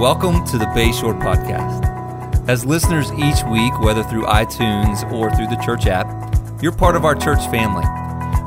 Welcome 0.00 0.46
to 0.46 0.56
the 0.56 0.64
Bayshore 0.64 1.20
Podcast. 1.20 2.48
As 2.48 2.64
listeners 2.64 3.12
each 3.12 3.44
week, 3.44 3.78
whether 3.80 4.02
through 4.02 4.24
iTunes 4.24 5.04
or 5.12 5.30
through 5.36 5.48
the 5.48 5.60
church 5.62 5.86
app, 5.86 6.06
you're 6.62 6.72
part 6.72 6.96
of 6.96 7.04
our 7.04 7.14
church 7.14 7.46
family. 7.50 7.84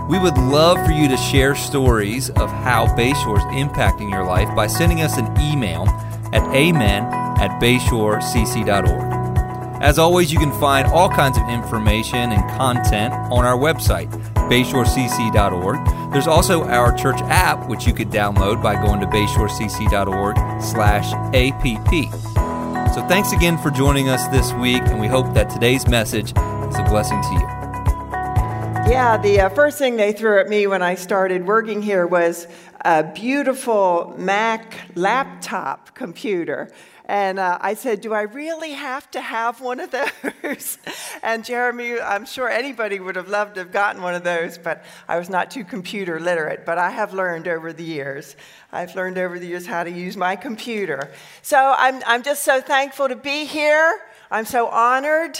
We 0.09 0.17
would 0.17 0.35
love 0.35 0.83
for 0.83 0.91
you 0.91 1.07
to 1.07 1.15
share 1.15 1.53
stories 1.53 2.31
of 2.31 2.49
how 2.49 2.87
Bayshore 2.97 3.37
is 3.37 3.43
impacting 3.63 4.09
your 4.09 4.25
life 4.25 4.49
by 4.55 4.65
sending 4.65 5.01
us 5.01 5.19
an 5.19 5.27
email 5.39 5.83
at 6.33 6.41
amen 6.55 7.03
at 7.39 7.61
bayshorecc.org. 7.61 9.83
As 9.83 9.99
always, 9.99 10.33
you 10.33 10.39
can 10.39 10.59
find 10.59 10.87
all 10.87 11.07
kinds 11.07 11.37
of 11.37 11.47
information 11.49 12.31
and 12.31 12.41
content 12.57 13.13
on 13.31 13.45
our 13.45 13.59
website, 13.59 14.09
bayshorecc.org. 14.49 16.11
There's 16.11 16.27
also 16.27 16.63
our 16.65 16.95
church 16.95 17.19
app, 17.23 17.67
which 17.67 17.87
you 17.87 17.93
could 17.93 18.09
download 18.09 18.61
by 18.61 18.75
going 18.75 18.99
to 19.01 19.07
bayshorecc.org 19.07 20.61
slash 20.61 21.13
app. 21.33 22.93
So 22.93 23.07
thanks 23.07 23.31
again 23.31 23.57
for 23.57 23.71
joining 23.71 24.09
us 24.09 24.27
this 24.27 24.53
week, 24.53 24.83
and 24.83 24.99
we 24.99 25.07
hope 25.07 25.33
that 25.33 25.49
today's 25.49 25.87
message 25.87 26.29
is 26.29 26.77
a 26.77 26.85
blessing 26.87 27.21
to 27.21 27.33
you. 27.33 27.63
Yeah, 28.85 29.17
the 29.17 29.39
uh, 29.39 29.49
first 29.49 29.79
thing 29.79 29.95
they 29.95 30.11
threw 30.11 30.39
at 30.39 30.49
me 30.49 30.67
when 30.67 30.81
I 30.81 30.95
started 30.95 31.47
working 31.47 31.81
here 31.81 32.05
was 32.05 32.47
a 32.85 33.03
beautiful 33.03 34.13
Mac 34.17 34.77
laptop 34.93 35.95
computer. 35.95 36.69
And 37.05 37.37
uh, 37.37 37.57
I 37.59 37.73
said, 37.73 38.01
Do 38.01 38.13
I 38.13 38.21
really 38.21 38.71
have 38.71 39.11
to 39.11 39.21
have 39.21 39.59
one 39.59 39.79
of 39.79 39.91
those? 40.43 40.77
and 41.21 41.43
Jeremy, 41.43 41.99
I'm 41.99 42.25
sure 42.25 42.49
anybody 42.49 42.99
would 42.99 43.15
have 43.15 43.27
loved 43.27 43.55
to 43.55 43.61
have 43.61 43.71
gotten 43.71 44.01
one 44.01 44.15
of 44.15 44.23
those, 44.23 44.57
but 44.57 44.85
I 45.07 45.17
was 45.19 45.29
not 45.29 45.51
too 45.51 45.63
computer 45.65 46.19
literate. 46.19 46.65
But 46.65 46.77
I 46.77 46.91
have 46.91 47.13
learned 47.13 47.47
over 47.47 47.73
the 47.73 47.83
years. 47.83 48.35
I've 48.71 48.95
learned 48.95 49.17
over 49.17 49.37
the 49.37 49.47
years 49.47 49.65
how 49.65 49.83
to 49.83 49.91
use 49.91 50.15
my 50.15 50.35
computer. 50.35 51.11
So 51.41 51.75
I'm, 51.77 52.01
I'm 52.05 52.23
just 52.23 52.43
so 52.43 52.61
thankful 52.61 53.09
to 53.09 53.15
be 53.15 53.45
here. 53.45 53.99
I'm 54.31 54.45
so 54.45 54.67
honored. 54.67 55.39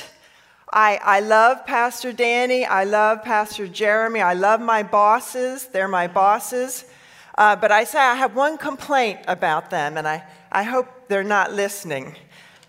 I, 0.72 1.00
I 1.04 1.20
love 1.20 1.66
Pastor 1.66 2.12
Danny. 2.12 2.66
I 2.66 2.84
love 2.84 3.24
Pastor 3.24 3.68
Jeremy. 3.68 4.22
I 4.22 4.34
love 4.34 4.60
my 4.60 4.84
bosses. 4.84 5.68
They're 5.68 5.88
my 5.88 6.08
bosses. 6.08 6.86
Uh, 7.36 7.56
but 7.56 7.72
I 7.72 7.84
say 7.84 8.00
I 8.00 8.16
have 8.16 8.36
one 8.36 8.58
complaint 8.58 9.20
about 9.28 9.70
them, 9.70 9.98
and 9.98 10.08
I, 10.08 10.24
I 10.54 10.64
hope 10.64 10.88
they're 11.08 11.24
not 11.24 11.52
listening. 11.52 12.16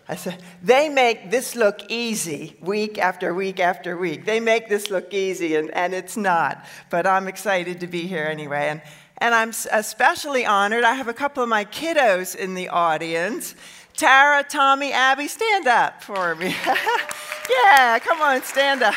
I 0.07 0.15
said, 0.15 0.41
they 0.61 0.89
make 0.89 1.31
this 1.31 1.55
look 1.55 1.81
easy 1.89 2.57
week 2.61 2.97
after 2.97 3.33
week 3.33 3.59
after 3.59 3.97
week. 3.97 4.25
They 4.25 4.39
make 4.39 4.69
this 4.69 4.91
look 4.91 5.13
easy, 5.13 5.55
and, 5.55 5.71
and 5.71 5.93
it's 5.93 6.17
not. 6.17 6.65
But 6.89 7.07
I'm 7.07 7.27
excited 7.27 7.79
to 7.79 7.87
be 7.87 8.01
here 8.01 8.25
anyway. 8.25 8.67
And, 8.69 8.81
and 9.19 9.33
I'm 9.33 9.49
especially 9.71 10.45
honored. 10.45 10.83
I 10.83 10.93
have 10.93 11.07
a 11.07 11.13
couple 11.13 11.41
of 11.41 11.49
my 11.49 11.65
kiddos 11.65 12.35
in 12.35 12.53
the 12.53 12.69
audience. 12.69 13.55
Tara, 13.93 14.43
Tommy, 14.43 14.91
Abby, 14.91 15.27
stand 15.27 15.67
up 15.67 16.03
for 16.03 16.35
me. 16.35 16.55
yeah, 17.49 17.97
come 17.99 18.21
on, 18.21 18.43
stand 18.43 18.83
up. 18.83 18.95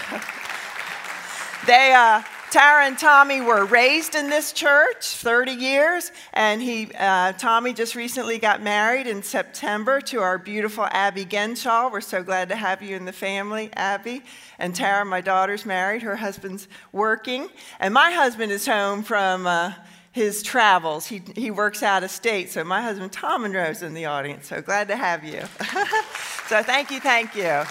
They, 1.66 1.94
uh, 1.94 2.22
Tara 2.50 2.86
and 2.86 2.98
Tommy 2.98 3.42
were 3.42 3.66
raised 3.66 4.14
in 4.14 4.30
this 4.30 4.52
church 4.52 5.06
30 5.06 5.52
years, 5.52 6.12
and 6.32 6.62
he, 6.62 6.90
uh, 6.98 7.32
Tommy 7.32 7.74
just 7.74 7.94
recently 7.94 8.38
got 8.38 8.62
married 8.62 9.06
in 9.06 9.22
September 9.22 10.00
to 10.00 10.20
our 10.20 10.38
beautiful 10.38 10.86
Abby 10.90 11.26
Genshaw. 11.26 11.92
We're 11.92 12.00
so 12.00 12.22
glad 12.22 12.48
to 12.48 12.56
have 12.56 12.82
you 12.82 12.96
in 12.96 13.04
the 13.04 13.12
family, 13.12 13.68
Abby. 13.74 14.22
And 14.58 14.74
Tara, 14.74 15.04
my 15.04 15.20
daughter's 15.20 15.66
married, 15.66 16.00
her 16.00 16.16
husband's 16.16 16.68
working, 16.90 17.50
and 17.80 17.92
my 17.92 18.12
husband 18.12 18.50
is 18.50 18.64
home 18.64 19.02
from 19.02 19.46
uh, 19.46 19.74
his 20.12 20.42
travels. 20.42 21.06
He, 21.06 21.22
he 21.36 21.50
works 21.50 21.82
out 21.82 22.02
of 22.02 22.10
state, 22.10 22.50
so 22.50 22.64
my 22.64 22.82
husband 22.82 23.12
Tom 23.12 23.42
Monroe's 23.42 23.82
in 23.82 23.94
the 23.94 24.06
audience, 24.06 24.48
so 24.48 24.60
glad 24.60 24.88
to 24.88 24.96
have 24.96 25.24
you. 25.24 25.40
so 26.48 26.62
thank 26.62 26.90
you, 26.90 27.00
thank 27.00 27.34
you. 27.34 27.64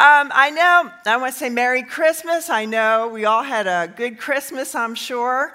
Um, 0.00 0.32
I 0.34 0.50
know, 0.50 0.90
I 1.06 1.16
want 1.18 1.34
to 1.34 1.38
say 1.38 1.50
Merry 1.50 1.84
Christmas. 1.84 2.50
I 2.50 2.64
know 2.64 3.08
we 3.08 3.26
all 3.26 3.44
had 3.44 3.66
a 3.68 3.92
good 3.94 4.18
Christmas, 4.18 4.74
I'm 4.74 4.96
sure. 4.96 5.52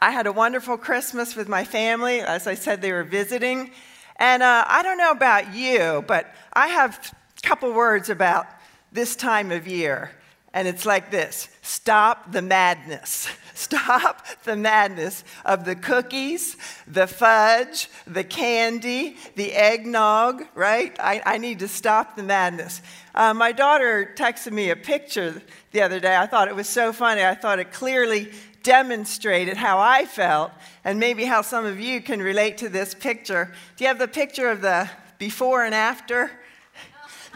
I 0.00 0.10
had 0.10 0.26
a 0.26 0.32
wonderful 0.32 0.76
Christmas 0.76 1.36
with 1.36 1.48
my 1.48 1.64
family. 1.64 2.20
As 2.20 2.46
I 2.46 2.54
said, 2.54 2.82
they 2.82 2.92
were 2.92 3.04
visiting. 3.04 3.70
And 4.16 4.42
uh, 4.42 4.64
I 4.66 4.82
don't 4.82 4.98
know 4.98 5.10
about 5.10 5.54
you, 5.54 6.04
but 6.06 6.34
I 6.52 6.68
have 6.68 7.14
a 7.36 7.46
couple 7.46 7.72
words 7.72 8.10
about 8.10 8.46
this 8.90 9.14
time 9.14 9.52
of 9.52 9.68
year. 9.68 10.10
And 10.52 10.66
it's 10.66 10.86
like 10.86 11.10
this 11.10 11.48
stop 11.62 12.32
the 12.32 12.42
madness. 12.42 13.28
Stop 13.58 14.24
the 14.44 14.54
madness 14.54 15.24
of 15.44 15.64
the 15.64 15.74
cookies, 15.74 16.56
the 16.86 17.08
fudge, 17.08 17.88
the 18.06 18.22
candy, 18.22 19.16
the 19.34 19.52
eggnog, 19.52 20.44
right? 20.54 20.96
I, 21.00 21.20
I 21.26 21.38
need 21.38 21.58
to 21.58 21.66
stop 21.66 22.14
the 22.14 22.22
madness. 22.22 22.80
Uh, 23.16 23.34
my 23.34 23.50
daughter 23.50 24.14
texted 24.14 24.52
me 24.52 24.70
a 24.70 24.76
picture 24.76 25.42
the 25.72 25.82
other 25.82 25.98
day. 25.98 26.16
I 26.16 26.26
thought 26.26 26.46
it 26.46 26.54
was 26.54 26.68
so 26.68 26.92
funny. 26.92 27.24
I 27.24 27.34
thought 27.34 27.58
it 27.58 27.72
clearly 27.72 28.30
demonstrated 28.62 29.56
how 29.56 29.80
I 29.80 30.04
felt 30.04 30.52
and 30.84 31.00
maybe 31.00 31.24
how 31.24 31.42
some 31.42 31.66
of 31.66 31.80
you 31.80 32.00
can 32.00 32.22
relate 32.22 32.58
to 32.58 32.68
this 32.68 32.94
picture. 32.94 33.52
Do 33.76 33.82
you 33.82 33.88
have 33.88 33.98
the 33.98 34.06
picture 34.06 34.50
of 34.50 34.60
the 34.60 34.88
before 35.18 35.64
and 35.64 35.74
after? 35.74 36.30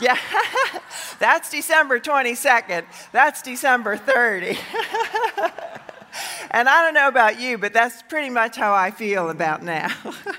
Yeah, 0.01 0.17
that's 1.19 1.51
December 1.51 2.01
22nd. 2.01 2.85
That's 3.13 3.43
December 3.43 3.99
30. 3.99 4.57
and 6.51 6.69
I 6.69 6.83
don't 6.83 6.95
know 6.95 7.09
about 7.09 7.41
you, 7.41 7.59
but 7.59 7.73
that's 7.73 8.03
pretty 8.03 8.31
much 8.31 8.57
how 8.57 8.75
I 8.75 8.91
feel 8.91 9.31
about 9.31 9.63
now. 9.63 9.91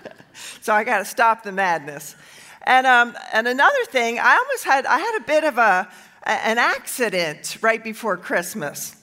so 0.61 0.73
I 0.73 0.83
got 0.83 0.99
to 0.99 1.05
stop 1.05 1.43
the 1.43 1.51
madness. 1.51 2.15
And, 2.63 2.87
um, 2.87 3.15
and 3.33 3.47
another 3.47 3.85
thing, 3.85 4.19
I 4.19 4.37
almost 4.37 4.63
had, 4.63 4.85
I 4.85 4.97
had 4.97 5.17
a 5.17 5.23
bit 5.23 5.43
of 5.43 5.57
a, 5.57 5.89
an 6.25 6.57
accident 6.57 7.57
right 7.61 7.83
before 7.83 8.15
Christmas. 8.17 8.95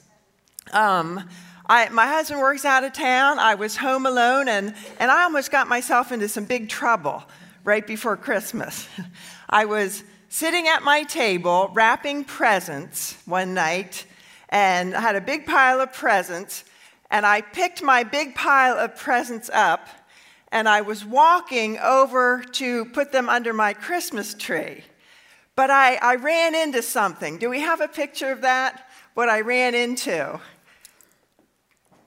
Um, 0.71 1.29
I, 1.67 1.89
my 1.89 2.07
husband 2.07 2.41
works 2.41 2.65
out 2.65 2.83
of 2.83 2.93
town. 2.93 3.39
I 3.39 3.55
was 3.55 3.77
home 3.77 4.05
alone, 4.05 4.47
and, 4.47 4.73
and 4.99 5.11
I 5.11 5.23
almost 5.23 5.51
got 5.51 5.67
myself 5.67 6.11
into 6.11 6.27
some 6.27 6.45
big 6.45 6.69
trouble 6.69 7.23
right 7.63 7.85
before 7.85 8.17
Christmas. 8.17 8.87
I 9.49 9.65
was 9.65 10.03
sitting 10.29 10.67
at 10.67 10.81
my 10.81 11.03
table 11.03 11.69
wrapping 11.73 12.23
presents 12.23 13.15
one 13.25 13.53
night, 13.53 14.05
and 14.51 14.93
I 14.93 14.99
had 14.99 15.15
a 15.15 15.21
big 15.21 15.45
pile 15.45 15.79
of 15.79 15.93
presents, 15.93 16.65
and 17.09 17.25
I 17.25 17.41
picked 17.41 17.81
my 17.81 18.03
big 18.03 18.35
pile 18.35 18.77
of 18.77 18.97
presents 18.97 19.49
up, 19.53 19.87
and 20.51 20.67
I 20.67 20.81
was 20.81 21.05
walking 21.05 21.79
over 21.79 22.43
to 22.53 22.85
put 22.85 23.11
them 23.13 23.29
under 23.29 23.53
my 23.53 23.73
Christmas 23.73 24.33
tree. 24.33 24.83
But 25.55 25.69
I, 25.69 25.95
I 25.95 26.15
ran 26.15 26.55
into 26.55 26.81
something. 26.81 27.37
Do 27.37 27.49
we 27.49 27.61
have 27.61 27.79
a 27.81 27.87
picture 27.87 28.31
of 28.31 28.41
that? 28.41 28.89
What 29.13 29.29
I 29.29 29.41
ran 29.41 29.75
into? 29.75 30.39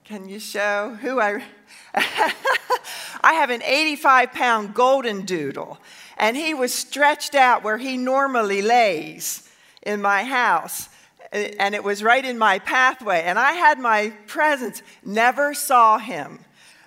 Can 0.03 0.29
you 0.29 0.39
show 0.39 0.97
who 1.01 1.19
I? 1.19 1.43
I 1.95 3.33
have 3.33 3.49
an 3.49 3.63
85 3.63 4.33
pound 4.33 4.73
golden 4.75 5.25
doodle, 5.25 5.79
and 6.17 6.37
he 6.37 6.53
was 6.53 6.71
stretched 6.71 7.33
out 7.33 7.63
where 7.63 7.79
he 7.79 7.97
normally 7.97 8.61
lays 8.61 9.49
in 9.81 10.01
my 10.01 10.23
house 10.23 10.89
and 11.35 11.75
it 11.75 11.83
was 11.83 12.03
right 12.03 12.23
in 12.23 12.37
my 12.37 12.59
pathway. 12.59 13.23
And 13.23 13.37
I 13.37 13.53
had 13.53 13.79
my 13.79 14.13
presents, 14.27 14.81
never 15.03 15.53
saw 15.53 15.97
him. 15.97 16.39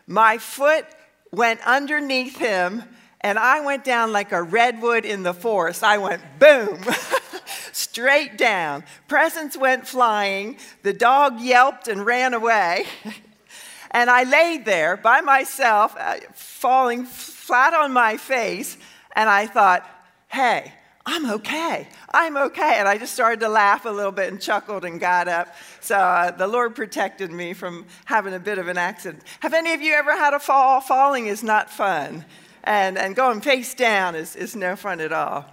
My 0.07 0.39
foot 0.39 0.87
went 1.31 1.61
underneath 1.67 2.39
him, 2.39 2.83
and 3.21 3.39
I 3.39 3.61
went 3.61 3.85
down 3.85 4.13
like 4.13 4.33
a 4.33 4.43
redwood 4.43 5.05
in 5.05 5.23
the 5.23 5.35
forest. 5.35 5.85
I 5.85 5.99
went 5.99 6.23
boom, 6.39 6.83
straight 7.73 8.39
down. 8.39 8.85
Presents 9.07 9.57
went 9.57 9.87
flying. 9.87 10.57
The 10.83 10.95
dog 10.95 11.41
yelped 11.41 11.89
and 11.89 12.07
ran 12.07 12.33
away. 12.33 12.87
and 13.91 14.09
I 14.09 14.23
laid 14.23 14.65
there 14.65 14.97
by 14.97 15.21
myself, 15.21 15.95
uh, 15.99 16.17
falling 16.33 17.05
flat 17.05 17.75
on 17.75 17.93
my 17.93 18.17
face, 18.17 18.79
and 19.13 19.29
I 19.29 19.47
thought, 19.47 19.89
hey, 20.29 20.73
I'm 21.07 21.31
okay. 21.31 21.89
I'm 22.13 22.37
okay. 22.37 22.75
And 22.79 22.87
I 22.87 22.99
just 22.99 23.15
started 23.15 23.41
to 23.41 23.49
laugh 23.49 23.87
a 23.87 23.91
little 23.91 24.13
bit 24.13 24.31
and 24.31 24.41
chuckled 24.41 24.85
and 24.85 25.01
got 25.01 25.27
up. 25.27 25.55
So 25.81 25.97
uh, 25.97 26.31
the 26.33 26.47
Lord 26.47 26.75
protected 26.75 27.31
me 27.31 27.55
from 27.55 27.87
having 28.05 28.35
a 28.35 28.39
bit 28.39 28.59
of 28.59 28.69
an 28.69 28.77
accident. 28.77 29.23
Have 29.41 29.55
any 29.55 29.73
of 29.73 29.81
you 29.81 29.95
ever 29.95 30.13
had 30.13 30.35
a 30.35 30.39
fall? 30.39 30.81
Falling 30.81 31.27
is 31.27 31.43
not 31.43 31.71
fun. 31.71 32.25
And, 32.65 32.99
and 32.99 33.17
going 33.17 33.41
face 33.41 33.75
down 33.75 34.15
is, 34.15 34.37
is 34.37 34.55
no 34.55 34.77
fun 34.77 35.01
at 35.01 35.13
all. 35.13 35.47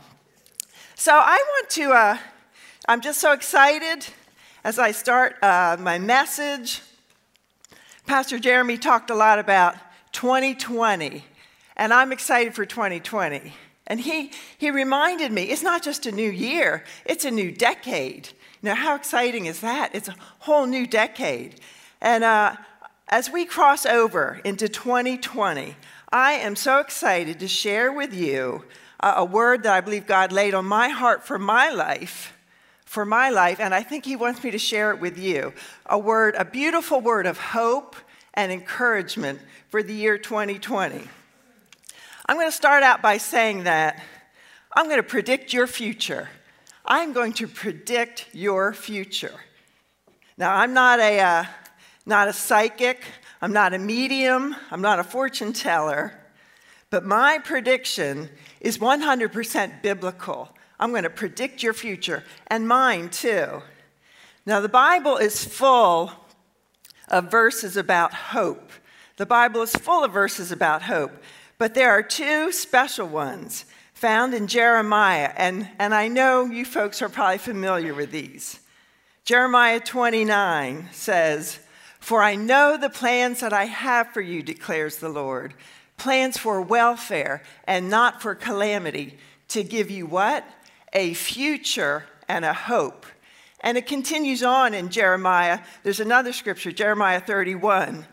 So 0.96 1.14
I 1.14 1.44
want 1.48 1.70
to, 1.72 1.92
uh, 1.92 2.18
I'm 2.88 3.02
just 3.02 3.22
so 3.22 3.32
excited 3.32 4.06
as 4.64 4.80
I 4.80 4.92
start 4.92 5.42
uh, 5.42 5.78
my 5.80 6.00
message. 6.00 6.82
Pastor 8.08 8.40
Jeremy 8.40 8.78
talked 8.78 9.10
a 9.10 9.16
lot 9.16 9.40
about 9.40 9.76
2020, 10.12 11.24
and 11.76 11.94
I'm 11.94 12.12
excited 12.12 12.56
for 12.56 12.66
2020. 12.66 13.54
And 13.88 14.00
he, 14.00 14.32
he 14.58 14.72
reminded 14.72 15.32
me 15.32 15.44
it's 15.44 15.62
not 15.62 15.84
just 15.84 16.06
a 16.06 16.12
new 16.12 16.30
year, 16.30 16.84
it's 17.06 17.26
a 17.26 17.32
new 17.32 17.52
decade. 17.52 18.30
Now, 18.62 18.76
how 18.76 18.96
exciting 18.96 19.46
is 19.46 19.62
that? 19.62 19.94
It's 19.94 20.08
a 20.08 20.16
whole 20.40 20.66
new 20.66 20.88
decade. 20.88 21.60
And 22.02 22.24
uh, 22.24 22.56
as 23.10 23.30
we 23.30 23.46
cross 23.46 23.86
over 23.86 24.42
into 24.44 24.68
2020, 24.68 25.76
I 26.12 26.34
am 26.34 26.56
so 26.56 26.80
excited 26.80 27.40
to 27.40 27.48
share 27.48 27.92
with 27.92 28.14
you 28.14 28.64
a 29.00 29.26
word 29.26 29.64
that 29.64 29.74
I 29.74 29.82
believe 29.82 30.08
God 30.08 30.32
laid 30.32 30.56
on 30.56 30.66
my 30.66 30.90
heart 30.90 31.24
for 31.24 31.38
my 31.38 31.70
life 31.70 32.36
for 32.96 33.04
my 33.04 33.30
life, 33.30 33.60
and 33.60 33.74
I 33.74 33.84
think 33.84 34.06
He 34.06 34.16
wants 34.16 34.42
me 34.42 34.52
to 34.52 34.58
share 34.58 34.92
it 34.92 35.02
with 35.02 35.18
you. 35.18 35.52
A 35.88 36.00
word, 36.00 36.36
a 36.38 36.46
beautiful 36.46 37.02
word 37.02 37.26
of 37.26 37.38
hope 37.38 37.98
and 38.34 38.54
encouragement 38.54 39.42
for 39.68 39.84
the 39.84 39.94
year 39.94 40.18
2020. 40.18 41.06
I'm 42.28 42.38
going 42.38 42.48
to 42.48 42.56
start 42.56 42.82
out 42.82 43.04
by 43.04 43.18
saying 43.18 43.66
that 43.66 44.04
I'm 44.74 44.86
going 44.86 44.98
to 44.98 45.04
predict 45.04 45.54
your 45.54 45.68
future. 45.68 46.28
I'm 46.84 47.14
going 47.14 47.34
to 47.34 47.48
predict 47.48 48.26
your 48.34 48.74
future. 48.74 49.34
Now, 50.36 50.56
I'm 50.56 50.74
not 50.74 51.00
a, 51.00 51.20
uh, 51.20 51.46
not 52.08 52.28
a 52.28 52.34
psychic, 52.34 53.04
I'm 53.44 53.54
not 53.54 53.76
a 53.76 53.78
medium, 53.78 54.56
I'm 54.72 54.82
not 54.82 54.98
a 54.98 55.04
fortune 55.04 55.54
teller, 55.54 56.20
but 56.90 57.06
my 57.06 57.38
prediction 57.44 58.30
is 58.60 58.80
100% 58.80 59.84
biblical. 59.84 60.50
I'm 60.80 60.90
going 60.90 61.04
to 61.04 61.12
predict 61.12 61.62
your 61.62 61.74
future 61.74 62.24
and 62.48 62.68
mine 62.68 63.10
too. 63.10 63.62
Now, 64.48 64.62
the 64.62 64.70
Bible 64.70 65.18
is 65.18 65.46
full 65.46 66.12
of 67.08 67.30
verses 67.30 67.78
about 67.78 68.14
hope. 68.16 68.72
The 69.18 69.28
Bible 69.28 69.62
is 69.62 69.76
full 69.76 70.04
of 70.04 70.12
verses 70.12 70.52
about 70.52 70.82
hope, 70.82 71.12
but 71.58 71.74
there 71.74 71.92
are 71.92 72.04
two 72.04 72.52
special 72.52 73.08
ones 73.08 73.66
found 73.94 74.34
in 74.34 74.48
Jeremiah, 74.48 75.32
and, 75.38 75.70
and 75.80 75.94
I 75.94 76.08
know 76.08 76.46
you 76.46 76.66
folks 76.66 77.02
are 77.02 77.10
probably 77.10 77.38
familiar 77.38 77.94
with 77.94 78.12
these. 78.12 78.60
Jeremiah 79.24 79.80
29 79.80 80.90
says, 80.92 81.60
For 82.00 82.22
I 82.22 82.36
know 82.36 82.78
the 82.78 82.90
plans 82.90 83.40
that 83.40 83.54
I 83.54 83.66
have 83.66 84.12
for 84.12 84.22
you, 84.22 84.44
declares 84.44 84.98
the 84.98 85.10
Lord 85.10 85.54
plans 85.98 86.38
for 86.38 86.62
welfare 86.62 87.42
and 87.64 87.90
not 87.90 88.22
for 88.22 88.36
calamity, 88.36 89.18
to 89.48 89.64
give 89.64 89.90
you 89.90 90.06
what? 90.06 90.44
a 90.96 91.14
future 91.14 92.06
and 92.28 92.46
a 92.46 92.54
hope. 92.54 93.06
And 93.60 93.78
it 93.78 93.86
continues 93.86 94.42
on 94.42 94.74
in 94.74 94.90
Jeremiah. 94.90 95.60
There's 95.84 96.00
another 96.00 96.34
scripture, 96.34 96.72
Jeremiah 96.72 97.20
31. 97.20 98.06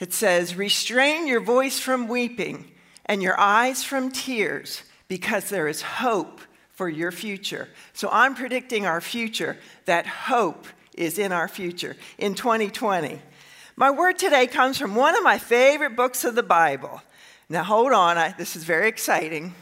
It 0.00 0.12
says, 0.12 0.56
Restrain 0.56 1.26
your 1.26 1.40
voice 1.40 1.78
from 1.78 2.08
weeping 2.08 2.70
and 3.10 3.24
your 3.24 3.38
eyes 3.40 3.82
from 3.82 4.12
tears, 4.12 4.84
because 5.08 5.48
there 5.48 5.66
is 5.66 5.82
hope 5.82 6.40
for 6.70 6.88
your 6.88 7.10
future. 7.10 7.68
So 7.92 8.08
I'm 8.12 8.36
predicting 8.36 8.86
our 8.86 9.00
future, 9.00 9.56
that 9.86 10.06
hope 10.06 10.64
is 10.94 11.18
in 11.18 11.32
our 11.32 11.48
future 11.48 11.96
in 12.18 12.36
2020. 12.36 13.20
My 13.74 13.90
word 13.90 14.16
today 14.16 14.46
comes 14.46 14.78
from 14.78 14.94
one 14.94 15.16
of 15.16 15.24
my 15.24 15.38
favorite 15.38 15.96
books 15.96 16.22
of 16.22 16.36
the 16.36 16.44
Bible. 16.44 17.02
Now, 17.48 17.64
hold 17.64 17.92
on, 17.92 18.16
I, 18.16 18.30
this 18.38 18.54
is 18.54 18.62
very 18.62 18.86
exciting. 18.86 19.56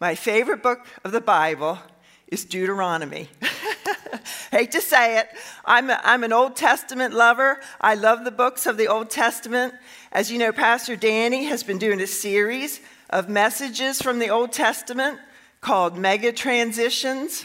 My 0.00 0.16
favorite 0.16 0.60
book 0.60 0.84
of 1.04 1.12
the 1.12 1.20
Bible 1.20 1.78
is 2.26 2.44
Deuteronomy. 2.44 3.28
Hate 4.50 4.72
to 4.72 4.80
say 4.80 5.20
it, 5.20 5.28
I'm, 5.64 5.88
a, 5.88 6.00
I'm 6.02 6.24
an 6.24 6.32
Old 6.32 6.56
Testament 6.56 7.14
lover. 7.14 7.60
I 7.80 7.94
love 7.94 8.24
the 8.24 8.32
books 8.32 8.66
of 8.66 8.76
the 8.76 8.88
Old 8.88 9.08
Testament. 9.08 9.74
As 10.10 10.30
you 10.32 10.38
know, 10.38 10.52
Pastor 10.52 10.96
Danny 10.96 11.44
has 11.44 11.62
been 11.62 11.76
doing 11.76 12.00
a 12.00 12.06
series 12.06 12.80
of 13.10 13.28
messages 13.28 14.00
from 14.00 14.18
the 14.18 14.30
Old 14.30 14.52
Testament 14.52 15.18
called 15.60 15.98
Mega 15.98 16.32
Transitions. 16.32 17.44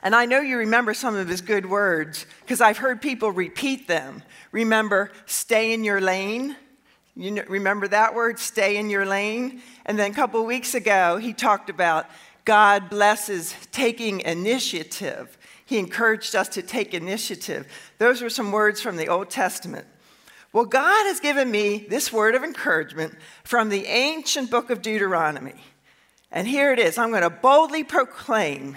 And 0.00 0.14
I 0.14 0.26
know 0.26 0.40
you 0.40 0.58
remember 0.58 0.94
some 0.94 1.16
of 1.16 1.28
his 1.28 1.40
good 1.40 1.66
words 1.66 2.24
because 2.42 2.60
I've 2.60 2.78
heard 2.78 3.02
people 3.02 3.32
repeat 3.32 3.88
them. 3.88 4.22
Remember, 4.52 5.10
stay 5.26 5.72
in 5.72 5.82
your 5.82 6.00
lane. 6.00 6.54
You 7.16 7.32
know, 7.32 7.42
remember 7.48 7.88
that 7.88 8.14
word, 8.14 8.38
stay 8.38 8.76
in 8.76 8.88
your 8.88 9.04
lane? 9.04 9.60
And 9.86 9.98
then 9.98 10.12
a 10.12 10.14
couple 10.14 10.44
weeks 10.44 10.74
ago, 10.74 11.16
he 11.16 11.32
talked 11.32 11.68
about 11.68 12.06
God 12.44 12.88
blesses 12.90 13.56
taking 13.72 14.20
initiative. 14.20 15.36
He 15.64 15.78
encouraged 15.78 16.36
us 16.36 16.48
to 16.50 16.62
take 16.62 16.94
initiative. 16.94 17.66
Those 17.98 18.22
were 18.22 18.30
some 18.30 18.52
words 18.52 18.80
from 18.80 18.96
the 18.96 19.08
Old 19.08 19.30
Testament. 19.30 19.86
Well, 20.52 20.64
God 20.64 21.06
has 21.06 21.20
given 21.20 21.50
me 21.50 21.86
this 21.88 22.12
word 22.12 22.34
of 22.34 22.42
encouragement 22.42 23.14
from 23.44 23.68
the 23.68 23.86
ancient 23.86 24.50
book 24.50 24.70
of 24.70 24.82
Deuteronomy. 24.82 25.60
And 26.30 26.46
here 26.46 26.72
it 26.72 26.78
is. 26.78 26.98
I'm 26.98 27.10
going 27.10 27.22
to 27.22 27.30
boldly 27.30 27.84
proclaim 27.84 28.76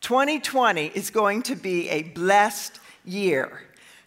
2020 0.00 0.86
is 0.94 1.10
going 1.10 1.42
to 1.42 1.56
be 1.56 1.88
a 1.90 2.02
blessed 2.02 2.78
year. 3.04 3.62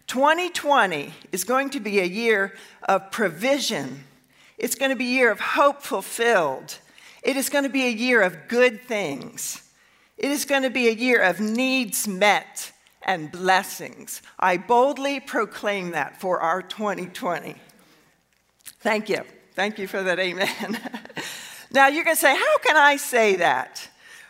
2020 0.08 1.14
is 1.32 1.44
going 1.44 1.70
to 1.72 1.80
be 1.80 2.00
a 2.00 2.06
year 2.06 2.54
of 2.84 3.12
provision. 3.12 4.04
It's 4.58 4.76
going 4.76 4.92
to 4.92 4.98
be 4.98 5.06
a 5.06 5.16
year 5.16 5.32
of 5.32 5.40
hope 5.40 5.82
fulfilled. 5.82 6.78
It 7.24 7.36
is 7.36 7.50
going 7.50 7.64
to 7.66 7.70
be 7.70 7.86
a 7.86 7.92
year 7.92 8.22
of 8.22 8.48
good 8.48 8.82
things. 8.82 9.70
It 10.18 10.32
is 10.32 10.46
going 10.46 10.64
to 10.64 10.70
be 10.70 10.88
a 10.88 10.94
year 10.94 11.22
of 11.22 11.40
needs 11.40 12.08
met 12.08 12.71
and 13.04 13.32
blessings. 13.32 14.22
I 14.40 14.58
boldly 14.58 15.20
proclaim 15.20 15.92
that 15.92 16.20
for 16.20 16.40
our 16.40 16.62
2020. 16.62 17.56
Thank 18.80 19.10
you. 19.10 19.22
Thank 19.54 19.80
you 19.80 19.88
for 19.88 20.02
that 20.02 20.20
amen. 20.20 20.80
now 21.72 21.88
you're 21.88 22.06
to 22.06 22.16
say, 22.16 22.36
How 22.36 22.58
can 22.60 22.78
I 22.78 22.98
say 22.98 23.38
that? 23.38 23.88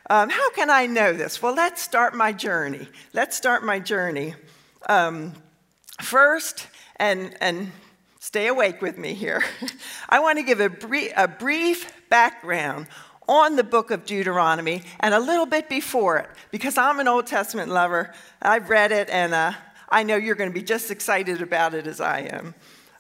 Um, 0.10 0.30
how 0.30 0.50
can 0.52 0.70
I 0.70 0.88
know 0.88 1.14
this? 1.14 1.42
Well, 1.42 1.56
let's 1.56 1.82
start 1.82 2.14
my 2.14 2.34
journey. 2.34 2.88
Let's 3.14 3.38
start 3.38 3.64
my 3.64 3.80
journey. 3.80 4.36
Um, 4.90 5.34
first, 6.02 6.68
and, 6.98 7.36
and 7.40 7.72
stay 8.20 8.48
awake 8.48 8.82
with 8.82 8.98
me 8.98 9.14
here, 9.14 9.44
I 10.10 10.20
want 10.20 10.38
to 10.40 10.44
give 10.44 10.60
a, 10.60 10.72
a 11.16 11.28
brief 11.28 12.10
background 12.10 12.88
on 13.28 13.56
the 13.56 13.64
book 13.64 13.92
of 13.92 14.06
Deuteronomy 14.06 14.84
and 15.00 15.14
a 15.14 15.20
little 15.20 15.46
bit 15.46 15.70
before 15.70 16.18
it, 16.18 16.30
because 16.52 16.78
I'm 16.78 17.00
an 17.00 17.08
Old 17.08 17.28
Testament 17.28 17.70
lover. 17.70 18.14
I've 18.42 18.70
read 18.70 18.92
it, 18.92 19.10
and 19.10 19.34
uh, 19.34 19.54
I 19.90 20.04
know 20.04 20.16
you're 20.16 20.36
going 20.36 20.50
to 20.50 20.54
be 20.54 20.66
just 20.66 20.92
excited 20.92 21.42
about 21.42 21.74
it 21.74 21.88
as 21.88 22.02
I 22.02 22.22
am. 22.22 22.56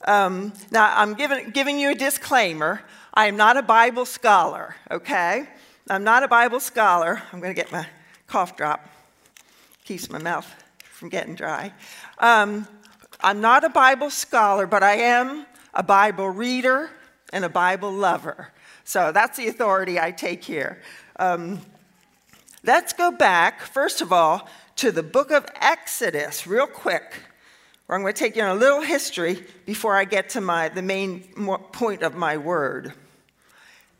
Um, 0.05 0.53
now, 0.71 0.91
I'm 0.95 1.13
giving, 1.13 1.51
giving 1.51 1.79
you 1.79 1.91
a 1.91 1.95
disclaimer. 1.95 2.81
I 3.13 3.27
am 3.27 3.35
not 3.35 3.57
a 3.57 3.61
Bible 3.61 4.05
scholar, 4.05 4.75
okay? 4.89 5.47
I'm 5.89 6.03
not 6.03 6.23
a 6.23 6.27
Bible 6.27 6.59
scholar. 6.59 7.21
I'm 7.31 7.39
going 7.39 7.53
to 7.53 7.61
get 7.61 7.71
my 7.71 7.85
cough 8.27 8.55
drop, 8.55 8.87
keeps 9.83 10.09
my 10.09 10.19
mouth 10.19 10.49
from 10.83 11.09
getting 11.09 11.35
dry. 11.35 11.73
Um, 12.19 12.67
I'm 13.21 13.41
not 13.41 13.63
a 13.63 13.69
Bible 13.69 14.09
scholar, 14.09 14.65
but 14.65 14.83
I 14.83 14.95
am 14.95 15.45
a 15.73 15.83
Bible 15.83 16.29
reader 16.29 16.89
and 17.33 17.45
a 17.45 17.49
Bible 17.49 17.91
lover. 17.91 18.49
So 18.91 19.13
that's 19.13 19.37
the 19.37 19.47
authority 19.47 20.01
I 20.01 20.11
take 20.11 20.43
here. 20.43 20.81
Um, 21.17 21.61
let's 22.61 22.91
go 22.91 23.09
back, 23.09 23.61
first 23.61 24.01
of 24.01 24.11
all, 24.11 24.49
to 24.75 24.91
the 24.91 25.01
book 25.01 25.31
of 25.31 25.45
Exodus, 25.61 26.45
real 26.45 26.67
quick, 26.67 27.13
where 27.85 27.97
I'm 27.97 28.03
going 28.03 28.13
to 28.13 28.19
take 28.19 28.35
you 28.35 28.43
on 28.43 28.57
a 28.57 28.59
little 28.59 28.81
history 28.81 29.45
before 29.65 29.95
I 29.95 30.03
get 30.03 30.27
to 30.31 30.41
my, 30.41 30.67
the 30.67 30.81
main 30.81 31.21
point 31.71 32.03
of 32.03 32.15
my 32.15 32.35
word. 32.35 32.91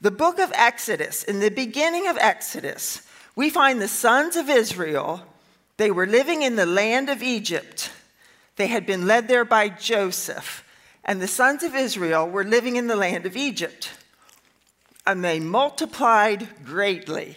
The 0.02 0.12
book 0.12 0.40
of 0.40 0.52
Exodus, 0.54 1.24
in 1.24 1.40
the 1.40 1.52
beginning 1.52 2.10
of 2.10 2.18
Exodus, 2.18 3.08
we 3.34 3.50
find 3.50 3.82
the 3.82 3.88
sons 3.88 4.36
of 4.36 4.50
Israel, 4.50 5.22
they 5.78 5.90
were 5.90 6.06
living 6.06 6.42
in 6.42 6.58
the 6.58 6.66
land 6.66 7.10
of 7.10 7.24
Egypt. 7.24 7.94
They 8.58 8.68
had 8.68 8.86
been 8.86 9.08
led 9.08 9.30
there 9.30 9.46
by 9.46 9.70
Joseph, 9.70 10.66
and 11.06 11.22
the 11.22 11.30
sons 11.30 11.64
of 11.64 11.76
Israel 11.76 12.30
were 12.30 12.44
living 12.44 12.76
in 12.76 12.88
the 12.88 12.98
land 12.98 13.26
of 13.26 13.38
Egypt. 13.38 13.92
And 15.06 15.24
they 15.24 15.40
multiplied 15.40 16.48
greatly. 16.64 17.36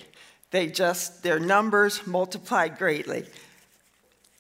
They 0.50 0.68
just, 0.68 1.22
their 1.22 1.40
numbers 1.40 2.06
multiplied 2.06 2.78
greatly. 2.78 3.26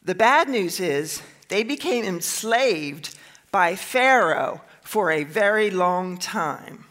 The 0.04 0.14
bad 0.14 0.48
news 0.48 0.80
is 0.80 1.22
they 1.48 1.62
became 1.64 2.04
enslaved 2.04 3.18
by 3.50 3.74
Pharaoh 3.74 4.60
for 4.82 5.10
a 5.10 5.24
very 5.24 5.70
long 5.70 6.18
time. 6.18 6.84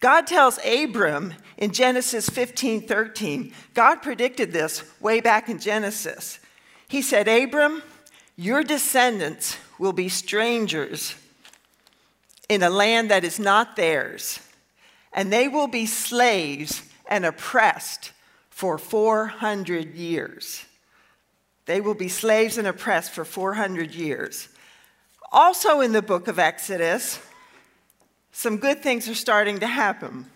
God 0.00 0.26
tells 0.26 0.58
Abram 0.64 1.34
in 1.58 1.72
Genesis 1.72 2.28
15 2.28 2.86
13, 2.86 3.52
God 3.74 3.96
predicted 3.96 4.52
this 4.52 4.82
way 5.00 5.20
back 5.20 5.48
in 5.48 5.58
Genesis. 5.58 6.40
He 6.88 7.02
said, 7.02 7.28
Abram, 7.28 7.82
your 8.36 8.62
descendants 8.62 9.58
will 9.78 9.92
be 9.92 10.08
strangers 10.08 11.14
in 12.48 12.62
a 12.62 12.70
land 12.70 13.10
that 13.10 13.24
is 13.24 13.38
not 13.38 13.76
theirs, 13.76 14.40
and 15.12 15.32
they 15.32 15.48
will 15.48 15.66
be 15.66 15.86
slaves 15.86 16.82
and 17.08 17.24
oppressed 17.24 18.12
for 18.50 18.78
400 18.78 19.94
years. 19.94 20.64
They 21.66 21.80
will 21.80 21.94
be 21.94 22.08
slaves 22.08 22.58
and 22.58 22.66
oppressed 22.66 23.12
for 23.12 23.24
400 23.24 23.94
years. 23.94 24.48
Also, 25.32 25.80
in 25.80 25.92
the 25.92 26.02
book 26.02 26.28
of 26.28 26.38
Exodus, 26.38 27.20
some 28.32 28.56
good 28.56 28.82
things 28.82 29.08
are 29.08 29.14
starting 29.14 29.60
to 29.60 29.66
happen. 29.66 30.26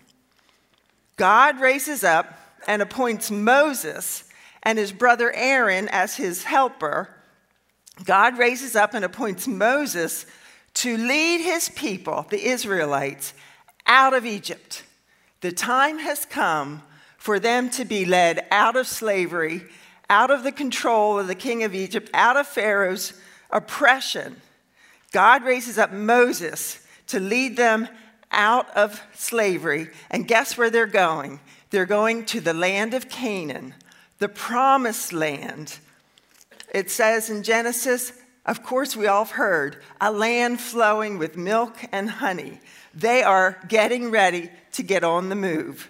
God 1.17 1.59
raises 1.59 2.03
up 2.03 2.37
and 2.67 2.81
appoints 2.81 3.29
Moses 3.31 4.23
and 4.63 4.77
his 4.77 4.91
brother 4.91 5.31
Aaron 5.33 5.87
as 5.89 6.15
his 6.15 6.43
helper 6.43 7.15
God 8.03 8.37
raises 8.37 8.75
up 8.75 8.93
and 8.93 9.05
appoints 9.05 9.47
Moses 9.47 10.25
to 10.75 10.97
lead 10.97 11.39
his 11.39 11.69
people, 11.69 12.25
the 12.29 12.49
Israelites, 12.49 13.33
out 13.85 14.13
of 14.13 14.25
Egypt. 14.25 14.83
The 15.41 15.51
time 15.51 15.99
has 15.99 16.25
come 16.25 16.83
for 17.17 17.39
them 17.39 17.69
to 17.71 17.85
be 17.85 18.05
led 18.05 18.45
out 18.51 18.75
of 18.75 18.87
slavery, 18.87 19.63
out 20.09 20.31
of 20.31 20.43
the 20.43 20.51
control 20.51 21.19
of 21.19 21.27
the 21.27 21.35
king 21.35 21.63
of 21.63 21.73
Egypt, 21.73 22.09
out 22.13 22.37
of 22.37 22.47
Pharaoh's 22.47 23.13
oppression. 23.51 24.41
God 25.11 25.43
raises 25.43 25.77
up 25.77 25.91
Moses 25.91 26.85
to 27.07 27.19
lead 27.19 27.57
them 27.57 27.87
out 28.31 28.69
of 28.75 29.01
slavery. 29.13 29.89
And 30.11 30.27
guess 30.27 30.57
where 30.57 30.69
they're 30.69 30.85
going? 30.85 31.39
They're 31.69 31.85
going 31.85 32.25
to 32.25 32.41
the 32.41 32.53
land 32.53 32.93
of 32.93 33.09
Canaan, 33.09 33.73
the 34.19 34.29
promised 34.29 35.13
land. 35.13 35.79
It 36.73 36.91
says 36.91 37.29
in 37.29 37.43
Genesis, 37.43 38.13
of 38.45 38.61
course, 38.63 38.95
we 38.95 39.07
all 39.07 39.25
have 39.25 39.35
heard, 39.35 39.77
a 39.99 40.11
land 40.11 40.61
flowing 40.61 41.17
with 41.17 41.35
milk 41.35 41.77
and 41.91 42.09
honey. 42.09 42.59
They 42.93 43.23
are 43.23 43.57
getting 43.67 44.11
ready 44.11 44.51
to 44.73 44.83
get 44.83 45.03
on 45.03 45.29
the 45.29 45.35
move. 45.35 45.89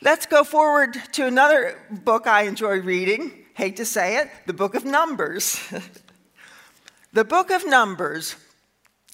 Let's 0.00 0.26
go 0.26 0.44
forward 0.44 0.96
to 1.12 1.26
another 1.26 1.76
book 1.90 2.26
I 2.26 2.42
enjoy 2.42 2.80
reading. 2.80 3.32
Hate 3.54 3.76
to 3.76 3.84
say 3.84 4.18
it, 4.18 4.30
the 4.46 4.52
book 4.52 4.74
of 4.74 4.84
Numbers. 4.84 5.60
the 7.12 7.24
book 7.24 7.50
of 7.50 7.66
Numbers 7.66 8.36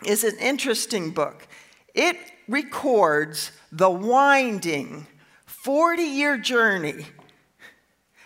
is 0.05 0.23
an 0.23 0.37
interesting 0.39 1.11
book. 1.11 1.49
It 1.95 2.17
records 2.47 3.53
the 3.73 3.91
winding 3.91 5.07
40 5.47 6.03
year 6.03 6.37
journey 6.37 7.07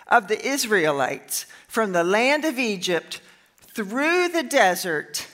of 0.08 0.28
the 0.28 0.44
Israelites 0.44 1.46
from 1.68 1.92
the 1.92 2.04
land 2.04 2.44
of 2.44 2.58
Egypt 2.58 3.20
through 3.74 4.28
the 4.28 4.42
desert 4.42 5.26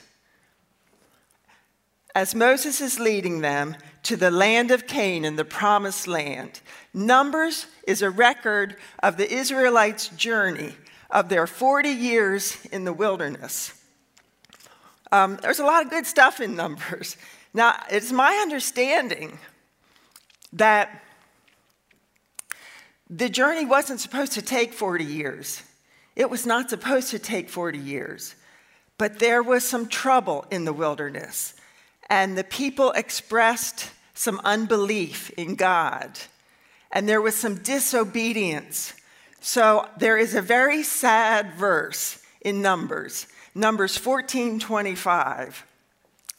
as 2.15 2.35
Moses 2.35 2.81
is 2.81 2.99
leading 2.99 3.41
them 3.41 3.77
to 4.03 4.17
the 4.17 4.31
land 4.31 4.71
of 4.71 4.87
Canaan, 4.87 5.37
the 5.37 5.45
promised 5.45 6.07
land. 6.07 6.61
Numbers 6.95 7.67
is 7.87 8.01
a 8.01 8.09
record 8.11 8.77
of 9.03 9.17
the 9.17 9.31
Israelites' 9.31 10.09
journey 10.09 10.75
of 11.11 11.29
their 11.29 11.47
40 11.47 11.91
years 11.91 12.57
in 12.73 12.85
the 12.85 12.93
wilderness. 12.93 13.73
Um, 15.13 15.39
there's 15.43 15.59
a 15.59 15.65
lot 15.65 15.85
of 15.85 15.91
good 15.91 16.07
stuff 16.07 16.41
in 16.41 16.57
Numbers. 16.57 17.17
Now, 17.53 17.75
it's 17.91 18.13
my 18.13 18.33
understanding 18.43 19.39
that 20.53 21.03
the 23.09 23.29
journey 23.29 23.65
wasn't 23.65 24.01
supposed 24.01 24.33
to 24.33 24.43
take 24.43 24.73
40 24.73 25.05
years. 25.05 25.63
It 26.17 26.31
was 26.31 26.47
not 26.47 26.71
supposed 26.71 27.11
to 27.11 27.19
take 27.19 27.51
40 27.51 27.79
years. 27.79 28.35
But 28.99 29.19
there 29.19 29.43
was 29.43 29.65
some 29.65 29.89
trouble 29.89 30.47
in 30.51 30.65
the 30.65 30.73
wilderness, 30.73 31.55
and 32.09 32.37
the 32.37 32.45
people 32.45 32.93
expressed 32.93 33.91
some 34.15 34.41
unbelief 34.45 35.31
in 35.37 35.55
God, 35.55 36.19
and 36.91 37.07
there 37.07 37.21
was 37.21 37.37
some 37.37 37.57
disobedience. 37.57 38.95
So 39.41 39.87
there 39.99 40.17
is 40.17 40.35
a 40.35 40.41
very 40.41 40.83
sad 40.83 41.53
verse 41.55 42.23
in 42.41 42.63
Numbers, 42.63 43.27
Numbers 43.55 43.99
14 43.99 44.59
25. 44.61 45.67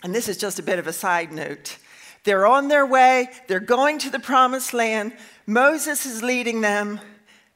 And 0.03 0.13
this 0.13 0.27
is 0.27 0.37
just 0.37 0.59
a 0.59 0.63
bit 0.63 0.79
of 0.79 0.87
a 0.87 0.93
side 0.93 1.31
note. 1.31 1.77
They're 2.23 2.47
on 2.47 2.67
their 2.67 2.85
way, 2.85 3.29
they're 3.47 3.59
going 3.59 3.99
to 3.99 4.09
the 4.09 4.19
promised 4.19 4.73
land. 4.73 5.13
Moses 5.45 6.05
is 6.05 6.23
leading 6.23 6.61
them, 6.61 6.99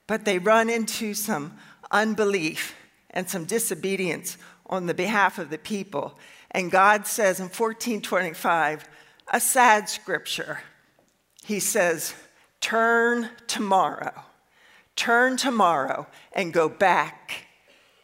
but 0.05 0.25
they 0.25 0.37
run 0.37 0.69
into 0.69 1.13
some 1.13 1.57
unbelief 1.91 2.75
and 3.09 3.29
some 3.29 3.45
disobedience 3.45 4.37
on 4.65 4.85
the 4.85 4.93
behalf 4.93 5.37
of 5.37 5.49
the 5.49 5.57
people. 5.57 6.17
And 6.51 6.71
God 6.71 7.05
says 7.07 7.39
in 7.39 7.45
1425, 7.45 8.87
a 9.31 9.39
sad 9.39 9.89
scripture. 9.89 10.59
He 11.43 11.59
says, 11.59 12.13
Turn 12.59 13.29
tomorrow, 13.47 14.13
turn 14.95 15.35
tomorrow 15.37 16.07
and 16.33 16.53
go 16.53 16.69
back 16.69 17.47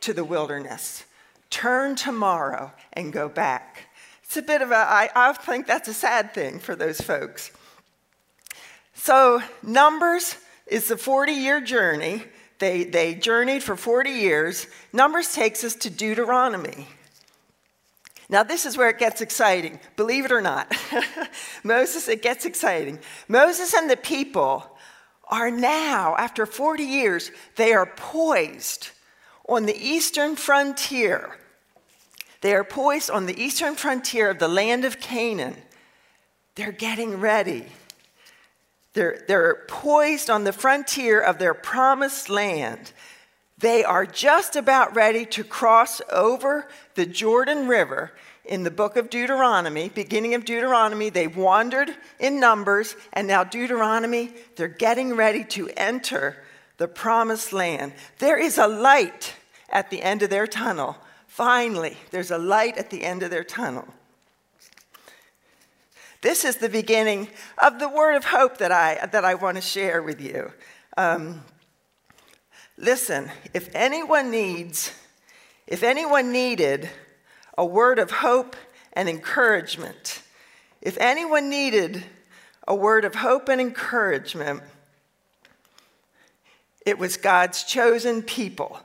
to 0.01 0.13
the 0.13 0.23
wilderness. 0.23 1.05
Turn 1.49 1.95
tomorrow 1.95 2.73
and 2.93 3.13
go 3.13 3.29
back. 3.29 3.89
It's 4.23 4.35
a 4.35 4.41
bit 4.41 4.61
of 4.61 4.71
a, 4.71 4.75
I, 4.75 5.09
I 5.15 5.33
think 5.33 5.67
that's 5.67 5.87
a 5.87 5.93
sad 5.93 6.33
thing 6.33 6.59
for 6.59 6.75
those 6.75 6.99
folks. 6.99 7.51
So, 8.93 9.41
Numbers 9.61 10.35
is 10.65 10.87
the 10.87 10.97
40 10.97 11.31
year 11.31 11.61
journey. 11.61 12.23
They, 12.59 12.83
they 12.83 13.15
journeyed 13.15 13.63
for 13.63 13.75
40 13.75 14.09
years. 14.09 14.67
Numbers 14.91 15.33
takes 15.33 15.63
us 15.63 15.75
to 15.75 15.89
Deuteronomy. 15.89 16.87
Now, 18.29 18.43
this 18.43 18.65
is 18.65 18.77
where 18.77 18.89
it 18.89 18.97
gets 18.97 19.21
exciting, 19.21 19.79
believe 19.95 20.25
it 20.25 20.31
or 20.31 20.41
not. 20.41 20.75
Moses, 21.63 22.09
it 22.09 22.21
gets 22.21 22.45
exciting. 22.45 22.99
Moses 23.27 23.73
and 23.73 23.89
the 23.89 23.95
people 23.95 24.77
are 25.29 25.49
now, 25.49 26.15
after 26.17 26.45
40 26.45 26.83
years, 26.83 27.31
they 27.55 27.73
are 27.73 27.85
poised 27.85 28.89
on 29.47 29.65
the 29.65 29.77
eastern 29.77 30.35
frontier 30.35 31.37
they 32.41 32.53
are 32.53 32.63
poised 32.63 33.09
on 33.09 33.25
the 33.25 33.39
eastern 33.41 33.75
frontier 33.75 34.29
of 34.29 34.39
the 34.39 34.47
land 34.47 34.85
of 34.85 34.99
Canaan. 34.99 35.55
They're 36.55 36.71
getting 36.71 37.19
ready. 37.19 37.65
They're, 38.97 39.23
they're 39.27 39.63
poised 39.67 40.27
on 40.27 40.43
the 40.43 40.51
frontier 40.51 41.21
of 41.21 41.37
their 41.37 41.53
promised 41.53 42.31
land. 42.31 42.93
They 43.59 43.83
are 43.83 44.07
just 44.07 44.55
about 44.55 44.95
ready 44.95 45.23
to 45.27 45.43
cross 45.43 46.01
over 46.11 46.67
the 46.95 47.05
Jordan 47.05 47.67
River 47.67 48.11
in 48.43 48.63
the 48.63 48.71
book 48.71 48.97
of 48.97 49.11
Deuteronomy, 49.11 49.89
beginning 49.89 50.33
of 50.33 50.45
Deuteronomy. 50.45 51.11
They've 51.11 51.37
wandered 51.37 51.95
in 52.19 52.39
Numbers, 52.39 52.95
and 53.13 53.27
now 53.27 53.43
Deuteronomy, 53.43 54.33
they're 54.55 54.67
getting 54.67 55.15
ready 55.15 55.43
to 55.43 55.69
enter 55.77 56.43
the 56.77 56.87
promised 56.87 57.53
land. 57.53 57.93
There 58.17 58.39
is 58.39 58.57
a 58.57 58.67
light 58.67 59.35
at 59.69 59.91
the 59.91 60.01
end 60.01 60.23
of 60.23 60.31
their 60.31 60.47
tunnel 60.47 60.97
Finally, 61.37 61.95
there's 62.09 62.31
a 62.31 62.37
light 62.39 62.77
at 62.77 62.89
the 62.89 63.03
end 63.03 63.21
of 63.21 63.29
their 63.29 63.43
tunnel. 63.43 63.85
This 66.21 66.43
is 66.43 66.57
the 66.57 66.69
beginning 66.69 67.27
of 67.57 67.79
the 67.79 67.89
word 67.89 68.15
of 68.15 68.25
hope 68.25 68.57
that 68.57 68.71
I, 68.71 69.05
that 69.05 69.23
I 69.23 69.35
want 69.35 69.55
to 69.55 69.61
share 69.61 70.01
with 70.01 70.19
you. 70.19 70.51
Um, 70.97 71.43
listen, 72.77 73.29
if 73.53 73.69
anyone 73.75 74.31
needs, 74.31 74.93
if 75.67 75.83
anyone 75.83 76.31
needed 76.31 76.89
a 77.57 77.65
word 77.65 77.99
of 77.99 78.09
hope 78.09 78.55
and 78.93 79.07
encouragement, 79.07 80.23
if 80.81 80.97
anyone 80.99 81.49
needed 81.49 82.03
a 82.67 82.75
word 82.75 83.05
of 83.05 83.15
hope 83.15 83.47
and 83.47 83.61
encouragement, 83.61 84.63
it 86.85 86.97
was 86.97 87.17
God's 87.17 87.63
chosen 87.63 88.23
people 88.23 88.79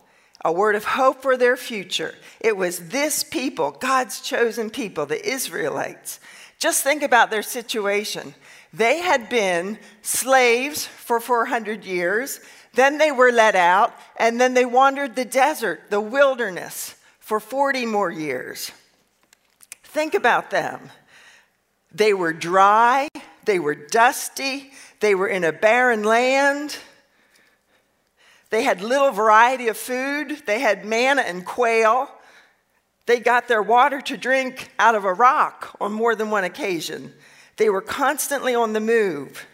a 0.45 0.53
word 0.53 0.75
of 0.75 0.85
hope 0.85 1.23
for 1.23 1.37
their 1.37 1.57
future. 1.57 2.15
It 2.41 2.57
was 2.57 2.89
this 2.89 3.23
people, 3.23 3.71
God's 3.71 4.21
chosen 4.21 4.71
people, 4.71 5.07
the 5.07 5.25
Israelites. 5.25 6.19
Just 6.63 6.85
think 6.85 7.03
about 7.03 7.29
their 7.29 7.43
situation. 7.43 8.37
They 8.73 9.01
had 9.01 9.29
been 9.29 9.81
slaves 10.03 10.87
for 10.87 11.19
400 11.19 11.85
years, 11.85 12.39
then 12.75 12.99
they 12.99 13.11
were 13.11 13.33
let 13.33 13.57
out, 13.57 13.93
and 14.17 14.41
then 14.41 14.55
they 14.55 14.65
wandered 14.65 15.17
the 15.17 15.25
desert, 15.25 15.91
the 15.91 16.01
wilderness, 16.01 16.95
for 17.19 17.41
40 17.41 17.87
more 17.87 18.13
years. 18.13 18.71
Think 19.83 20.15
about 20.15 20.51
them. 20.51 20.91
They 21.93 22.15
were 22.15 22.33
dry, 22.33 23.09
they 23.45 23.59
were 23.59 23.75
dusty, 23.75 24.71
they 25.01 25.17
were 25.17 25.27
in 25.27 25.43
a 25.43 25.51
barren 25.51 26.05
land. 26.05 26.77
They 28.51 28.63
had 28.63 28.83
little 28.83 29.11
variety 29.11 29.67
of 29.67 29.77
food. 29.77 30.43
They 30.47 30.61
had 30.61 30.85
manna 30.85 31.23
and 31.23 31.45
quail. 31.45 32.09
They 33.07 33.21
got 33.21 33.49
their 33.49 33.63
water 33.63 34.01
to 34.01 34.17
drink 34.17 34.71
out 34.79 34.95
of 34.95 35.05
a 35.05 35.13
rock 35.13 35.77
on 35.81 35.93
more 35.93 36.15
than 36.15 36.31
one 36.31 36.45
occasion. 36.45 37.13
They 37.57 37.69
were 37.69 37.81
constantly 37.81 38.55
on 38.55 38.73
the 38.73 38.81
move. 38.81 39.47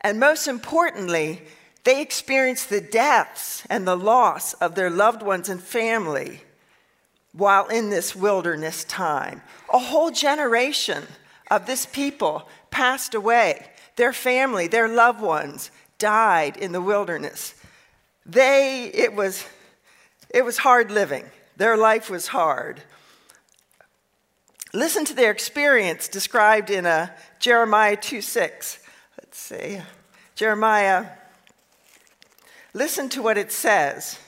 And 0.00 0.20
most 0.20 0.46
importantly, 0.46 1.42
they 1.84 2.00
experienced 2.00 2.70
the 2.70 2.80
deaths 2.80 3.64
and 3.68 3.86
the 3.86 3.96
loss 3.96 4.54
of 4.54 4.74
their 4.74 4.90
loved 4.90 5.22
ones 5.22 5.48
and 5.48 5.62
family 5.62 6.42
while 7.32 7.66
in 7.68 7.90
this 7.90 8.14
wilderness 8.14 8.84
time. 8.84 9.42
A 9.72 9.78
whole 9.78 10.10
generation 10.10 11.04
of 11.50 11.66
this 11.66 11.86
people 11.86 12.48
passed 12.70 13.14
away. 13.14 13.66
Their 13.96 14.12
family, 14.12 14.68
their 14.68 14.88
loved 14.88 15.20
ones 15.20 15.70
died 15.98 16.56
in 16.56 16.72
the 16.72 16.80
wilderness. 16.80 17.54
They, 18.24 18.90
it 18.94 19.14
was, 19.14 19.44
it 20.30 20.44
was 20.44 20.58
hard 20.58 20.90
living. 20.90 21.24
Their 21.58 21.76
life 21.76 22.08
was 22.08 22.28
hard. 22.28 22.82
Listen 24.72 25.04
to 25.06 25.14
their 25.14 25.32
experience 25.32 26.06
described 26.06 26.70
in 26.70 26.86
uh, 26.86 27.08
Jeremiah 27.40 27.96
2 27.96 28.20
6. 28.20 28.78
Let's 29.20 29.38
see. 29.38 29.80
Jeremiah, 30.36 31.06
listen 32.72 33.08
to 33.08 33.22
what 33.22 33.36
it 33.36 33.50
says. 33.50 34.20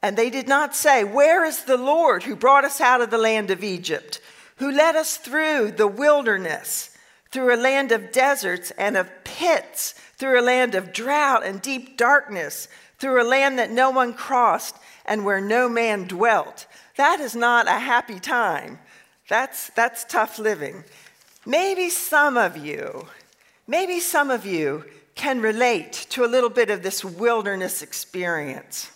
And 0.00 0.16
they 0.16 0.30
did 0.30 0.46
not 0.46 0.76
say, 0.76 1.02
Where 1.02 1.44
is 1.44 1.64
the 1.64 1.76
Lord 1.76 2.22
who 2.22 2.36
brought 2.36 2.64
us 2.64 2.80
out 2.80 3.00
of 3.00 3.10
the 3.10 3.18
land 3.18 3.50
of 3.50 3.64
Egypt, 3.64 4.20
who 4.56 4.70
led 4.70 4.94
us 4.94 5.16
through 5.16 5.72
the 5.72 5.88
wilderness, 5.88 6.96
through 7.32 7.52
a 7.52 7.56
land 7.56 7.90
of 7.90 8.12
deserts 8.12 8.70
and 8.78 8.96
of 8.96 9.10
pits, 9.24 9.96
through 10.16 10.38
a 10.38 10.42
land 10.42 10.76
of 10.76 10.92
drought 10.92 11.44
and 11.44 11.60
deep 11.60 11.96
darkness, 11.96 12.68
through 12.98 13.22
a 13.22 13.26
land 13.26 13.58
that 13.58 13.70
no 13.70 13.90
one 13.90 14.12
crossed 14.14 14.76
and 15.04 15.24
where 15.24 15.40
no 15.40 15.68
man 15.68 16.04
dwelt? 16.04 16.66
That 16.96 17.20
is 17.20 17.34
not 17.36 17.68
a 17.68 17.78
happy 17.78 18.18
time. 18.20 18.78
That's, 19.28 19.70
that's 19.70 20.04
tough 20.04 20.38
living. 20.38 20.84
Maybe 21.46 21.90
some 21.90 22.36
of 22.36 22.56
you, 22.56 23.06
maybe 23.66 24.00
some 24.00 24.30
of 24.30 24.44
you 24.44 24.84
can 25.14 25.40
relate 25.40 26.06
to 26.10 26.24
a 26.24 26.26
little 26.26 26.50
bit 26.50 26.70
of 26.70 26.82
this 26.82 27.04
wilderness 27.04 27.82
experience. 27.82 28.90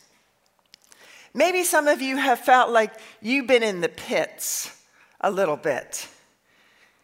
Maybe 1.34 1.64
some 1.64 1.88
of 1.88 2.02
you 2.02 2.16
have 2.16 2.40
felt 2.40 2.70
like 2.70 2.92
you've 3.20 3.46
been 3.46 3.62
in 3.62 3.80
the 3.80 3.88
pits 3.88 4.70
a 5.20 5.30
little 5.30 5.56
bit. 5.56 6.08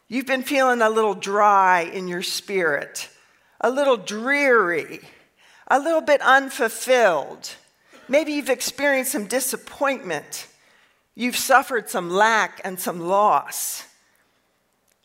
You've 0.08 0.26
been 0.26 0.42
feeling 0.42 0.82
a 0.82 0.90
little 0.90 1.14
dry 1.14 1.82
in 1.82 2.08
your 2.08 2.22
spirit, 2.22 3.08
a 3.60 3.70
little 3.70 3.96
dreary, 3.96 5.00
a 5.68 5.78
little 5.78 6.00
bit 6.00 6.20
unfulfilled. 6.22 7.50
Maybe 8.08 8.32
you've 8.32 8.48
experienced 8.48 9.12
some 9.12 9.26
disappointment. 9.26 10.46
You've 11.14 11.36
suffered 11.36 11.90
some 11.90 12.10
lack 12.10 12.60
and 12.64 12.80
some 12.80 13.00
loss. 13.00 13.84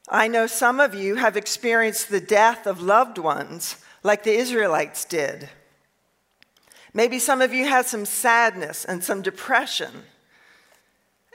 I 0.10 0.27
know 0.27 0.48
some 0.48 0.79
of 0.79 0.93
you 0.93 1.15
have 1.15 1.38
experienced 1.38 2.10
the 2.10 2.22
death 2.22 2.65
of 2.65 2.82
loved 2.82 3.17
ones 3.17 3.77
like 4.03 4.24
the 4.24 4.34
Israelites 4.34 5.05
did. 5.05 5.50
Maybe 6.93 7.20
some 7.20 7.41
of 7.41 7.53
you 7.53 7.67
had 7.67 7.86
some 7.86 8.05
sadness 8.05 8.86
and 8.86 9.03
some 9.03 9.22
depression, 9.22 10.03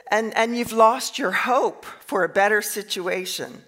and, 0.09 0.35
and 0.35 0.57
you've 0.57 0.71
lost 0.71 1.19
your 1.19 1.31
hope 1.31 1.85
for 1.85 2.23
a 2.23 2.29
better 2.29 2.61
situation. 2.61 3.63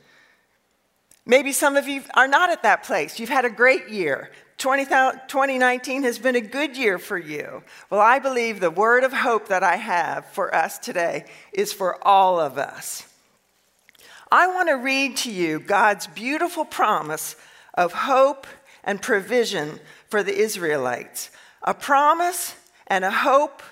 Maybe 1.25 1.51
some 1.51 1.75
of 1.75 1.88
you 1.88 2.03
are 2.15 2.27
not 2.27 2.50
at 2.50 2.63
that 2.63 2.84
place. 2.84 3.20
You've 3.20 3.30
had 3.30 3.46
a 3.46 3.50
great 3.50 3.89
year. 3.89 4.32
20, 4.62 4.86
2019 4.86 6.03
has 6.03 6.20
been 6.20 6.36
a 6.36 6.41
good 6.41 6.77
year 6.77 7.00
for 7.00 7.18
you. 7.18 7.63
Well, 7.89 8.00
I 8.00 8.20
believe 8.20 8.60
the 8.60 8.70
word 8.70 9.03
of 9.03 9.12
hope 9.12 9.48
that 9.48 9.63
I 9.63 9.77
have 9.77 10.27
for 10.27 10.53
us 10.53 10.77
today 10.77 11.25
is 11.51 11.74
for 11.74 11.98
all 12.08 12.39
of 12.39 12.60
us. 12.60 13.08
I 14.32 14.46
want 14.46 14.70
to 14.70 14.75
read 14.75 15.18
to 15.18 15.32
you 15.32 15.60
God's 15.60 16.06
beautiful 16.06 16.63
promise 16.63 17.36
of 17.74 17.91
hope 17.91 18.46
and 18.84 19.01
provision 19.01 19.80
for 20.10 20.22
the 20.22 20.38
Israelites 20.38 21.32
a 21.63 21.74
promise 21.74 22.56
and 22.86 23.03
a 23.03 23.10
hope 23.10 23.63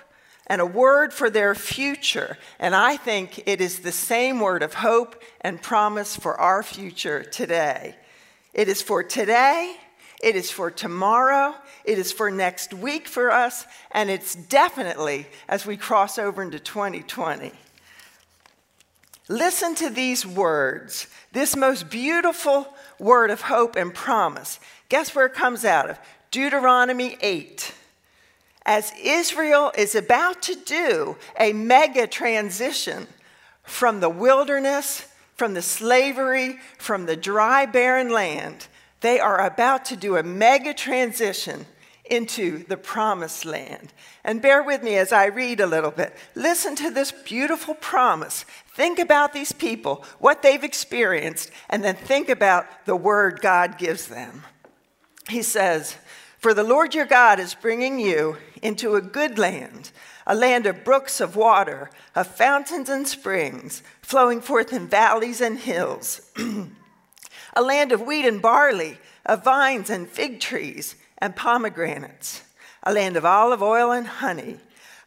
and 0.47 0.59
a 0.59 0.65
word 0.65 1.13
for 1.13 1.29
their 1.29 1.53
future. 1.53 2.35
And 2.57 2.73
I 2.73 2.97
think 2.97 3.43
it 3.45 3.61
is 3.61 3.81
the 3.81 3.91
same 3.91 4.39
word 4.39 4.63
of 4.63 4.73
hope 4.73 5.21
and 5.41 5.61
promise 5.61 6.15
for 6.15 6.39
our 6.39 6.63
future 6.63 7.21
today. 7.23 7.95
It 8.55 8.67
is 8.67 8.81
for 8.81 9.03
today, 9.03 9.75
it 10.21 10.35
is 10.35 10.51
for 10.51 10.69
tomorrow, 10.69 11.55
it 11.85 11.97
is 11.97 12.11
for 12.11 12.29
next 12.29 12.73
week 12.73 13.07
for 13.07 13.31
us, 13.31 13.65
and 13.91 14.09
it's 14.09 14.35
definitely 14.35 15.27
as 15.47 15.65
we 15.65 15.77
cross 15.77 16.17
over 16.17 16.41
into 16.41 16.59
2020. 16.59 17.51
Listen 19.27 19.75
to 19.75 19.89
these 19.89 20.25
words, 20.25 21.07
this 21.31 21.55
most 21.55 21.89
beautiful 21.89 22.67
word 22.97 23.29
of 23.29 23.41
hope 23.41 23.75
and 23.75 23.93
promise. 23.93 24.59
Guess 24.89 25.13
where 25.15 25.27
it 25.27 25.33
comes 25.33 25.63
out 25.63 25.89
of? 25.89 25.99
Deuteronomy 26.31 27.17
8 27.21 27.73
as 28.69 28.93
Israel 29.01 29.71
is 29.75 29.95
about 29.95 30.43
to 30.43 30.53
do 30.53 31.17
a 31.39 31.53
mega 31.53 32.05
transition 32.05 33.07
from 33.63 33.99
the 33.99 34.09
wilderness, 34.09 35.07
from 35.35 35.55
the 35.55 35.61
slavery, 35.63 36.59
from 36.77 37.07
the 37.07 37.15
dry, 37.15 37.65
barren 37.65 38.09
land, 38.09 38.67
they 39.01 39.19
are 39.19 39.45
about 39.45 39.85
to 39.85 39.95
do 39.95 40.17
a 40.17 40.23
mega 40.23 40.73
transition 40.73 41.65
into 42.09 42.63
the 42.65 42.77
promised 42.77 43.45
land. 43.45 43.93
And 44.23 44.41
bear 44.41 44.63
with 44.63 44.83
me 44.83 44.95
as 44.97 45.11
I 45.11 45.25
read 45.25 45.59
a 45.59 45.67
little 45.67 45.91
bit. 45.91 46.15
Listen 46.35 46.75
to 46.77 46.89
this 46.89 47.11
beautiful 47.11 47.75
promise. 47.75 48.45
Think 48.67 48.99
about 48.99 49.33
these 49.33 49.51
people, 49.51 50.03
what 50.17 50.41
they've 50.41 50.63
experienced, 50.63 51.51
and 51.69 51.83
then 51.83 51.95
think 51.95 52.29
about 52.29 52.65
the 52.85 52.95
word 52.95 53.39
God 53.41 53.77
gives 53.77 54.07
them. 54.07 54.43
He 55.29 55.43
says, 55.43 55.97
For 56.39 56.53
the 56.53 56.63
Lord 56.63 56.95
your 56.95 57.05
God 57.05 57.39
is 57.39 57.53
bringing 57.53 57.99
you 57.99 58.37
into 58.61 58.95
a 58.95 59.01
good 59.01 59.37
land, 59.37 59.91
a 60.25 60.35
land 60.35 60.65
of 60.65 60.83
brooks 60.83 61.21
of 61.21 61.35
water, 61.35 61.91
of 62.15 62.27
fountains 62.27 62.89
and 62.89 63.07
springs, 63.07 63.83
flowing 64.01 64.41
forth 64.41 64.73
in 64.73 64.87
valleys 64.87 65.41
and 65.41 65.59
hills, 65.59 66.31
a 67.59 67.61
land 67.61 67.91
of 67.91 68.01
wheat 68.01 68.25
and 68.25 68.41
barley, 68.41 68.97
of 69.25 69.43
vines 69.43 69.89
and 69.89 70.07
fig 70.07 70.39
trees 70.39 70.95
and 71.17 71.35
pomegranates, 71.35 72.41
a 72.83 72.93
land 72.93 73.17
of 73.17 73.25
olive 73.25 73.61
oil 73.61 73.91
and 73.91 74.07
honey, 74.07 74.55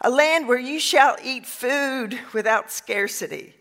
a 0.02 0.10
land 0.10 0.46
where 0.46 0.58
you 0.58 0.78
shall 0.78 1.16
eat 1.24 1.46
food 1.46 2.18
without 2.34 2.70
scarcity, 2.70 3.54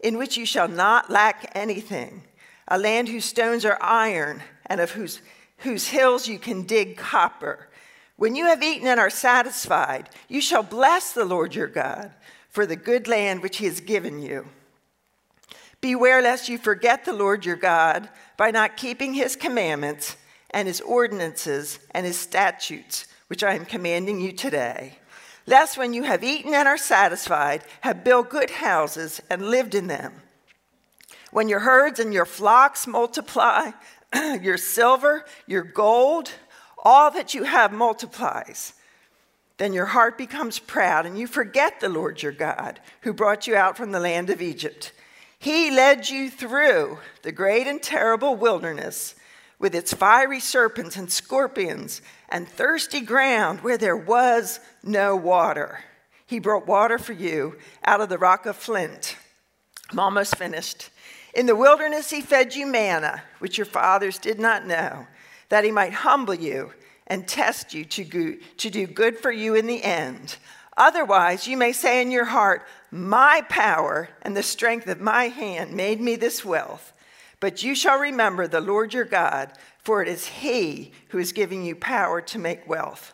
in 0.00 0.16
which 0.16 0.38
you 0.38 0.46
shall 0.46 0.66
not 0.66 1.10
lack 1.10 1.52
anything, 1.54 2.22
a 2.68 2.78
land 2.78 3.08
whose 3.08 3.26
stones 3.26 3.66
are 3.66 3.76
iron 3.82 4.42
and 4.64 4.80
of 4.80 4.92
whose, 4.92 5.20
whose 5.58 5.88
hills 5.88 6.26
you 6.26 6.38
can 6.38 6.62
dig 6.62 6.96
copper 6.96 7.68
when 8.16 8.34
you 8.34 8.46
have 8.46 8.64
eaten 8.64 8.88
and 8.88 8.98
are 8.98 9.10
satisfied, 9.10 10.08
you 10.26 10.40
shall 10.40 10.64
bless 10.64 11.12
the 11.12 11.24
Lord 11.24 11.54
your 11.54 11.68
God 11.68 12.10
for 12.48 12.66
the 12.66 12.74
good 12.74 13.06
land 13.06 13.42
which 13.42 13.58
he 13.58 13.66
has 13.66 13.80
given 13.80 14.20
you. 14.20 14.48
Beware 15.80 16.22
lest 16.22 16.48
you 16.48 16.58
forget 16.58 17.04
the 17.04 17.12
Lord 17.12 17.44
your 17.44 17.56
God 17.56 18.08
by 18.36 18.50
not 18.50 18.76
keeping 18.76 19.14
his 19.14 19.36
commandments 19.36 20.16
and 20.50 20.66
his 20.66 20.80
ordinances 20.80 21.78
and 21.92 22.04
his 22.04 22.18
statutes, 22.18 23.06
which 23.28 23.44
I 23.44 23.54
am 23.54 23.64
commanding 23.64 24.20
you 24.20 24.32
today. 24.32 24.98
Lest 25.46 25.78
when 25.78 25.94
you 25.94 26.02
have 26.02 26.24
eaten 26.24 26.52
and 26.52 26.66
are 26.66 26.76
satisfied, 26.76 27.62
have 27.82 28.04
built 28.04 28.28
good 28.28 28.50
houses 28.50 29.22
and 29.30 29.50
lived 29.50 29.74
in 29.74 29.86
them. 29.86 30.12
When 31.30 31.48
your 31.48 31.60
herds 31.60 32.00
and 32.00 32.12
your 32.12 32.26
flocks 32.26 32.86
multiply, 32.86 33.70
your 34.42 34.56
silver, 34.58 35.24
your 35.46 35.62
gold, 35.62 36.32
all 36.82 37.10
that 37.12 37.34
you 37.34 37.44
have 37.44 37.72
multiplies. 37.72 38.72
Then 39.58 39.72
your 39.72 39.86
heart 39.86 40.16
becomes 40.16 40.58
proud 40.58 41.04
and 41.04 41.18
you 41.18 41.26
forget 41.26 41.80
the 41.80 41.88
Lord 41.88 42.22
your 42.22 42.32
God 42.32 42.80
who 43.02 43.12
brought 43.12 43.46
you 43.46 43.56
out 43.56 43.76
from 43.76 43.92
the 43.92 44.00
land 44.00 44.30
of 44.30 44.40
Egypt. 44.40 44.92
He 45.38 45.70
led 45.70 46.08
you 46.08 46.30
through 46.30 46.98
the 47.22 47.32
great 47.32 47.66
and 47.66 47.82
terrible 47.82 48.34
wilderness 48.34 49.14
with 49.58 49.74
its 49.74 49.92
fiery 49.92 50.40
serpents 50.40 50.96
and 50.96 51.10
scorpions 51.10 52.02
and 52.28 52.48
thirsty 52.48 53.00
ground 53.00 53.60
where 53.60 53.78
there 53.78 53.96
was 53.96 54.60
no 54.82 55.16
water. 55.16 55.80
He 56.26 56.38
brought 56.38 56.66
water 56.66 56.98
for 56.98 57.12
you 57.12 57.56
out 57.84 58.00
of 58.00 58.08
the 58.08 58.18
rock 58.18 58.46
of 58.46 58.56
flint. 58.56 59.16
I'm 59.90 59.98
almost 59.98 60.36
finished. 60.36 60.90
In 61.34 61.46
the 61.46 61.56
wilderness, 61.56 62.10
he 62.10 62.20
fed 62.20 62.54
you 62.54 62.66
manna, 62.66 63.22
which 63.38 63.58
your 63.58 63.64
fathers 63.64 64.18
did 64.18 64.38
not 64.38 64.66
know 64.66 65.06
that 65.48 65.64
he 65.64 65.70
might 65.70 65.92
humble 65.92 66.34
you 66.34 66.72
and 67.06 67.26
test 67.26 67.72
you 67.72 67.84
to, 67.86 68.04
go, 68.04 68.34
to 68.58 68.70
do 68.70 68.86
good 68.86 69.18
for 69.18 69.32
you 69.32 69.54
in 69.54 69.66
the 69.66 69.82
end. 69.82 70.36
Otherwise, 70.76 71.48
you 71.48 71.56
may 71.56 71.72
say 71.72 72.02
in 72.02 72.10
your 72.10 72.26
heart, 72.26 72.64
My 72.90 73.42
power 73.48 74.08
and 74.22 74.36
the 74.36 74.42
strength 74.42 74.86
of 74.86 75.00
my 75.00 75.24
hand 75.28 75.74
made 75.74 76.00
me 76.00 76.16
this 76.16 76.44
wealth. 76.44 76.92
But 77.40 77.62
you 77.62 77.74
shall 77.74 77.98
remember 77.98 78.48
the 78.48 78.60
Lord 78.60 78.92
your 78.92 79.04
God, 79.04 79.52
for 79.78 80.02
it 80.02 80.08
is 80.08 80.26
he 80.26 80.92
who 81.08 81.18
is 81.18 81.32
giving 81.32 81.64
you 81.64 81.76
power 81.76 82.20
to 82.22 82.38
make 82.38 82.68
wealth. 82.68 83.12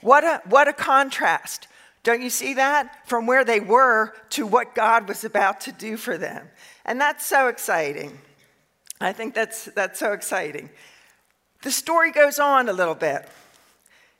What 0.00 0.24
a, 0.24 0.42
what 0.48 0.68
a 0.68 0.72
contrast. 0.72 1.68
Don't 2.02 2.22
you 2.22 2.30
see 2.30 2.54
that? 2.54 3.08
From 3.08 3.26
where 3.26 3.44
they 3.44 3.60
were 3.60 4.14
to 4.30 4.46
what 4.46 4.74
God 4.74 5.08
was 5.08 5.24
about 5.24 5.62
to 5.62 5.72
do 5.72 5.96
for 5.96 6.16
them. 6.16 6.48
And 6.84 7.00
that's 7.00 7.26
so 7.26 7.48
exciting. 7.48 8.18
I 9.00 9.12
think 9.12 9.34
that's, 9.34 9.64
that's 9.66 9.98
so 9.98 10.12
exciting. 10.12 10.70
The 11.62 11.72
story 11.72 12.12
goes 12.12 12.38
on 12.38 12.68
a 12.68 12.72
little 12.72 12.94
bit. 12.94 13.26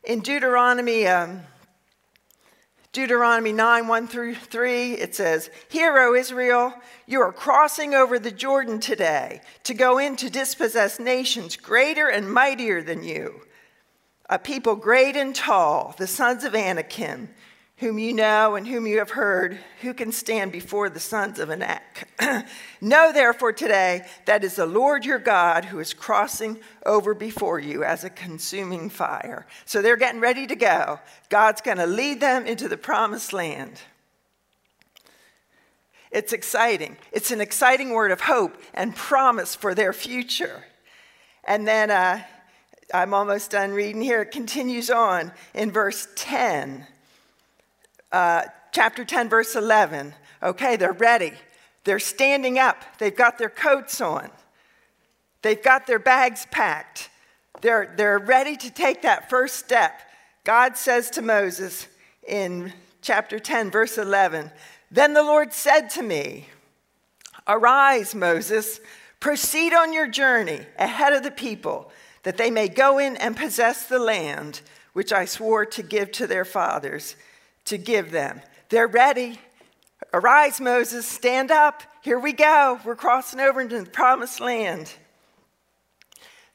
In 0.02 0.20
Deuteronomy, 0.20 1.06
um, 1.06 1.42
Deuteronomy 2.94 3.52
9 3.52 3.88
1 3.88 4.06
through 4.06 4.36
3, 4.36 4.92
it 4.92 5.16
says, 5.16 5.50
Hear, 5.68 5.98
O 5.98 6.14
Israel, 6.14 6.72
you 7.06 7.20
are 7.20 7.32
crossing 7.32 7.92
over 7.92 8.20
the 8.20 8.30
Jordan 8.30 8.78
today 8.78 9.40
to 9.64 9.74
go 9.74 9.98
in 9.98 10.14
to 10.14 10.30
dispossess 10.30 11.00
nations 11.00 11.56
greater 11.56 12.08
and 12.08 12.32
mightier 12.32 12.82
than 12.82 13.02
you, 13.02 13.42
a 14.30 14.38
people 14.38 14.76
great 14.76 15.16
and 15.16 15.34
tall, 15.34 15.96
the 15.98 16.06
sons 16.06 16.44
of 16.44 16.54
Anakim. 16.54 17.30
Whom 17.84 17.98
you 17.98 18.14
know 18.14 18.54
and 18.54 18.66
whom 18.66 18.86
you 18.86 18.96
have 18.96 19.10
heard, 19.10 19.58
who 19.82 19.92
can 19.92 20.10
stand 20.10 20.50
before 20.50 20.88
the 20.88 20.98
sons 20.98 21.38
of 21.38 21.50
Anak? 21.50 22.08
know 22.80 23.12
therefore 23.12 23.52
today 23.52 24.06
that 24.24 24.42
is 24.42 24.56
the 24.56 24.64
Lord 24.64 25.04
your 25.04 25.18
God 25.18 25.66
who 25.66 25.78
is 25.80 25.92
crossing 25.92 26.58
over 26.86 27.12
before 27.12 27.60
you 27.60 27.84
as 27.84 28.02
a 28.02 28.08
consuming 28.08 28.88
fire. 28.88 29.46
So 29.66 29.82
they're 29.82 29.98
getting 29.98 30.22
ready 30.22 30.46
to 30.46 30.56
go. 30.56 30.98
God's 31.28 31.60
going 31.60 31.76
to 31.76 31.86
lead 31.86 32.22
them 32.22 32.46
into 32.46 32.68
the 32.68 32.78
promised 32.78 33.34
land. 33.34 33.78
It's 36.10 36.32
exciting. 36.32 36.96
It's 37.12 37.32
an 37.32 37.42
exciting 37.42 37.90
word 37.90 38.12
of 38.12 38.22
hope 38.22 38.56
and 38.72 38.96
promise 38.96 39.54
for 39.54 39.74
their 39.74 39.92
future. 39.92 40.64
And 41.46 41.68
then 41.68 41.90
uh, 41.90 42.22
I'm 42.94 43.12
almost 43.12 43.50
done 43.50 43.72
reading 43.72 44.00
here. 44.00 44.22
It 44.22 44.30
continues 44.30 44.88
on 44.88 45.32
in 45.52 45.70
verse 45.70 46.08
10 46.16 46.86
uh, 48.14 48.44
chapter 48.70 49.04
10, 49.04 49.28
verse 49.28 49.56
11. 49.56 50.14
Okay, 50.40 50.76
they're 50.76 50.92
ready. 50.92 51.32
They're 51.82 51.98
standing 51.98 52.60
up. 52.60 52.76
They've 52.98 53.14
got 53.14 53.38
their 53.38 53.48
coats 53.48 54.00
on. 54.00 54.30
They've 55.42 55.62
got 55.62 55.88
their 55.88 55.98
bags 55.98 56.46
packed. 56.52 57.10
They're, 57.60 57.92
they're 57.96 58.20
ready 58.20 58.56
to 58.56 58.70
take 58.70 59.02
that 59.02 59.28
first 59.28 59.56
step. 59.56 60.00
God 60.44 60.76
says 60.76 61.10
to 61.10 61.22
Moses 61.22 61.88
in 62.26 62.72
chapter 63.02 63.40
10, 63.40 63.72
verse 63.72 63.98
11 63.98 64.52
Then 64.92 65.12
the 65.12 65.24
Lord 65.24 65.52
said 65.52 65.88
to 65.90 66.02
me, 66.02 66.48
Arise, 67.48 68.14
Moses, 68.14 68.80
proceed 69.18 69.74
on 69.74 69.92
your 69.92 70.06
journey 70.06 70.60
ahead 70.78 71.14
of 71.14 71.24
the 71.24 71.32
people, 71.32 71.90
that 72.22 72.36
they 72.36 72.50
may 72.50 72.68
go 72.68 72.98
in 72.98 73.16
and 73.16 73.36
possess 73.36 73.86
the 73.86 73.98
land 73.98 74.60
which 74.92 75.12
I 75.12 75.24
swore 75.24 75.66
to 75.66 75.82
give 75.82 76.12
to 76.12 76.28
their 76.28 76.44
fathers 76.44 77.16
to 77.66 77.78
give 77.78 78.10
them. 78.10 78.40
They're 78.68 78.86
ready. 78.86 79.38
Arise, 80.12 80.60
Moses, 80.60 81.06
stand 81.06 81.50
up. 81.50 81.82
Here 82.02 82.18
we 82.18 82.32
go. 82.32 82.80
We're 82.84 82.96
crossing 82.96 83.40
over 83.40 83.60
into 83.60 83.80
the 83.80 83.90
promised 83.90 84.40
land. 84.40 84.92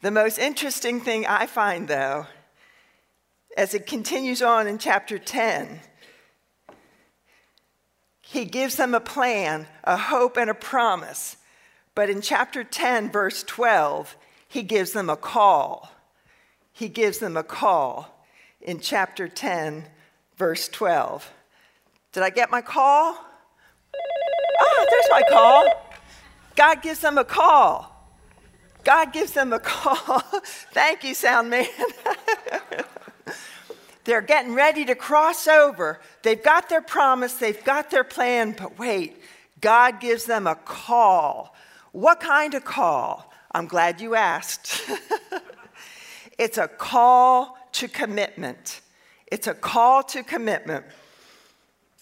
The 0.02 0.12
most 0.12 0.38
interesting 0.38 1.02
thing 1.02 1.26
I 1.26 1.45
find, 1.45 1.88
though, 1.88 2.28
as 3.58 3.74
it 3.74 3.86
continues 3.86 4.41
on 4.41 4.67
in 4.67 4.78
chapter 4.78 5.17
10, 5.17 5.82
he 8.22 8.45
gives 8.45 8.76
them 8.76 8.93
a 8.93 9.00
plan, 9.00 9.67
a 9.84 9.98
hope, 9.98 10.38
and 10.38 10.50
a 10.50 10.54
promise. 10.54 11.36
But 11.95 12.10
in 12.10 12.22
chapter 12.22 12.63
10, 12.63 13.12
verse 13.12 13.43
12, 13.43 14.15
he 14.48 14.63
gives 14.63 14.91
them 14.91 15.10
a 15.10 15.17
call. 15.17 15.91
He 16.72 16.88
gives 16.88 17.17
them 17.17 17.36
a 17.36 17.43
call 17.43 18.26
in 18.62 18.80
chapter 18.80 19.28
10, 19.28 19.86
verse 20.39 20.69
12. 20.69 21.32
Did 22.13 22.23
I 22.23 22.32
get 22.32 22.49
my 22.49 22.62
call? 22.62 23.13
Ah, 23.13 24.86
there's 24.89 25.10
my 25.12 25.21
call. 25.30 25.93
God 26.56 26.82
gives 26.82 27.02
them 27.02 27.19
a 27.19 27.25
call. 27.25 27.95
God 28.84 29.13
gives 29.13 29.34
them 29.34 29.54
a 29.54 29.60
call. 29.63 30.21
Thank 30.71 31.04
you, 31.04 31.13
sound 31.13 31.52
man. 31.52 31.67
They're 34.06 34.21
getting 34.21 34.56
ready 34.56 34.86
to 34.86 34.95
cross 34.95 35.47
over. 35.47 35.99
They've 36.23 36.41
got 36.41 36.69
their 36.69 36.82
promise, 36.82 37.34
they've 37.34 37.63
got 37.63 37.91
their 37.91 38.04
plan, 38.04 38.56
but 38.58 38.80
wait, 38.80 39.21
God 39.62 39.99
gives 39.99 40.25
them 40.25 40.47
a 40.47 40.56
call. 40.56 41.54
What 41.91 42.19
kind 42.19 42.56
of 42.56 42.63
call? 42.63 43.32
I'm 43.52 43.67
glad 43.67 43.99
you 43.99 44.15
asked. 44.15 44.82
it's 46.39 46.58
a 46.58 46.67
call 46.67 47.58
to 47.73 47.88
commitment. 47.88 48.82
It's 49.32 49.48
a 49.48 49.54
call 49.54 50.04
to 50.04 50.24
commitment. 50.24 50.86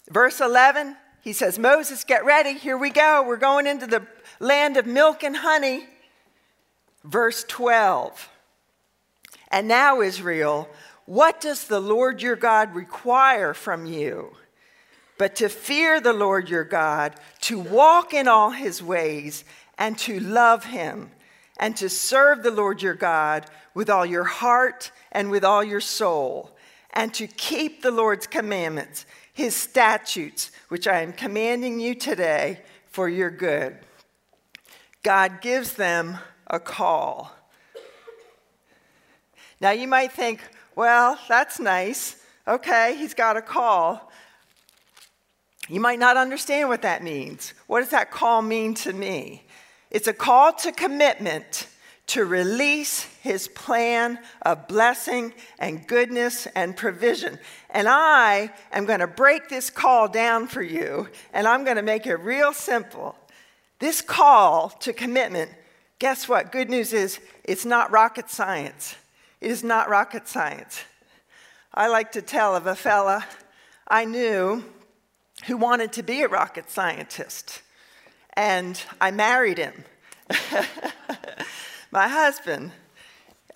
Verse 0.09 0.39
11, 0.39 0.95
he 1.21 1.33
says, 1.33 1.59
Moses, 1.59 2.03
get 2.03 2.23
ready. 2.23 2.53
Here 2.53 2.77
we 2.77 2.89
go. 2.89 3.23
We're 3.27 3.37
going 3.37 3.67
into 3.67 3.87
the 3.87 4.07
land 4.39 4.77
of 4.77 4.85
milk 4.85 5.23
and 5.23 5.35
honey. 5.35 5.85
Verse 7.03 7.43
12, 7.47 8.29
and 9.49 9.67
now, 9.67 10.01
Israel, 10.01 10.67
what 11.05 11.39
does 11.39 11.67
the 11.67 11.79
Lord 11.79 12.21
your 12.21 12.35
God 12.35 12.75
require 12.75 13.53
from 13.53 13.85
you? 13.85 14.35
But 15.17 15.35
to 15.37 15.47
fear 15.47 16.01
the 16.01 16.11
Lord 16.11 16.49
your 16.49 16.65
God, 16.65 17.15
to 17.41 17.59
walk 17.59 18.13
in 18.13 18.27
all 18.27 18.49
his 18.49 18.83
ways, 18.83 19.45
and 19.77 19.97
to 19.99 20.19
love 20.19 20.65
him, 20.65 21.11
and 21.57 21.77
to 21.77 21.87
serve 21.87 22.43
the 22.43 22.51
Lord 22.51 22.81
your 22.81 22.93
God 22.93 23.45
with 23.73 23.89
all 23.89 24.05
your 24.05 24.25
heart 24.25 24.91
and 25.11 25.31
with 25.31 25.45
all 25.45 25.63
your 25.63 25.81
soul 25.81 26.56
and 26.91 27.13
to 27.13 27.27
keep 27.27 27.81
the 27.81 27.91
Lord's 27.91 28.27
commandments, 28.27 29.05
his 29.33 29.55
statutes, 29.55 30.51
which 30.69 30.87
I 30.87 31.01
am 31.01 31.13
commanding 31.13 31.79
you 31.79 31.95
today 31.95 32.61
for 32.87 33.07
your 33.07 33.29
good. 33.29 33.77
God 35.03 35.41
gives 35.41 35.73
them 35.73 36.17
a 36.47 36.59
call. 36.59 37.31
Now 39.59 39.71
you 39.71 39.87
might 39.87 40.11
think, 40.11 40.41
well, 40.75 41.19
that's 41.27 41.59
nice. 41.59 42.17
Okay, 42.47 42.95
he's 42.97 43.13
got 43.13 43.37
a 43.37 43.41
call. 43.41 44.11
You 45.67 45.79
might 45.79 45.99
not 45.99 46.15
understand 46.17 46.69
what 46.69 46.83
that 46.83 47.03
means. 47.03 47.53
What 47.67 47.81
does 47.81 47.89
that 47.89 48.09
call 48.11 48.41
mean 48.41 48.73
to 48.75 48.93
me? 48.93 49.43
It's 49.91 50.07
a 50.07 50.13
call 50.13 50.53
to 50.53 50.71
commitment 50.71 51.67
to 52.07 52.23
release 52.23 53.03
his 53.21 53.49
plan 53.49 54.17
of 54.41 54.67
blessing 54.67 55.33
and 55.59 55.85
goodness 55.87 56.47
and 56.55 56.75
provision. 56.75 57.37
And 57.69 57.87
I 57.87 58.51
am 58.71 58.85
going 58.85 59.01
to 59.01 59.07
break 59.07 59.49
this 59.49 59.69
call 59.69 60.07
down 60.07 60.47
for 60.47 60.61
you, 60.61 61.09
and 61.33 61.45
I'm 61.45 61.65
going 61.65 61.75
to 61.75 61.83
make 61.83 62.07
it 62.07 62.15
real 62.15 62.53
simple. 62.53 63.15
This 63.79 64.01
call 64.01 64.69
to 64.79 64.93
commitment, 64.93 65.51
guess 65.99 66.29
what? 66.29 66.51
Good 66.51 66.69
news 66.69 66.93
is 66.93 67.19
it's 67.43 67.65
not 67.65 67.91
rocket 67.91 68.29
science. 68.29 68.95
It 69.41 69.51
is 69.51 69.63
not 69.63 69.89
rocket 69.89 70.27
science. 70.27 70.83
I 71.73 71.89
like 71.89 72.13
to 72.13 72.21
tell 72.21 72.55
of 72.55 72.67
a 72.67 72.75
fella 72.75 73.25
I 73.87 74.05
knew 74.05 74.63
who 75.45 75.57
wanted 75.57 75.93
to 75.93 76.03
be 76.03 76.21
a 76.23 76.27
rocket 76.27 76.71
scientist, 76.71 77.61
and 78.33 78.81
I 78.99 79.11
married 79.11 79.57
him. 79.57 79.83
My 81.91 82.07
husband, 82.07 82.71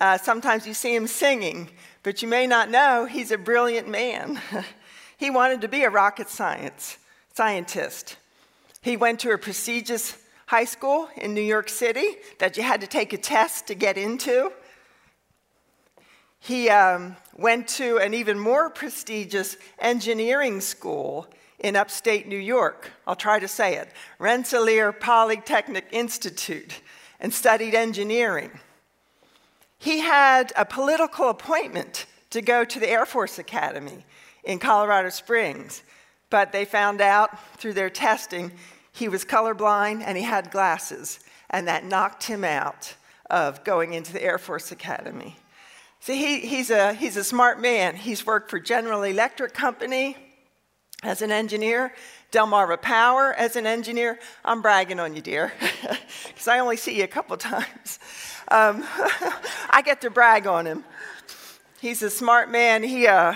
uh, 0.00 0.16
sometimes 0.16 0.66
you 0.66 0.72
see 0.72 0.94
him 0.94 1.06
singing, 1.06 1.68
but 2.02 2.22
you 2.22 2.28
may 2.28 2.46
not 2.46 2.70
know 2.70 3.04
he's 3.04 3.30
a 3.30 3.38
brilliant 3.38 3.88
man. 3.88 4.40
he 5.18 5.30
wanted 5.30 5.60
to 5.60 5.68
be 5.68 5.84
a 5.84 5.90
rocket 5.90 6.28
science 6.28 6.98
scientist. 7.34 8.16
He 8.80 8.96
went 8.96 9.20
to 9.20 9.32
a 9.32 9.38
prestigious 9.38 10.18
high 10.46 10.64
school 10.64 11.08
in 11.16 11.34
New 11.34 11.42
York 11.42 11.68
City 11.68 12.16
that 12.38 12.56
you 12.56 12.62
had 12.62 12.80
to 12.80 12.86
take 12.86 13.12
a 13.12 13.18
test 13.18 13.66
to 13.68 13.74
get 13.74 13.96
into. 13.96 14.50
He 16.40 16.68
um, 16.68 17.16
went 17.36 17.68
to 17.68 17.98
an 17.98 18.14
even 18.14 18.38
more 18.38 18.68
prestigious 18.70 19.56
engineering 19.78 20.60
school 20.60 21.28
in 21.60 21.76
upstate 21.76 22.26
New 22.26 22.38
York. 22.38 22.90
I'll 23.06 23.14
try 23.14 23.38
to 23.38 23.46
say 23.46 23.76
it 23.76 23.92
Rensselaer 24.18 24.92
Polytechnic 24.92 25.86
Institute 25.92 26.80
and 27.22 27.32
studied 27.32 27.74
engineering. 27.74 28.50
He 29.78 30.00
had 30.00 30.52
a 30.56 30.66
political 30.66 31.30
appointment 31.30 32.04
to 32.30 32.42
go 32.42 32.64
to 32.64 32.78
the 32.78 32.90
Air 32.90 33.06
Force 33.06 33.38
Academy 33.38 34.04
in 34.44 34.58
Colorado 34.58 35.08
Springs, 35.08 35.82
but 36.28 36.52
they 36.52 36.64
found 36.64 37.00
out 37.00 37.30
through 37.58 37.72
their 37.74 37.90
testing 37.90 38.52
he 38.92 39.08
was 39.08 39.24
colorblind 39.24 40.02
and 40.04 40.18
he 40.18 40.24
had 40.24 40.50
glasses, 40.50 41.20
and 41.48 41.66
that 41.68 41.84
knocked 41.84 42.24
him 42.24 42.44
out 42.44 42.94
of 43.30 43.64
going 43.64 43.94
into 43.94 44.12
the 44.12 44.22
Air 44.22 44.38
Force 44.38 44.72
Academy. 44.72 45.36
See, 46.00 46.16
he, 46.16 46.46
he's, 46.46 46.70
a, 46.70 46.92
he's 46.92 47.16
a 47.16 47.24
smart 47.24 47.60
man. 47.60 47.94
He's 47.94 48.26
worked 48.26 48.50
for 48.50 48.58
General 48.58 49.04
Electric 49.04 49.54
Company 49.54 50.16
as 51.02 51.22
an 51.22 51.30
engineer, 51.30 51.94
Delmarva 52.32 52.80
Power 52.80 53.34
as 53.34 53.56
an 53.56 53.66
engineer. 53.66 54.18
I'm 54.42 54.62
bragging 54.62 54.98
on 54.98 55.14
you, 55.14 55.20
dear, 55.20 55.52
because 56.26 56.48
I 56.48 56.58
only 56.60 56.78
see 56.78 56.96
you 56.96 57.04
a 57.04 57.08
couple 57.08 57.36
times. 57.36 57.98
Um, 58.48 58.84
I 59.70 59.82
get 59.84 60.00
to 60.00 60.10
brag 60.10 60.46
on 60.46 60.66
him. 60.66 60.82
He's 61.80 62.02
a 62.02 62.08
smart 62.08 62.50
man. 62.50 62.82
He 62.82 63.06
uh, 63.06 63.34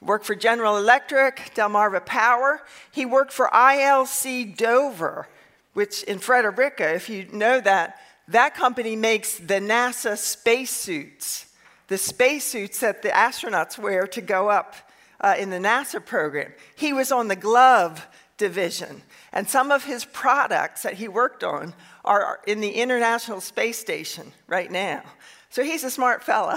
worked 0.00 0.24
for 0.24 0.36
General 0.36 0.76
Electric, 0.76 1.52
Delmarva 1.56 2.06
Power. 2.06 2.62
He 2.92 3.04
worked 3.04 3.32
for 3.32 3.48
ILC 3.48 4.56
Dover, 4.56 5.26
which 5.72 6.04
in 6.04 6.20
Frederica, 6.20 6.94
if 6.94 7.08
you 7.08 7.26
know 7.32 7.60
that, 7.60 7.98
that 8.28 8.54
company 8.54 8.94
makes 8.94 9.38
the 9.38 9.54
NASA 9.54 10.16
spacesuits, 10.16 11.52
the 11.88 11.98
spacesuits 11.98 12.78
that 12.78 13.02
the 13.02 13.08
astronauts 13.08 13.76
wear 13.76 14.06
to 14.06 14.20
go 14.20 14.48
up 14.48 14.76
uh, 15.20 15.34
in 15.38 15.50
the 15.50 15.58
NASA 15.58 16.04
program. 16.04 16.52
He 16.76 16.92
was 16.92 17.10
on 17.10 17.28
the 17.28 17.36
glove 17.36 18.06
division. 18.40 19.02
And 19.32 19.48
some 19.48 19.70
of 19.70 19.84
his 19.84 20.04
products 20.06 20.82
that 20.82 20.94
he 20.94 21.06
worked 21.06 21.44
on 21.44 21.74
are 22.04 22.40
in 22.46 22.60
the 22.60 22.70
International 22.70 23.40
Space 23.40 23.78
Station 23.78 24.32
right 24.48 24.72
now. 24.72 25.02
So 25.50 25.62
he's 25.62 25.84
a 25.84 25.90
smart 25.90 26.24
fella. 26.24 26.56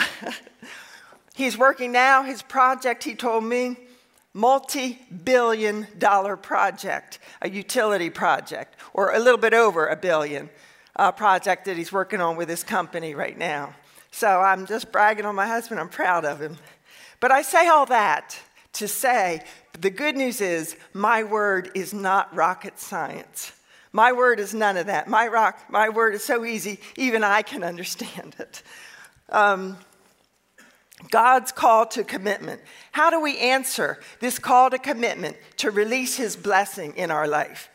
he's 1.35 1.57
working 1.57 1.91
now. 1.91 2.23
His 2.23 2.41
project, 2.41 3.03
he 3.03 3.13
told 3.13 3.43
me, 3.43 3.77
multi 4.33 4.99
billion 5.25 5.87
dollar 5.99 6.37
project, 6.37 7.19
a 7.41 7.49
utility 7.49 8.09
project, 8.09 8.75
or 8.93 9.13
a 9.13 9.19
little 9.19 9.37
bit 9.37 9.53
over 9.53 9.87
a 9.87 9.97
billion 9.97 10.49
uh, 10.95 11.11
project 11.11 11.65
that 11.65 11.75
he's 11.75 11.91
working 11.91 12.21
on 12.21 12.37
with 12.37 12.47
his 12.47 12.63
company 12.63 13.13
right 13.13 13.37
now. 13.37 13.75
So 14.11 14.27
I'm 14.39 14.65
just 14.65 14.91
bragging 14.91 15.25
on 15.25 15.35
my 15.35 15.47
husband. 15.47 15.81
I'm 15.81 15.89
proud 15.89 16.23
of 16.23 16.39
him. 16.39 16.57
But 17.19 17.31
I 17.31 17.41
say 17.41 17.67
all 17.67 17.85
that 17.87 18.39
to 18.83 18.87
say 18.89 19.41
the 19.79 19.89
good 19.89 20.17
news 20.17 20.41
is 20.41 20.75
my 20.93 21.23
word 21.23 21.71
is 21.73 21.93
not 21.93 22.35
rocket 22.35 22.77
science. 22.77 23.53
My 23.93 24.11
word 24.11 24.41
is 24.41 24.53
none 24.53 24.75
of 24.75 24.87
that. 24.87 25.07
My, 25.07 25.27
rock, 25.27 25.57
my 25.69 25.87
word 25.87 26.15
is 26.15 26.23
so 26.23 26.43
easy, 26.43 26.81
even 26.97 27.23
I 27.23 27.43
can 27.43 27.63
understand 27.63 28.35
it. 28.39 28.61
Um, 29.29 29.77
God's 31.11 31.53
call 31.53 31.85
to 31.87 32.03
commitment. 32.03 32.59
How 32.91 33.09
do 33.09 33.21
we 33.21 33.37
answer 33.37 33.99
this 34.19 34.37
call 34.37 34.69
to 34.69 34.77
commitment 34.77 35.37
to 35.57 35.71
release 35.71 36.17
His 36.17 36.35
blessing 36.35 36.93
in 36.97 37.09
our 37.09 37.27
life? 37.27 37.69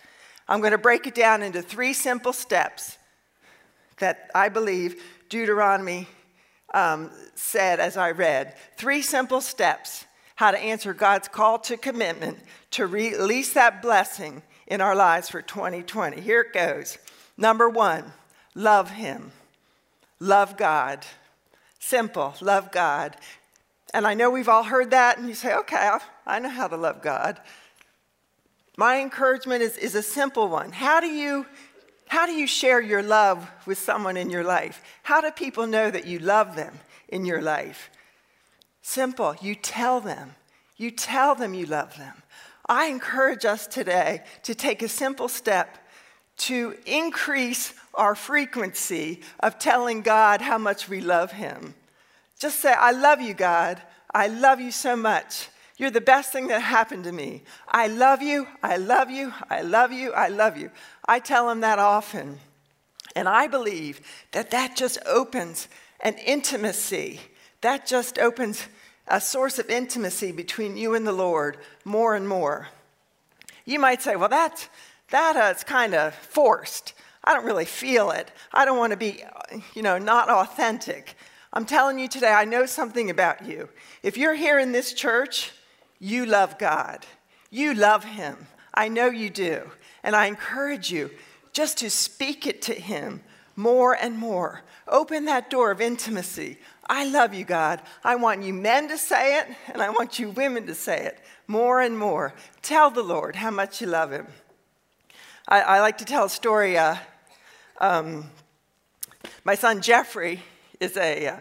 I'm 0.47 0.61
going 0.61 0.73
to 0.73 0.79
break 0.79 1.07
it 1.07 1.14
down 1.14 1.42
into 1.42 1.62
three 1.62 1.94
simple 1.94 2.35
steps 2.35 2.99
that 3.99 4.31
I 4.35 4.51
believe 4.51 5.03
Deuteronomy 5.31 6.07
um, 6.75 7.11
said 7.35 7.81
as 7.81 7.97
I 7.97 8.11
read. 8.11 8.55
Three 8.77 9.01
simple 9.01 9.40
steps 9.40 10.05
how 10.38 10.53
to 10.53 10.59
answer 10.59 10.94
God's 10.94 11.27
call 11.27 11.59
to 11.59 11.77
commitment 11.77 12.38
to 12.70 12.87
release 12.87 13.55
that 13.55 13.83
blessing 13.83 14.40
in 14.68 14.81
our 14.81 14.94
lives 14.94 15.29
for 15.29 15.42
2020. 15.42 16.20
Here 16.20 16.42
it 16.42 16.53
goes. 16.53 16.96
Number 17.37 17.68
one, 17.68 18.05
love 18.55 18.88
Him, 18.88 19.33
love 20.20 20.57
God. 20.57 21.05
Simple, 21.81 22.35
love 22.40 22.70
God. 22.70 23.16
And 23.92 24.07
I 24.07 24.14
know 24.14 24.31
we've 24.31 24.48
all 24.48 24.62
heard 24.62 24.92
that, 24.92 25.18
and 25.18 25.27
you 25.27 25.35
say, 25.35 25.53
okay, 25.57 25.98
I 26.24 26.38
know 26.38 26.51
how 26.51 26.68
to 26.68 26.77
love 26.77 27.03
God. 27.03 27.40
My 28.77 29.01
encouragement 29.01 29.62
is, 29.62 29.77
is 29.77 29.96
a 29.96 30.05
simple 30.05 30.46
one. 30.46 30.70
How 30.70 31.01
do, 31.01 31.09
you, 31.09 31.46
how 32.07 32.27
do 32.27 32.33
you 32.33 32.46
share 32.46 32.81
your 32.81 33.03
love 33.03 33.51
with 33.66 33.79
someone 33.79 34.16
in 34.16 34.31
your 34.31 34.44
life? 34.44 34.85
How 35.03 35.20
do 35.20 35.33
people 35.33 35.66
know 35.66 35.90
that 35.90 36.07
you 36.07 36.20
love 36.20 36.55
them 36.55 36.79
in 37.09 37.24
your 37.24 37.42
life? 37.42 37.90
Simple, 38.88 39.37
you 39.42 39.55
tell 39.55 40.01
them. 40.01 40.35
You 40.79 40.90
tell 40.90 41.35
them 41.35 41.53
you 41.53 41.66
love 41.66 41.98
them. 41.98 42.22
I 42.66 42.87
encourage 42.87 43.44
us 43.44 43.66
today 43.66 44.22
to 44.44 44.55
take 44.55 44.81
a 44.81 44.88
simple 44.88 45.29
step 45.29 45.77
to 46.38 46.74
increase 46.87 47.74
our 47.92 48.14
frequency 48.14 49.20
of 49.40 49.59
telling 49.59 50.01
God 50.01 50.40
how 50.40 50.57
much 50.57 50.88
we 50.88 51.03
love 51.03 51.33
Him. 51.33 51.74
Just 52.40 52.61
say, 52.61 52.72
I 52.72 52.92
love 52.92 53.20
you, 53.20 53.35
God. 53.35 53.83
I 54.14 54.29
love 54.29 54.59
you 54.59 54.72
so 54.72 54.96
much. 54.96 55.51
You're 55.77 55.90
the 55.90 56.01
best 56.01 56.33
thing 56.33 56.46
that 56.46 56.62
happened 56.62 57.05
to 57.05 57.12
me. 57.12 57.42
I 57.68 57.88
love 57.88 58.22
you. 58.22 58.48
I 58.62 58.79
love 58.79 59.11
you. 59.11 59.35
I 59.51 59.61
love 59.61 59.92
you. 59.92 60.14
I 60.14 60.29
love 60.29 60.57
you. 60.57 60.70
I 61.07 61.20
tell 61.20 61.51
him 61.51 61.61
that 61.61 61.79
often. 61.79 62.38
And 63.14 63.29
I 63.29 63.48
believe 63.48 64.01
that 64.33 64.51
that 64.53 64.77
just 64.77 64.96
opens 65.05 65.68
an 66.01 66.14
intimacy. 66.14 67.20
That 67.61 67.87
just 67.87 68.18
opens 68.18 68.66
a 69.07 69.21
source 69.21 69.59
of 69.59 69.71
intimacy 69.71 70.33
between 70.33 70.77
you 70.77 70.94
and 70.94 71.07
the 71.07 71.12
Lord 71.12 71.59
more 71.85 72.14
and 72.14 72.29
more. 72.29 72.68
You 73.64 73.79
might 73.79 74.03
say, 74.03 74.16
well, 74.16 74.29
that's, 74.29 74.68
that 75.11 75.37
uh, 75.37 75.55
is 75.57 75.64
kind 75.64 75.94
of 75.94 76.14
forced. 76.14 76.94
I 77.25 77.35
don't 77.35 77.44
really 77.44 77.64
feel 77.64 78.11
it. 78.11 78.31
I 78.53 78.64
don't 78.64 78.79
want 78.79 78.92
to 78.92 78.97
be, 78.97 79.23
you 79.75 79.83
know, 79.83 79.99
not 79.99 80.31
authentic. 80.31 81.16
I'm 81.53 81.64
telling 81.64 81.99
you 81.99 82.09
today, 82.09 82.33
I 82.33 82.44
know 82.44 82.66
something 82.66 83.11
about 83.11 83.44
you. 83.44 83.68
If 84.03 84.16
you're 84.16 84.35
here 84.35 84.59
in 84.59 84.73
this 84.73 84.92
church, 84.92 85.53
you 85.99 86.27
love 86.27 86.59
God. 86.59 87.05
You 87.51 87.75
love 87.75 88.05
Him. 88.05 88.47
I 88.73 88.88
know 88.88 89.07
you 89.07 89.31
do. 89.31 89.71
And 90.03 90.14
I 90.14 90.27
encourage 90.27 90.90
you 90.90 91.11
just 91.53 91.79
to 91.79 91.90
speak 91.90 92.47
it 92.47 92.62
to 92.62 92.75
Him 92.75 93.23
more 93.57 93.94
and 93.94 94.16
more. 94.16 94.62
Open 94.87 95.25
that 95.25 95.51
door 95.51 95.71
of 95.71 95.81
intimacy. 95.81 96.59
I 96.88 97.05
love 97.05 97.35
you, 97.35 97.44
God. 97.44 97.83
I 98.03 98.16
want 98.16 98.42
you 98.42 98.55
men 98.55 98.88
to 98.88 98.96
say 98.96 99.38
it, 99.38 99.46
and 99.72 99.83
I 99.83 99.90
want 99.90 100.18
you 100.18 100.31
women 100.31 100.66
to 100.66 100.74
say 100.74 101.05
it 101.05 101.20
more 101.46 101.81
and 101.81 101.98
more. 101.98 102.35
Tell 102.62 102.90
the 102.90 103.03
Lord 103.03 103.37
how 103.37 103.51
much 103.51 103.81
you 103.81 103.87
love 103.87 104.11
Him. 104.11 104.27
I, 105.46 105.61
I 105.61 105.81
like 105.81 105.98
to 105.98 106.05
tell 106.05 106.24
a 106.24 106.31
story. 106.31 106.79
Uh, 106.79 106.96
um, 107.81 108.31
my 109.44 109.55
son 109.55 109.83
Jeffrey 109.83 110.42
is 110.81 110.96
a 110.96 111.27
uh, 111.27 111.40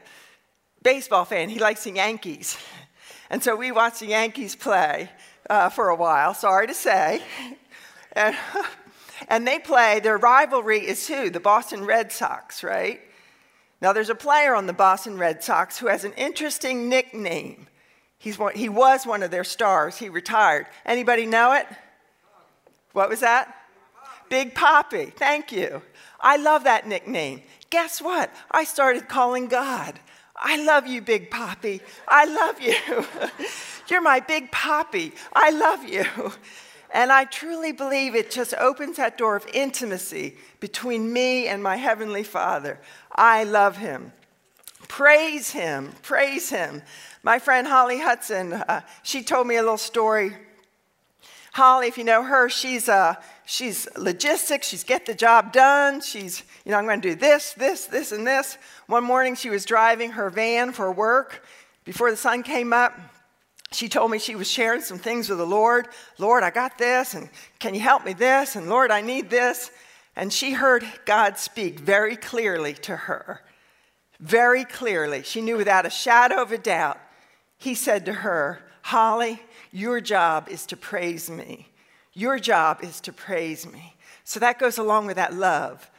baseball 0.83 1.25
fan. 1.25 1.49
He 1.49 1.59
likes 1.59 1.83
the 1.83 1.91
Yankees. 1.91 2.57
And 3.29 3.43
so 3.43 3.55
we 3.55 3.71
watched 3.71 3.99
the 3.99 4.07
Yankees 4.07 4.55
play 4.55 5.09
uh, 5.49 5.69
for 5.69 5.89
a 5.89 5.95
while, 5.95 6.33
sorry 6.33 6.67
to 6.67 6.73
say. 6.73 7.21
And, 8.13 8.35
and 9.27 9.45
they 9.45 9.59
play, 9.59 9.99
their 9.99 10.17
rivalry 10.17 10.79
is 10.79 11.07
who? 11.07 11.29
The 11.29 11.39
Boston 11.39 11.85
Red 11.85 12.11
Sox, 12.11 12.63
right? 12.63 12.99
Now, 13.81 13.93
there's 13.93 14.09
a 14.09 14.15
player 14.15 14.55
on 14.55 14.65
the 14.65 14.73
Boston 14.73 15.17
Red 15.17 15.43
Sox 15.43 15.77
who 15.77 15.87
has 15.87 16.03
an 16.03 16.13
interesting 16.13 16.89
nickname. 16.89 17.67
He's 18.17 18.39
one, 18.39 18.55
he 18.55 18.69
was 18.69 19.05
one 19.05 19.21
of 19.21 19.29
their 19.29 19.43
stars. 19.43 19.97
He 19.97 20.09
retired. 20.09 20.65
Anybody 20.85 21.25
know 21.25 21.53
it? 21.53 21.67
What 22.93 23.09
was 23.09 23.19
that? 23.19 23.53
Big 24.29 24.55
Papi. 24.55 25.13
Thank 25.13 25.51
you. 25.51 25.81
I 26.19 26.37
love 26.37 26.63
that 26.63 26.87
nickname. 26.87 27.43
Guess 27.69 28.01
what? 28.01 28.33
I 28.49 28.63
started 28.63 29.07
calling 29.07 29.47
God. 29.47 29.99
I 30.35 30.63
love 30.63 30.87
you, 30.87 31.01
Big 31.01 31.29
Papi. 31.29 31.81
I 32.07 32.25
love 32.25 32.59
you. 32.61 32.75
You're 33.87 34.01
my 34.01 34.19
Big 34.19 34.51
Papi. 34.51 35.13
I 35.33 35.51
love 35.51 35.83
you. 35.83 36.05
And 36.97 37.11
I 37.11 37.25
truly 37.25 37.73
believe 37.73 38.15
it 38.15 38.31
just 38.31 38.55
opens 38.55 38.97
that 38.97 39.19
door 39.19 39.35
of 39.35 39.45
intimacy 39.53 40.35
between 40.59 41.13
me 41.13 41.47
and 41.47 41.61
my 41.61 41.75
Heavenly 41.75 42.23
Father. 42.23 42.79
I 43.13 43.43
love 43.43 43.77
Him. 43.77 44.13
Praise 44.87 45.51
Him. 45.51 45.91
Praise 46.01 46.49
Him. 46.49 46.81
My 47.21 47.37
friend 47.37 47.67
Holly 47.67 47.99
Hudson, 47.99 48.51
uh, 48.51 48.81
she 49.03 49.21
told 49.21 49.45
me 49.45 49.57
a 49.57 49.61
little 49.61 49.77
story. 49.77 50.35
Holly, 51.51 51.85
if 51.85 51.99
you 51.99 52.03
know 52.03 52.23
her, 52.23 52.49
she's, 52.49 52.89
uh, 52.89 53.13
she's 53.45 53.87
logistics. 53.95 54.67
She's 54.67 54.83
get 54.83 55.05
the 55.05 55.13
job 55.13 55.53
done. 55.53 56.01
She's, 56.01 56.41
you 56.65 56.71
know, 56.71 56.79
I'm 56.79 56.85
going 56.85 56.99
to 56.99 57.09
do 57.09 57.13
this, 57.13 57.53
this, 57.53 57.85
this, 57.85 58.11
and 58.11 58.25
this. 58.25 58.57
One 58.87 59.03
morning 59.03 59.35
she 59.35 59.51
was 59.51 59.65
driving 59.65 60.13
her 60.13 60.31
van 60.31 60.71
for 60.71 60.91
work. 60.91 61.45
Before 61.85 62.09
the 62.09 62.17
sun 62.17 62.41
came 62.41 62.73
up, 62.73 62.99
she 63.71 63.89
told 63.89 64.11
me 64.11 64.19
she 64.19 64.35
was 64.35 64.49
sharing 64.49 64.81
some 64.81 64.97
things 64.97 65.29
with 65.29 65.39
the 65.39 65.45
Lord. 65.45 65.89
Lord, 66.17 66.43
I 66.43 66.49
got 66.49 66.77
this, 66.77 67.13
and 67.13 67.29
can 67.59 67.73
you 67.73 67.81
help 67.81 68.05
me 68.05 68.13
this? 68.13 68.55
And 68.55 68.69
Lord, 68.69 68.91
I 68.91 69.01
need 69.01 69.29
this. 69.29 69.71
And 70.15 70.31
she 70.31 70.53
heard 70.53 70.85
God 71.05 71.37
speak 71.37 71.79
very 71.79 72.15
clearly 72.15 72.73
to 72.73 72.95
her. 72.95 73.41
Very 74.19 74.63
clearly. 74.63 75.21
She 75.23 75.41
knew 75.41 75.57
without 75.57 75.85
a 75.85 75.91
shadow 75.91 76.41
of 76.41 76.51
a 76.51 76.57
doubt. 76.57 76.97
He 77.57 77.75
said 77.75 78.05
to 78.05 78.13
her, 78.13 78.61
Holly, 78.83 79.41
your 79.71 79.99
job 80.01 80.47
is 80.49 80.65
to 80.67 80.77
praise 80.77 81.29
me. 81.29 81.67
Your 82.13 82.39
job 82.39 82.83
is 82.83 82.99
to 83.01 83.13
praise 83.13 83.71
me. 83.71 83.95
So 84.23 84.39
that 84.39 84.59
goes 84.59 84.77
along 84.77 85.05
with 85.05 85.17
that 85.17 85.33
love. 85.33 85.89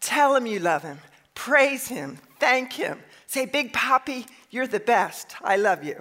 Tell 0.00 0.36
him 0.36 0.46
you 0.46 0.60
love 0.60 0.82
him. 0.82 0.98
Praise 1.34 1.88
him. 1.88 2.18
Thank 2.38 2.74
him. 2.74 3.00
Say, 3.26 3.46
Big 3.46 3.72
Papi, 3.72 4.28
you're 4.50 4.66
the 4.68 4.78
best. 4.78 5.34
I 5.42 5.56
love 5.56 5.82
you. 5.82 5.98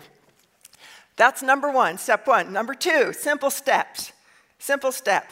That's 1.16 1.42
number 1.42 1.72
one, 1.72 1.98
step 1.98 2.28
one. 2.28 2.52
Number 2.52 2.74
two, 2.74 3.14
simple 3.14 3.50
steps. 3.50 4.12
Simple 4.60 4.92
step 4.92 5.32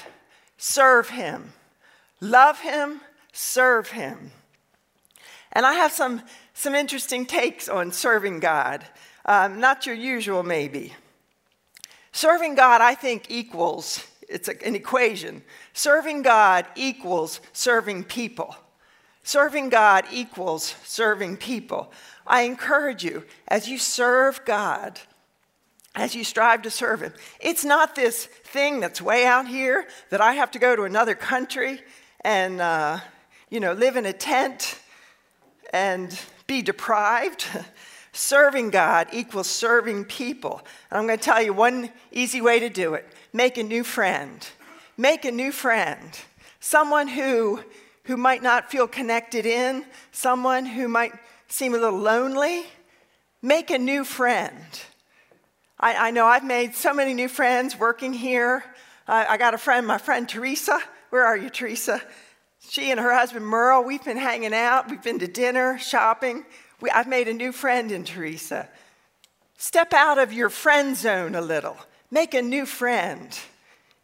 serve 0.58 1.10
Him. 1.10 1.54
Love 2.20 2.60
Him, 2.60 3.02
serve 3.34 3.90
Him. 3.92 4.32
And 5.54 5.66
I 5.66 5.74
have 5.74 5.92
some, 5.92 6.22
some 6.54 6.76
interesting 6.76 7.26
takes 7.26 7.68
on 7.68 7.92
serving 7.92 8.40
God. 8.40 8.86
Um, 9.26 9.60
not 9.60 9.86
your 9.86 9.96
usual, 9.96 10.44
maybe. 10.44 10.94
Serving 12.12 12.56
God, 12.56 12.82
I 12.82 12.94
think, 12.96 13.28
equals, 13.30 14.06
it's 14.28 14.48
an 14.48 14.76
equation. 14.76 15.44
Serving 15.74 16.22
God 16.22 16.66
equals 16.76 17.42
serving 17.54 18.04
people. 18.06 18.56
Serving 19.24 19.70
God 19.70 20.06
equals 20.12 20.76
serving 20.84 21.38
people. 21.38 21.92
I 22.26 22.42
encourage 22.44 23.04
you, 23.04 23.24
as 23.48 23.68
you 23.68 23.78
serve 23.78 24.44
God, 24.46 25.00
as 25.96 26.16
you 26.16 26.24
strive 26.24 26.62
to 26.64 26.72
serve 26.72 27.02
Him. 27.02 27.14
It's 27.40 27.66
not 27.66 27.96
this 27.96 28.26
thing 28.26 28.80
that's 28.80 29.02
way 29.02 29.26
out 29.26 29.48
here 29.48 29.86
that 30.10 30.22
I 30.22 30.34
have 30.34 30.52
to 30.52 30.60
go 30.60 30.76
to 30.76 30.84
another 30.84 31.16
country 31.16 31.82
and, 32.22 32.62
uh, 32.62 33.00
you 33.50 33.60
know, 33.60 33.74
live 33.74 33.98
in 33.98 34.06
a 34.06 34.14
tent 34.14 34.80
and 35.74 36.18
be 36.48 36.62
deprived. 36.62 37.46
Serving 38.14 38.72
God 38.72 39.08
equals 39.14 39.48
serving 39.48 40.04
people. 40.04 40.62
And 40.90 41.00
I'm 41.00 41.08
going 41.08 41.18
to 41.18 41.24
tell 41.24 41.42
you 41.42 41.54
one 41.54 41.90
easy 42.12 42.42
way 42.42 42.60
to 42.60 42.70
do 42.70 42.94
it 42.94 43.06
make 43.32 43.58
a 43.58 43.64
new 43.64 43.86
friend. 43.86 44.46
Make 44.98 45.24
a 45.24 45.32
new 45.32 45.54
friend. 45.54 46.20
Someone 46.60 47.08
who, 47.08 47.62
who 48.04 48.18
might 48.18 48.44
not 48.44 48.70
feel 48.70 48.86
connected 48.86 49.46
in, 49.46 49.86
someone 50.12 50.66
who 50.66 50.90
might 50.90 51.14
seem 51.48 51.74
a 51.74 51.78
little 51.78 52.00
lonely. 52.00 52.66
Make 53.42 53.72
a 53.72 53.78
new 53.78 54.04
friend 54.04 54.62
I, 55.82 56.08
I 56.08 56.12
know 56.12 56.28
I've 56.28 56.46
made 56.46 56.76
so 56.76 56.94
many 56.94 57.14
new 57.14 57.28
friends 57.28 57.78
working 57.78 58.14
here. 58.14 58.64
I 59.08 59.38
got 59.38 59.54
a 59.54 59.58
friend, 59.58 59.86
my 59.86 59.98
friend 59.98 60.30
Teresa. 60.30 60.80
Where 61.10 61.26
are 61.26 61.36
you, 61.36 61.50
Teresa? 61.50 62.02
She 62.60 62.92
and 62.92 63.00
her 63.00 63.14
husband 63.14 63.46
Merle, 63.46 63.84
we've 63.84 64.04
been 64.04 64.18
hanging 64.18 64.54
out. 64.54 64.90
We've 64.90 65.02
been 65.02 65.20
to 65.20 65.28
dinner, 65.28 65.78
shopping. 65.80 66.46
We, 66.80 66.90
I've 66.92 67.08
made 67.08 67.28
a 67.28 67.34
new 67.34 67.52
friend 67.52 67.92
in 67.92 68.04
Teresa. 68.04 68.70
Step 69.58 69.92
out 69.92 70.18
of 70.18 70.32
your 70.32 70.50
friend 70.50 70.96
zone 70.96 71.36
a 71.36 71.42
little. 71.42 71.78
Make 72.12 72.34
a 72.34 72.42
new 72.42 72.66
friend. 72.66 73.38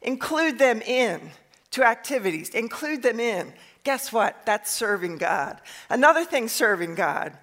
Include 0.02 0.60
them 0.60 0.82
in 0.82 1.32
to 1.72 1.84
activities. 1.84 2.50
Include 2.50 3.04
them 3.04 3.20
in. 3.20 3.54
Guess 3.84 4.12
what? 4.12 4.46
That's 4.46 4.72
serving 4.72 5.20
God. 5.20 5.62
Another 5.90 6.26
thing 6.26 6.48
serving 6.48 6.96
God. 6.96 7.34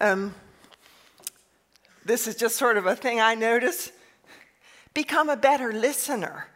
Um, 0.00 0.34
this 2.04 2.26
is 2.26 2.36
just 2.36 2.56
sort 2.56 2.76
of 2.76 2.86
a 2.86 2.96
thing 2.96 3.20
I 3.20 3.34
notice. 3.34 3.90
Become 4.92 5.28
a 5.28 5.36
better 5.36 5.72
listener. 5.72 6.46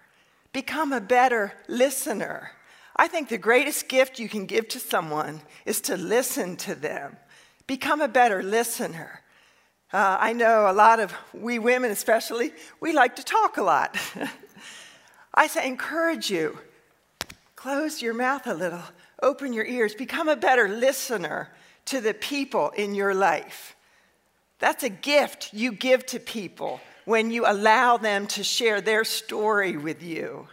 Become 0.53 0.93
a 0.93 1.01
better 1.01 1.53
listener. 1.69 2.53
I 2.97 3.09
think 3.09 3.29
the 3.29 3.39
greatest 3.39 3.89
gift 3.89 4.19
you 4.19 4.29
can 4.29 4.47
give 4.47 4.69
to 4.69 4.81
someone 4.81 5.41
is 5.65 5.81
to 5.83 5.97
listen 5.97 6.57
to 6.57 6.75
them. 6.75 7.17
Become 7.67 8.01
a 8.01 8.09
better 8.09 8.43
listener. 8.43 9.23
Uh, 9.93 10.19
I 10.21 10.33
know 10.33 10.71
a 10.71 10.73
lot 10.73 11.01
of 11.01 11.15
we 11.33 11.59
women, 11.59 11.91
especially, 11.91 12.53
we 12.81 12.93
like 12.93 13.17
to 13.17 13.25
talk 13.25 13.57
a 13.57 13.63
lot. 13.63 13.97
I 15.35 15.47
say, 15.47 15.67
encourage 15.67 16.31
you. 16.31 16.59
Close 17.57 18.03
your 18.03 18.15
mouth 18.15 18.47
a 18.47 18.55
little, 18.55 18.83
open 19.23 19.53
your 19.53 19.65
ears, 19.65 19.95
become 19.95 20.29
a 20.29 20.37
better 20.37 20.69
listener 20.69 21.51
to 21.87 22.01
the 22.01 22.15
people 22.15 22.71
in 22.71 22.95
your 22.95 23.15
life. 23.15 23.75
That's 24.59 24.83
a 24.83 24.89
gift 24.89 25.51
you 25.53 25.73
give 25.73 26.05
to 26.07 26.19
people 26.19 26.81
when 27.05 27.31
you 27.31 27.47
allow 27.47 27.97
them 27.97 28.27
to 28.29 28.43
share 28.43 28.81
their 28.81 29.05
story 29.05 29.77
with 29.77 30.03
you. 30.03 30.49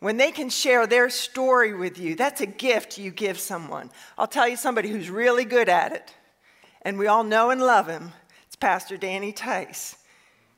When 0.00 0.16
they 0.16 0.30
can 0.30 0.50
share 0.50 0.86
their 0.86 1.10
story 1.10 1.74
with 1.74 1.98
you, 1.98 2.14
that's 2.14 2.40
a 2.40 2.46
gift 2.46 2.98
you 2.98 3.10
give 3.10 3.38
someone. 3.38 3.90
I'll 4.16 4.26
tell 4.26 4.46
you 4.46 4.56
somebody 4.56 4.88
who's 4.90 5.10
really 5.10 5.44
good 5.44 5.68
at 5.68 5.92
it, 5.92 6.14
and 6.82 6.98
we 6.98 7.06
all 7.06 7.24
know 7.24 7.50
and 7.50 7.60
love 7.60 7.88
him. 7.88 8.12
It's 8.46 8.56
Pastor 8.56 8.96
Danny 8.96 9.32
Tice. 9.32 9.96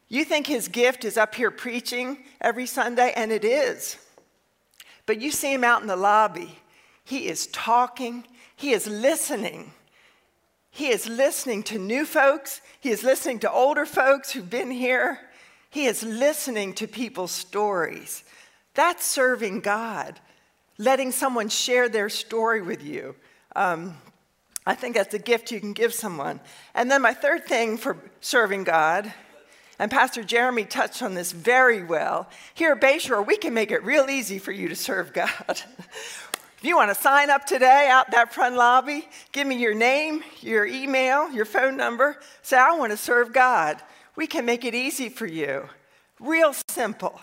You 0.09 0.25
think 0.25 0.47
his 0.47 0.69
gift 0.69 1.05
is 1.05 1.17
up 1.17 1.35
here 1.35 1.51
preaching 1.51 2.19
every 2.41 2.67
Sunday, 2.67 3.13
and 3.17 3.33
it 3.33 3.45
is. 3.45 3.99
But 5.07 5.21
you 5.21 5.31
see 5.31 5.53
him 5.53 5.65
out 5.65 5.81
in 5.81 5.89
the 5.89 5.97
lobby. 5.97 6.59
He 7.05 7.29
is 7.29 7.47
talking, 7.49 8.25
he 8.57 8.73
is 8.73 8.87
listening 8.87 9.73
he 10.77 10.89
is 10.89 11.09
listening 11.09 11.63
to 11.63 11.79
new 11.79 12.05
folks, 12.05 12.61
he 12.81 12.91
is 12.91 13.03
listening 13.03 13.39
to 13.39 13.51
older 13.51 13.87
folks 13.87 14.31
who've 14.31 14.51
been 14.51 14.71
here. 14.71 15.19
He 15.71 15.87
is 15.87 16.03
listening 16.03 16.75
to 16.75 16.87
people's 16.87 17.33
stories. 17.33 18.23
That's 18.75 19.03
serving 19.03 19.61
God, 19.61 20.21
letting 20.77 21.13
someone 21.13 21.49
share 21.49 21.89
their 21.89 22.11
story 22.11 22.61
with 22.61 22.85
you. 22.85 23.15
Um, 23.55 23.97
I 24.67 24.75
think 24.75 24.97
that's 24.97 25.15
a 25.15 25.19
gift 25.19 25.51
you 25.51 25.61
can 25.61 25.73
give 25.73 25.95
someone. 25.95 26.41
And 26.75 26.91
then 26.91 27.01
my 27.01 27.15
third 27.15 27.47
thing 27.47 27.79
for 27.79 27.97
serving 28.21 28.65
God, 28.65 29.11
and 29.79 29.91
Pastor 29.91 30.25
Jeremy 30.25 30.65
touched 30.65 31.03
on 31.03 31.15
this 31.15 31.33
very 31.33 31.83
well. 31.85 32.29
Here 32.53 32.73
at 32.73 32.83
Bayshore, 32.83 33.27
we 33.27 33.39
can 33.39 33.55
make 33.55 33.71
it 33.71 33.83
real 33.83 34.11
easy 34.11 34.39
for 34.39 34.53
you 34.53 34.69
to 34.69 34.77
serve 34.77 35.15
God. 35.15 35.63
You 36.67 36.75
want 36.75 36.93
to 36.93 37.01
sign 37.01 37.31
up 37.31 37.47
today 37.47 37.89
out 37.89 38.11
that 38.11 38.35
front 38.35 38.57
lobby, 38.57 39.09
give 39.31 39.47
me 39.47 39.55
your 39.55 39.73
name, 39.73 40.25
your 40.41 40.67
email, 40.67 41.31
your 41.31 41.45
phone 41.45 41.77
number. 41.77 42.19
Say, 42.43 42.59
I 42.59 42.73
want 42.73 42.91
to 42.91 42.97
serve 42.97 43.33
God. 43.33 43.81
We 44.17 44.27
can 44.27 44.45
make 44.45 44.65
it 44.65 44.75
easy 44.75 45.09
for 45.09 45.27
you. 45.27 45.69
Real 46.19 46.53
simple. 46.67 47.21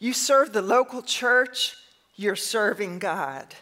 You 0.00 0.12
serve 0.12 0.52
the 0.52 0.60
local 0.60 1.02
church, 1.02 1.76
you're 2.16 2.34
serving 2.34 2.98
God. 2.98 3.54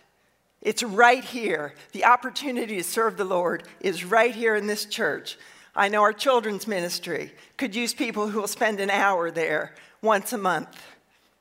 It's 0.62 0.82
right 0.82 1.22
here. 1.22 1.74
The 1.92 2.06
opportunity 2.06 2.78
to 2.78 2.82
serve 2.82 3.18
the 3.18 3.26
Lord 3.26 3.64
is 3.80 4.06
right 4.06 4.34
here 4.34 4.56
in 4.56 4.66
this 4.66 4.86
church. 4.86 5.36
I 5.76 5.88
know 5.88 6.00
our 6.00 6.14
children's 6.14 6.66
ministry 6.66 7.34
could 7.58 7.76
use 7.76 7.92
people 7.92 8.28
who 8.28 8.40
will 8.40 8.48
spend 8.48 8.80
an 8.80 8.88
hour 8.88 9.30
there 9.30 9.74
once 10.00 10.32
a 10.32 10.38
month. 10.38 10.82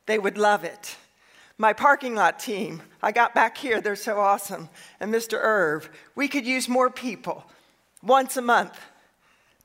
They 0.04 0.18
would 0.18 0.36
love 0.36 0.64
it. 0.64 0.94
My 1.60 1.72
parking 1.72 2.14
lot 2.14 2.38
team, 2.38 2.82
I 3.02 3.10
got 3.10 3.34
back 3.34 3.58
here, 3.58 3.80
they're 3.80 3.96
so 3.96 4.20
awesome. 4.20 4.68
And 5.00 5.12
Mr. 5.12 5.38
Irv, 5.42 5.90
we 6.14 6.28
could 6.28 6.46
use 6.46 6.68
more 6.68 6.88
people 6.88 7.44
once 8.00 8.36
a 8.36 8.42
month. 8.42 8.80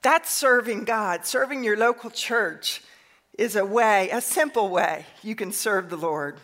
That's 0.01 0.34
serving 0.34 0.86
God. 0.86 1.25
Serving 1.25 1.63
your 1.63 1.77
local 1.77 2.10
church 2.10 2.82
is 3.38 3.56
a 3.56 3.63
way, 3.63 4.10
a 4.10 4.21
simple 4.21 4.69
way 4.69 5.06
you 5.21 5.36
can 5.36 5.51
serve 5.51 5.91
the 5.91 5.95
Lord. 5.95 6.38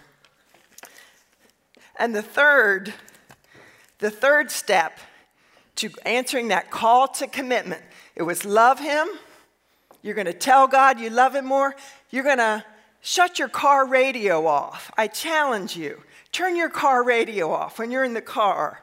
And 1.97 2.15
the 2.15 2.21
third, 2.21 2.93
the 3.97 4.11
third 4.11 4.51
step 4.51 4.99
to 5.77 5.89
answering 6.05 6.49
that 6.49 6.69
call 6.69 7.07
to 7.07 7.25
commitment, 7.25 7.81
it 8.15 8.23
was 8.23 8.45
love 8.45 8.79
him. 8.79 9.07
You're 10.03 10.15
going 10.15 10.27
to 10.27 10.33
tell 10.33 10.67
God 10.67 10.99
you 10.99 11.09
love 11.09 11.35
him 11.35 11.45
more. 11.45 11.75
You're 12.11 12.23
going 12.23 12.37
to 12.37 12.63
Shut 13.01 13.39
your 13.39 13.49
car 13.49 13.85
radio 13.85 14.45
off. 14.45 14.91
I 14.97 15.07
challenge 15.07 15.75
you. 15.75 16.01
Turn 16.31 16.55
your 16.55 16.69
car 16.69 17.03
radio 17.03 17.51
off 17.51 17.79
when 17.79 17.91
you're 17.91 18.03
in 18.03 18.13
the 18.13 18.21
car 18.21 18.81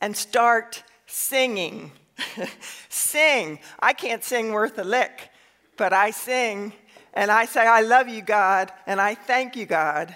and 0.00 0.16
start 0.16 0.82
singing. 1.06 1.92
sing. 2.88 3.58
I 3.80 3.92
can't 3.92 4.24
sing 4.24 4.52
worth 4.52 4.78
a 4.78 4.84
lick, 4.84 5.30
but 5.76 5.92
I 5.92 6.10
sing 6.10 6.72
and 7.14 7.30
I 7.30 7.44
say, 7.44 7.66
I 7.66 7.82
love 7.82 8.08
you, 8.08 8.22
God, 8.22 8.72
and 8.86 9.00
I 9.00 9.14
thank 9.14 9.56
you, 9.56 9.66
God. 9.66 10.14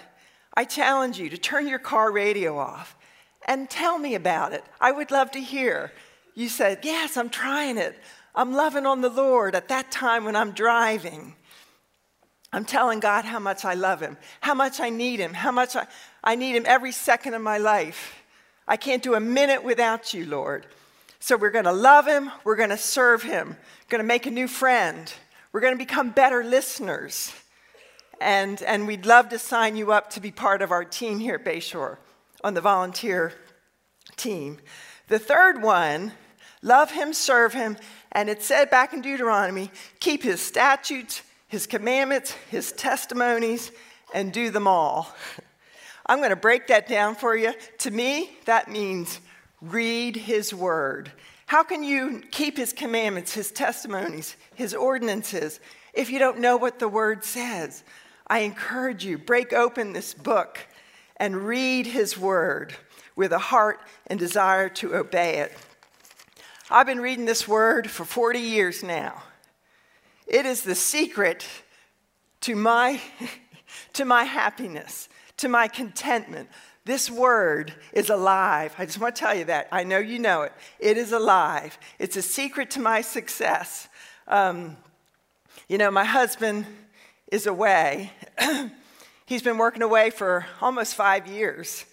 I 0.53 0.65
challenge 0.65 1.19
you 1.19 1.29
to 1.29 1.37
turn 1.37 1.67
your 1.67 1.79
car 1.79 2.11
radio 2.11 2.57
off 2.57 2.95
and 3.47 3.69
tell 3.69 3.97
me 3.97 4.15
about 4.15 4.53
it. 4.53 4.63
I 4.81 4.91
would 4.91 5.11
love 5.11 5.31
to 5.31 5.39
hear. 5.39 5.93
You 6.33 6.49
said, 6.49 6.79
Yes, 6.83 7.17
I'm 7.17 7.29
trying 7.29 7.77
it. 7.77 7.95
I'm 8.35 8.53
loving 8.53 8.85
on 8.85 9.01
the 9.01 9.09
Lord 9.09 9.55
at 9.55 9.69
that 9.69 9.91
time 9.91 10.25
when 10.25 10.35
I'm 10.35 10.51
driving. 10.51 11.35
I'm 12.57 12.65
telling 12.65 12.99
God 12.99 13.23
how 13.23 13.37
much 13.37 13.65
I 13.65 13.75
love 13.75 14.01
Him, 14.01 14.17
how 14.41 14.55
much 14.55 14.79
I 14.79 14.89
need 14.89 15.19
Him, 15.19 15.35
how 15.35 15.51
much 15.51 15.75
I, 15.75 15.85
I 16.23 16.33
need 16.33 16.55
Him 16.55 16.63
every 16.65 16.91
second 16.91 17.35
of 17.35 17.41
my 17.43 17.59
life. 17.59 18.15
I 18.67 18.77
can't 18.77 19.03
do 19.03 19.13
a 19.13 19.19
minute 19.19 19.63
without 19.63 20.11
you, 20.11 20.25
Lord. 20.25 20.65
So 21.19 21.37
we're 21.37 21.51
going 21.51 21.65
to 21.65 21.71
love 21.71 22.07
Him, 22.07 22.31
we're 22.43 22.55
going 22.55 22.71
to 22.71 22.77
serve 22.77 23.21
Him, 23.21 23.57
going 23.89 23.99
to 23.99 24.07
make 24.07 24.25
a 24.25 24.31
new 24.31 24.47
friend, 24.47 25.13
we're 25.51 25.59
going 25.59 25.75
to 25.75 25.77
become 25.77 26.09
better 26.09 26.43
listeners. 26.43 27.31
And, 28.19 28.59
and 28.63 28.87
we'd 28.87 29.05
love 29.05 29.29
to 29.29 29.37
sign 29.37 29.75
you 29.75 29.91
up 29.91 30.09
to 30.13 30.19
be 30.19 30.31
part 30.31 30.63
of 30.63 30.71
our 30.71 30.83
team 30.83 31.19
here 31.19 31.35
at 31.35 31.45
Bayshore 31.45 31.97
on 32.43 32.55
the 32.55 32.61
volunteer 32.61 33.33
team. 34.15 34.57
The 35.09 35.19
third 35.19 35.61
one, 35.61 36.13
love 36.63 36.89
Him, 36.89 37.13
serve 37.13 37.53
Him, 37.53 37.77
and 38.11 38.31
it 38.31 38.41
said 38.41 38.71
back 38.71 38.93
in 38.93 39.01
Deuteronomy 39.01 39.69
keep 39.99 40.23
His 40.23 40.41
statutes, 40.41 41.21
his 41.47 41.67
commandments, 41.67 42.31
his 42.49 42.71
testimonies, 42.71 43.71
and 44.13 44.31
do 44.33 44.49
them 44.49 44.67
all. 44.67 45.13
I'm 46.05 46.19
going 46.19 46.29
to 46.29 46.35
break 46.35 46.67
that 46.67 46.87
down 46.87 47.15
for 47.15 47.35
you. 47.35 47.53
To 47.79 47.91
me, 47.91 48.31
that 48.45 48.69
means 48.69 49.19
read 49.61 50.15
his 50.15 50.53
word. 50.53 51.11
How 51.47 51.63
can 51.63 51.83
you 51.83 52.21
keep 52.31 52.57
his 52.57 52.73
commandments, 52.73 53.33
his 53.33 53.51
testimonies, 53.51 54.35
his 54.55 54.73
ordinances 54.73 55.59
if 55.93 56.09
you 56.09 56.19
don't 56.19 56.39
know 56.39 56.57
what 56.57 56.79
the 56.79 56.87
word 56.87 57.23
says? 57.23 57.83
I 58.27 58.39
encourage 58.39 59.05
you, 59.05 59.17
break 59.17 59.53
open 59.53 59.93
this 59.93 60.13
book 60.13 60.59
and 61.15 61.47
read 61.47 61.87
his 61.87 62.17
word 62.17 62.75
with 63.15 63.31
a 63.31 63.39
heart 63.39 63.79
and 64.07 64.19
desire 64.19 64.69
to 64.69 64.95
obey 64.95 65.39
it. 65.39 65.53
I've 66.69 66.85
been 66.85 66.99
reading 66.99 67.25
this 67.25 67.47
word 67.47 67.89
for 67.89 68.03
40 68.03 68.39
years 68.39 68.83
now. 68.83 69.23
It 70.27 70.45
is 70.45 70.61
the 70.61 70.75
secret 70.75 71.47
to 72.41 72.55
my, 72.55 73.01
to 73.93 74.05
my 74.05 74.25
happiness, 74.25 75.07
to 75.37 75.47
my 75.47 75.67
contentment. 75.67 76.49
This 76.83 77.09
word 77.09 77.73
is 77.93 78.09
alive. 78.09 78.75
I 78.77 78.85
just 78.85 78.99
want 78.99 79.15
to 79.15 79.19
tell 79.19 79.35
you 79.35 79.45
that. 79.45 79.67
I 79.71 79.83
know 79.83 79.99
you 79.99 80.19
know 80.19 80.43
it. 80.43 80.53
It 80.79 80.97
is 80.97 81.11
alive. 81.11 81.77
It's 81.97 82.17
a 82.17 82.21
secret 82.21 82.71
to 82.71 82.79
my 82.79 83.01
success. 83.01 83.87
Um, 84.27 84.77
you 85.67 85.77
know, 85.77 85.91
my 85.91 86.05
husband 86.05 86.65
is 87.31 87.47
away. 87.47 88.11
he's 89.25 89.41
been 89.41 89.57
working 89.57 89.81
away 89.81 90.09
for 90.09 90.45
almost 90.61 90.95
five 90.95 91.27
years. 91.27 91.85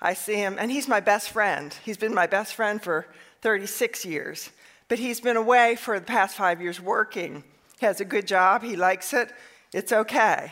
I 0.00 0.14
see 0.14 0.36
him, 0.36 0.56
and 0.58 0.70
he's 0.70 0.88
my 0.88 1.00
best 1.00 1.30
friend. 1.30 1.74
He's 1.84 1.98
been 1.98 2.14
my 2.14 2.26
best 2.26 2.54
friend 2.54 2.82
for 2.82 3.06
36 3.42 4.04
years 4.04 4.50
but 4.90 4.98
he's 4.98 5.20
been 5.20 5.36
away 5.36 5.76
for 5.76 6.00
the 6.00 6.04
past 6.04 6.36
five 6.36 6.60
years 6.60 6.80
working. 6.80 7.44
He 7.78 7.86
has 7.86 8.00
a 8.00 8.04
good 8.04 8.26
job, 8.26 8.64
he 8.64 8.74
likes 8.74 9.14
it, 9.14 9.32
it's 9.72 9.92
okay. 9.92 10.50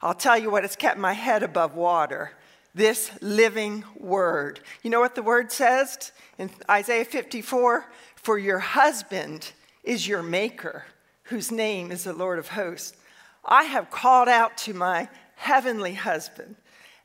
I'll 0.00 0.14
tell 0.14 0.38
you 0.38 0.50
what 0.50 0.64
has 0.64 0.74
kept 0.74 0.98
my 0.98 1.12
head 1.12 1.42
above 1.42 1.76
water 1.76 2.32
this 2.74 3.10
living 3.20 3.84
word. 3.94 4.60
You 4.82 4.88
know 4.90 5.00
what 5.00 5.14
the 5.14 5.22
word 5.22 5.52
says 5.52 6.12
in 6.38 6.50
Isaiah 6.68 7.04
54? 7.04 7.84
For 8.16 8.38
your 8.38 8.58
husband 8.58 9.52
is 9.84 10.08
your 10.08 10.22
maker, 10.22 10.86
whose 11.24 11.52
name 11.52 11.92
is 11.92 12.04
the 12.04 12.14
Lord 12.14 12.38
of 12.38 12.48
hosts. 12.48 12.96
I 13.44 13.64
have 13.64 13.90
called 13.90 14.28
out 14.28 14.56
to 14.58 14.72
my 14.72 15.10
heavenly 15.36 15.92
husband, 15.92 16.56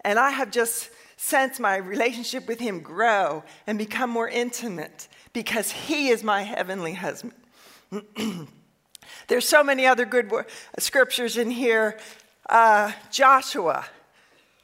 and 0.06 0.18
I 0.18 0.32
have 0.32 0.50
just 0.50 0.92
sensed 1.18 1.60
my 1.60 1.76
relationship 1.76 2.48
with 2.48 2.62
him 2.62 2.80
grow 2.80 3.44
and 3.68 3.78
become 3.78 4.10
more 4.10 4.30
intimate 4.30 5.10
because 5.40 5.72
he 5.72 6.10
is 6.10 6.22
my 6.22 6.42
heavenly 6.42 6.92
husband. 6.92 7.32
There's 9.30 9.48
so 9.48 9.64
many 9.64 9.86
other 9.86 10.04
good 10.04 10.30
scriptures 10.80 11.38
in 11.38 11.50
here. 11.50 11.98
Uh, 12.50 12.92
Joshua, 13.10 13.86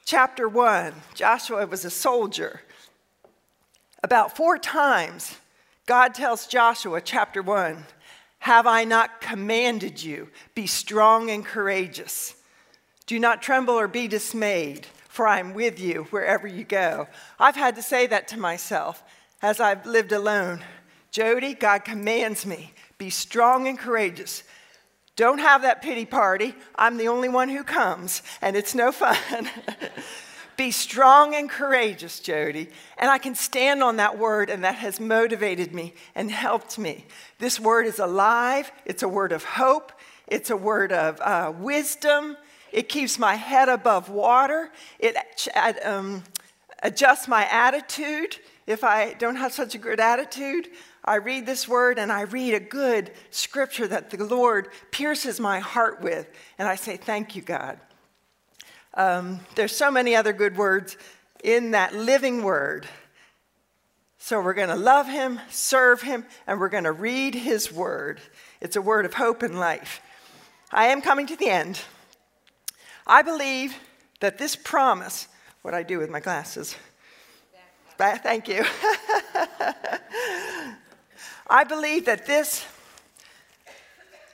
chapter 0.04 0.50
1. 0.50 0.94
Joshua 1.14 1.66
was 1.66 1.86
a 1.86 1.90
soldier. 1.90 2.60
About 4.04 4.36
four 4.36 4.58
times, 4.58 5.38
God 5.86 6.14
tells 6.14 6.46
Joshua, 6.46 7.00
chapter 7.00 7.42
1, 7.42 7.86
Have 8.40 8.68
I 8.68 8.84
not 8.84 9.22
commanded 9.22 10.04
you? 10.04 10.28
Be 10.56 10.68
strong 10.68 11.30
and 11.30 11.46
courageous. 11.46 12.36
Do 13.06 13.18
not 13.18 13.42
tremble 13.42 13.76
or 13.76 13.88
be 13.88 14.10
dismayed, 14.10 14.88
for 15.08 15.26
I 15.26 15.40
am 15.40 15.54
with 15.54 15.80
you 15.80 16.08
wherever 16.10 16.48
you 16.48 16.66
go. 16.66 17.08
I've 17.40 17.56
had 17.56 17.78
to 17.78 17.82
say 17.82 18.08
that 18.08 18.28
to 18.28 18.38
myself 18.38 19.02
as 19.46 19.60
I've 19.60 19.86
lived 19.86 20.12
alone. 20.12 20.64
Jody, 21.12 21.54
God 21.54 21.86
commands 21.86 22.48
me, 22.48 22.74
be 22.98 23.12
strong 23.12 23.68
and 23.68 23.78
courageous. 23.78 24.44
Don't 25.16 25.38
have 25.38 25.62
that 25.62 25.84
pity 25.84 26.04
party. 26.04 26.56
I'm 26.76 26.98
the 26.98 27.10
only 27.10 27.30
one 27.30 27.48
who 27.50 27.64
comes, 27.64 28.24
and 28.42 28.56
it's 28.56 28.74
no 28.74 28.92
fun. 28.92 29.48
Be 30.58 30.72
strong 30.72 31.36
and 31.36 31.50
courageous, 31.50 32.20
Jody. 32.20 32.70
And 32.98 33.10
I 33.10 33.18
can 33.18 33.36
stand 33.36 33.84
on 33.84 33.98
that 33.98 34.18
word, 34.18 34.50
and 34.50 34.64
that 34.64 34.76
has 34.76 35.00
motivated 35.00 35.74
me 35.74 35.94
and 36.16 36.32
helped 36.32 36.80
me. 36.80 37.06
This 37.40 37.60
word 37.60 37.86
is 37.86 38.00
alive, 38.00 38.72
it's 38.84 39.04
a 39.04 39.08
word 39.08 39.32
of 39.32 39.44
hope, 39.44 39.92
it's 40.28 40.50
a 40.50 40.58
word 40.58 40.92
of 40.92 41.22
uh, 41.22 41.54
wisdom. 41.58 42.36
It 42.72 42.90
keeps 42.90 43.20
my 43.20 43.36
head 43.36 43.70
above 43.70 44.10
water, 44.10 44.72
it 45.00 45.16
um, 45.86 46.24
adjusts 46.82 47.28
my 47.28 47.46
attitude. 47.46 48.38
If 48.68 48.84
I 48.84 49.14
don't 49.14 49.36
have 49.36 49.54
such 49.54 49.76
a 49.76 49.78
good 49.78 50.00
attitude, 50.00 50.70
I 51.04 51.16
read 51.16 51.46
this 51.46 51.68
word 51.68 52.00
and 52.00 52.12
I 52.12 52.22
read 52.22 52.56
a 52.56 52.60
good 52.60 53.12
scripture 53.30 53.88
that 53.88 54.10
the 54.10 54.24
Lord 54.24 54.70
pierces 54.92 55.40
my 55.40 55.60
heart 55.60 56.02
with, 56.02 56.28
and 56.58 56.68
I 56.68 56.76
say, 56.76 56.98
Thank 56.98 57.36
you, 57.36 57.44
God. 57.44 57.80
Um, 58.96 59.42
there's 59.56 59.76
so 59.76 59.92
many 59.92 60.16
other 60.16 60.34
good 60.34 60.58
words 60.58 60.98
in 61.44 61.72
that 61.72 61.94
living 61.94 62.44
word. 62.44 62.88
So 64.18 64.42
we're 64.42 64.56
going 64.56 64.70
to 64.70 64.76
love 64.76 65.08
him, 65.08 65.40
serve 65.52 66.02
him, 66.02 66.26
and 66.48 66.60
we're 66.60 66.70
going 66.70 66.86
to 66.86 66.92
read 66.92 67.36
his 67.36 67.72
word. 67.72 68.20
It's 68.62 68.76
a 68.76 68.82
word 68.82 69.06
of 69.06 69.14
hope 69.14 69.44
and 69.44 69.60
life. 69.60 70.02
I 70.72 70.88
am 70.88 71.02
coming 71.04 71.28
to 71.28 71.36
the 71.36 71.50
end. 71.50 71.82
I 73.06 73.22
believe 73.22 73.76
that 74.22 74.40
this 74.40 74.56
promise, 74.56 75.28
what 75.62 75.76
I 75.76 75.84
do 75.84 76.00
with 76.00 76.10
my 76.10 76.20
glasses, 76.20 76.76
thank 77.98 78.48
you. 78.48 78.64
I 81.48 81.64
believe 81.64 82.06
that 82.06 82.26
this, 82.26 82.66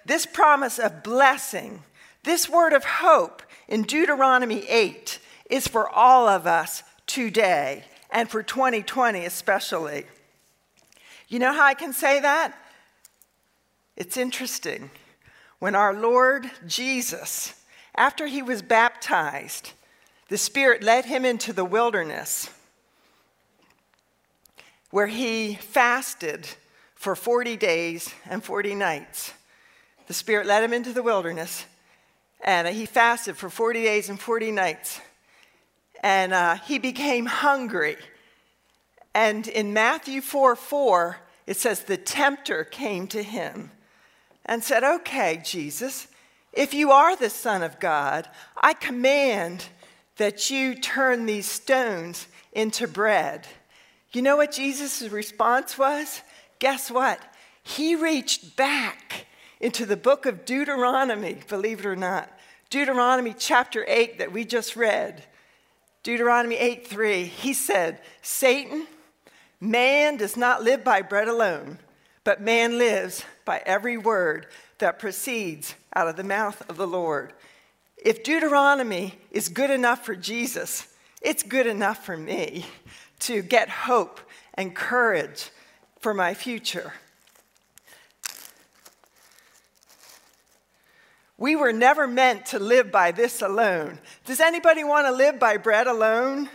this 0.06 0.26
promise 0.26 0.80
of 0.80 1.04
blessing, 1.04 1.84
this 2.24 2.50
word 2.50 2.74
of 2.74 2.84
hope 2.84 3.44
in 3.68 3.84
Deuteronomy 3.84 4.68
8 4.68 5.20
is 5.50 5.68
for 5.68 5.90
all 5.90 6.28
of 6.28 6.48
us 6.48 6.84
today 7.06 7.84
and 8.10 8.30
for 8.30 8.42
2020 8.42 9.26
especially. 9.26 10.06
You 11.28 11.40
know 11.40 11.54
how 11.54 11.66
I 11.66 11.74
can 11.74 11.94
say 11.94 12.20
that? 12.20 12.54
It's 13.96 14.18
interesting. 14.18 14.90
When 15.60 15.76
our 15.76 15.94
Lord 15.94 16.50
Jesus, 16.66 17.54
after 17.96 18.26
he 18.26 18.42
was 18.42 18.62
baptized, 18.62 19.74
the 20.30 20.38
Spirit 20.38 20.82
led 20.82 21.06
him 21.06 21.26
into 21.26 21.54
the 21.54 21.66
wilderness 21.66 22.50
where 24.92 25.08
he 25.08 25.56
fasted 25.56 26.48
for 26.96 27.16
40 27.16 27.58
days 27.58 28.14
and 28.30 28.44
40 28.44 28.76
nights. 28.76 29.34
The 30.08 30.14
Spirit 30.14 30.46
led 30.46 30.64
him 30.64 30.74
into 30.74 30.94
the 30.94 31.02
wilderness, 31.02 31.66
and 32.42 32.68
he 32.68 32.86
fasted 32.86 33.38
for 33.38 33.50
40 33.50 33.82
days 33.82 34.10
and 34.10 34.20
40 34.20 34.52
nights. 34.52 35.02
And 36.04 36.34
uh, 36.34 36.56
he 36.56 36.80
became 36.80 37.26
hungry. 37.26 37.98
And 39.14 39.48
in 39.48 39.74
Matthew 39.74 40.22
4 40.22 40.56
4, 40.56 41.18
it 41.48 41.58
says, 41.58 41.84
The 41.84 41.98
tempter 41.98 42.64
came 42.64 43.08
to 43.08 43.24
him 43.24 43.72
and 44.46 44.64
said, 44.64 44.84
Okay, 44.84 45.42
Jesus, 45.44 46.08
if 46.54 46.74
you 46.74 46.92
are 46.92 47.16
the 47.16 47.30
Son 47.30 47.64
of 47.64 47.80
God, 47.80 48.28
I 48.58 48.74
command 48.74 49.66
that 50.18 50.50
you 50.50 50.76
turn 50.76 51.26
these 51.26 51.48
stones 51.48 52.28
into 52.54 52.88
bread. 52.88 53.48
You 54.12 54.22
know 54.22 54.38
what 54.38 54.52
Jesus' 54.52 55.04
response 55.10 55.78
was? 55.78 56.22
guess 56.62 56.92
what? 56.92 57.20
He 57.64 57.96
reached 57.96 58.56
back 58.56 59.26
into 59.60 59.86
the 59.86 59.98
book 59.98 60.26
of 60.26 60.46
Deuteronomy, 60.46 61.40
believe 61.50 61.80
it 61.80 61.86
or 61.86 61.96
not. 61.96 62.32
Deuteronomy 62.70 63.36
chapter 63.38 63.84
8 63.88 64.20
that 64.20 64.32
we 64.32 64.46
just 64.46 64.78
read. 64.78 65.26
Deuteronomy 66.04 66.56
8 66.56 66.88
3. 66.88 67.26
He 67.26 67.54
said, 67.54 68.00
Satan, 68.22 68.88
man 69.60 70.18
does 70.18 70.38
not 70.38 70.64
live 70.64 70.84
by 70.84 71.02
bread 71.02 71.28
alone, 71.28 71.80
but 72.24 72.42
man 72.42 72.78
lives 72.78 73.26
by 73.44 73.62
every 73.66 73.98
word 73.98 74.48
that 74.78 75.00
proceeds 75.00 75.76
out 75.96 76.08
of 76.08 76.16
the 76.16 76.24
mouth 76.24 76.64
of 76.70 76.78
the 76.78 76.88
Lord. 76.88 77.34
If 77.98 78.24
Deuteronomy 78.24 79.16
is 79.32 79.50
good 79.50 79.70
enough 79.70 80.06
for 80.06 80.16
Jesus, 80.16 80.88
it's 81.22 81.44
good 81.44 81.68
enough 81.68 82.06
for 82.06 82.18
me 82.18 82.66
to 83.22 83.42
get 83.42 83.70
hope 83.70 84.20
and 84.54 84.76
courage 84.76 85.50
for 86.00 86.14
my 86.14 86.34
future. 86.34 86.94
We 91.38 91.56
were 91.56 91.74
never 91.74 92.08
meant 92.08 92.46
to 92.48 92.60
live 92.60 92.92
by 92.92 93.12
this 93.12 93.42
alone. 93.42 93.98
Does 94.26 94.40
anybody 94.40 94.84
want 94.84 95.08
to 95.08 95.12
live 95.12 95.40
by 95.40 95.58
bread 95.58 95.88
alone? 95.88 96.50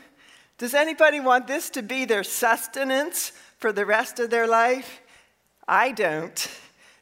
Does 0.58 0.74
anybody 0.74 1.18
want 1.18 1.48
this 1.48 1.70
to 1.70 1.82
be 1.82 2.04
their 2.04 2.22
sustenance 2.22 3.32
for 3.58 3.72
the 3.72 3.84
rest 3.84 4.20
of 4.20 4.30
their 4.30 4.46
life? 4.46 5.00
I 5.66 5.90
don't. 5.90 6.48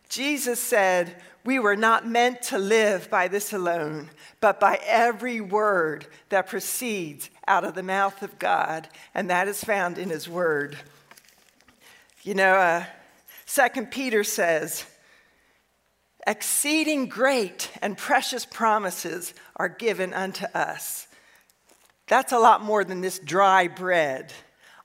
Jesus 0.08 0.60
said, 0.60 1.20
We 1.44 1.58
were 1.58 1.76
not 1.76 2.08
meant 2.08 2.40
to 2.44 2.58
live 2.58 3.10
by 3.10 3.28
this 3.28 3.52
alone, 3.52 4.08
but 4.40 4.58
by 4.58 4.80
every 4.86 5.42
word 5.42 6.06
that 6.30 6.48
proceeds 6.48 7.28
out 7.46 7.64
of 7.64 7.74
the 7.74 7.82
mouth 7.82 8.22
of 8.22 8.38
God, 8.38 8.88
and 9.14 9.30
that 9.30 9.48
is 9.48 9.62
found 9.62 9.98
in 9.98 10.10
His 10.10 10.28
Word. 10.28 10.76
You 12.22 12.34
know, 12.34 12.54
uh, 12.54 12.84
Second 13.46 13.90
Peter 13.90 14.24
says, 14.24 14.86
exceeding 16.26 17.06
great 17.06 17.70
and 17.82 17.98
precious 17.98 18.46
promises 18.46 19.34
are 19.56 19.68
given 19.68 20.14
unto 20.14 20.46
us. 20.54 21.06
That's 22.06 22.32
a 22.32 22.38
lot 22.38 22.62
more 22.62 22.84
than 22.84 23.00
this 23.00 23.18
dry 23.18 23.68
bread. 23.68 24.32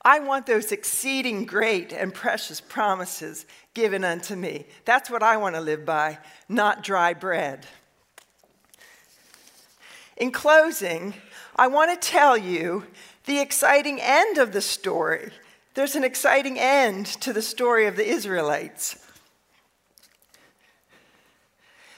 I 0.03 0.20
want 0.20 0.45
those 0.45 0.72
exceeding 0.72 1.45
great 1.45 1.91
and 1.91 2.14
precious 2.14 2.62
promises 2.62 3.45
given 3.74 4.03
unto 4.03 4.36
me. 4.36 4.66
That's 4.86 5.10
what 5.10 5.24
I 5.24 5.38
want 5.38 5.55
to 5.55 5.62
live 5.62 5.86
by, 5.86 6.20
not 6.47 6.84
dry 6.84 7.14
bread. 7.14 7.66
In 10.16 10.32
closing, 10.32 11.14
I 11.60 11.68
want 11.68 11.91
to 11.91 12.10
tell 12.10 12.38
you 12.38 12.86
the 13.26 13.41
exciting 13.41 13.99
end 13.99 14.38
of 14.38 14.53
the 14.53 14.62
story 14.62 15.30
there's 15.74 15.95
an 15.95 16.05
exciting 16.05 16.57
end 16.57 17.05
to 17.05 17.34
the 17.34 17.41
story 17.41 17.86
of 17.86 17.97
the 17.97 18.07
Israelites. 18.07 19.05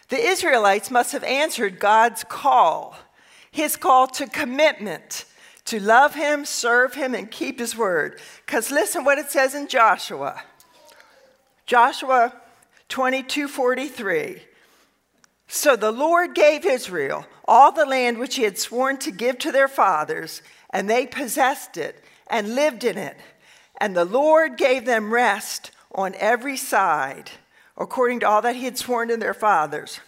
The 0.09 0.17
Israelites 0.17 0.89
must 0.91 1.11
have 1.13 1.23
answered 1.23 1.79
God's 1.79 2.23
call, 2.23 2.95
his 3.51 3.77
call 3.77 4.07
to 4.07 4.27
commitment, 4.27 5.25
to 5.65 5.79
love 5.79 6.15
him, 6.15 6.43
serve 6.43 6.95
him, 6.95 7.13
and 7.15 7.29
keep 7.29 7.59
his 7.59 7.77
word. 7.77 8.19
Because 8.45 8.71
listen 8.71 9.03
what 9.03 9.19
it 9.19 9.31
says 9.31 9.55
in 9.55 9.67
Joshua. 9.67 10.41
Joshua 11.67 12.33
22 12.89 13.47
43. 13.47 14.41
So 15.47 15.75
the 15.75 15.91
Lord 15.91 16.33
gave 16.33 16.65
Israel 16.65 17.25
all 17.51 17.73
the 17.73 17.85
land 17.85 18.17
which 18.17 18.35
he 18.35 18.43
had 18.43 18.57
sworn 18.57 18.95
to 18.95 19.11
give 19.11 19.37
to 19.37 19.51
their 19.51 19.67
fathers, 19.67 20.41
and 20.69 20.89
they 20.89 21.05
possessed 21.05 21.75
it 21.75 22.01
and 22.27 22.55
lived 22.55 22.85
in 22.85 22.97
it. 22.97 23.17
And 23.81 23.93
the 23.93 24.05
Lord 24.05 24.55
gave 24.55 24.85
them 24.85 25.13
rest 25.13 25.71
on 25.93 26.15
every 26.17 26.55
side, 26.55 27.29
according 27.77 28.21
to 28.21 28.29
all 28.29 28.41
that 28.43 28.55
he 28.55 28.63
had 28.63 28.77
sworn 28.77 29.09
to 29.09 29.17
their 29.17 29.33
fathers. 29.33 29.99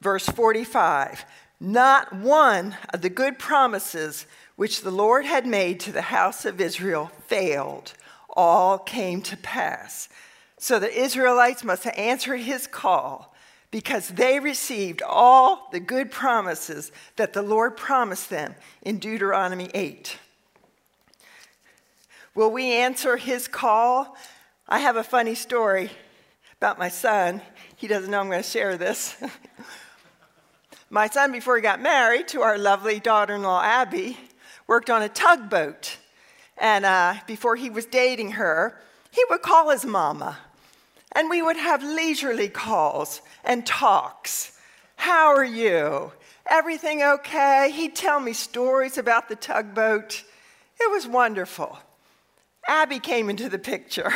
Verse 0.00 0.26
45 0.26 1.24
Not 1.58 2.12
one 2.12 2.76
of 2.92 3.00
the 3.02 3.10
good 3.10 3.36
promises 3.36 4.26
which 4.54 4.82
the 4.82 4.92
Lord 4.92 5.24
had 5.24 5.44
made 5.44 5.80
to 5.80 5.90
the 5.90 6.02
house 6.02 6.44
of 6.44 6.60
Israel 6.60 7.10
failed, 7.26 7.94
all 8.30 8.78
came 8.78 9.22
to 9.22 9.36
pass. 9.38 10.08
So 10.56 10.78
the 10.78 10.96
Israelites 10.96 11.64
must 11.64 11.84
answer 11.84 12.36
his 12.36 12.68
call 12.68 13.33
because 13.74 14.06
they 14.10 14.38
received 14.38 15.02
all 15.02 15.68
the 15.72 15.80
good 15.80 16.08
promises 16.08 16.92
that 17.16 17.32
the 17.32 17.42
Lord 17.42 17.76
promised 17.76 18.30
them 18.30 18.54
in 18.82 19.00
Deuteronomy 19.00 19.68
8. 19.74 20.16
Will 22.36 22.52
we 22.52 22.70
answer 22.70 23.16
his 23.16 23.48
call? 23.48 24.16
I 24.68 24.78
have 24.78 24.94
a 24.94 25.02
funny 25.02 25.34
story 25.34 25.90
about 26.58 26.78
my 26.78 26.88
son. 26.88 27.42
He 27.74 27.88
doesn't 27.88 28.12
know 28.12 28.20
I'm 28.20 28.28
going 28.28 28.44
to 28.44 28.48
share 28.48 28.76
this. 28.76 29.16
my 30.88 31.08
son, 31.08 31.32
before 31.32 31.56
he 31.56 31.60
got 31.60 31.82
married 31.82 32.28
to 32.28 32.42
our 32.42 32.56
lovely 32.56 33.00
daughter 33.00 33.34
in 33.34 33.42
law, 33.42 33.60
Abby, 33.60 34.16
worked 34.68 34.88
on 34.88 35.02
a 35.02 35.08
tugboat. 35.08 35.96
And 36.58 36.84
uh, 36.84 37.14
before 37.26 37.56
he 37.56 37.70
was 37.70 37.86
dating 37.86 38.30
her, 38.32 38.80
he 39.10 39.24
would 39.30 39.42
call 39.42 39.70
his 39.70 39.84
mama. 39.84 40.38
And 41.12 41.30
we 41.30 41.42
would 41.42 41.56
have 41.56 41.82
leisurely 41.82 42.48
calls 42.48 43.20
and 43.44 43.64
talks. 43.64 44.52
How 44.96 45.28
are 45.28 45.44
you? 45.44 46.12
Everything 46.46 47.02
okay? 47.02 47.70
He'd 47.72 47.94
tell 47.94 48.20
me 48.20 48.32
stories 48.32 48.98
about 48.98 49.28
the 49.28 49.36
tugboat. 49.36 50.24
It 50.80 50.90
was 50.90 51.06
wonderful. 51.06 51.78
Abby 52.66 52.98
came 52.98 53.30
into 53.30 53.48
the 53.48 53.58
picture. 53.58 54.12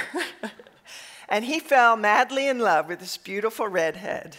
and 1.29 1.45
he 1.45 1.61
fell 1.61 1.97
madly 1.97 2.49
in 2.49 2.59
love 2.59 2.89
with 2.89 3.01
this 3.01 3.17
beautiful 3.17 3.69
redhead. 3.69 4.39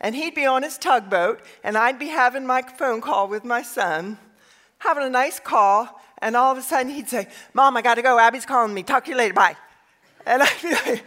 And 0.00 0.14
he'd 0.14 0.34
be 0.34 0.46
on 0.46 0.62
his 0.62 0.78
tugboat, 0.78 1.42
and 1.62 1.76
I'd 1.76 1.98
be 1.98 2.08
having 2.08 2.46
my 2.46 2.62
phone 2.62 3.00
call 3.00 3.28
with 3.28 3.44
my 3.44 3.62
son, 3.62 4.16
having 4.78 5.04
a 5.04 5.10
nice 5.10 5.38
call, 5.38 6.00
and 6.18 6.36
all 6.36 6.52
of 6.52 6.58
a 6.58 6.62
sudden 6.62 6.92
he'd 6.92 7.08
say, 7.08 7.28
Mom, 7.52 7.76
I 7.76 7.82
gotta 7.82 8.02
go. 8.02 8.18
Abby's 8.18 8.46
calling 8.46 8.72
me. 8.72 8.82
Talk 8.82 9.04
to 9.04 9.10
you 9.10 9.16
later. 9.16 9.34
Bye. 9.34 9.56
And 10.26 10.42
I'd 10.42 10.62
be 10.62 10.70
like, 10.70 11.04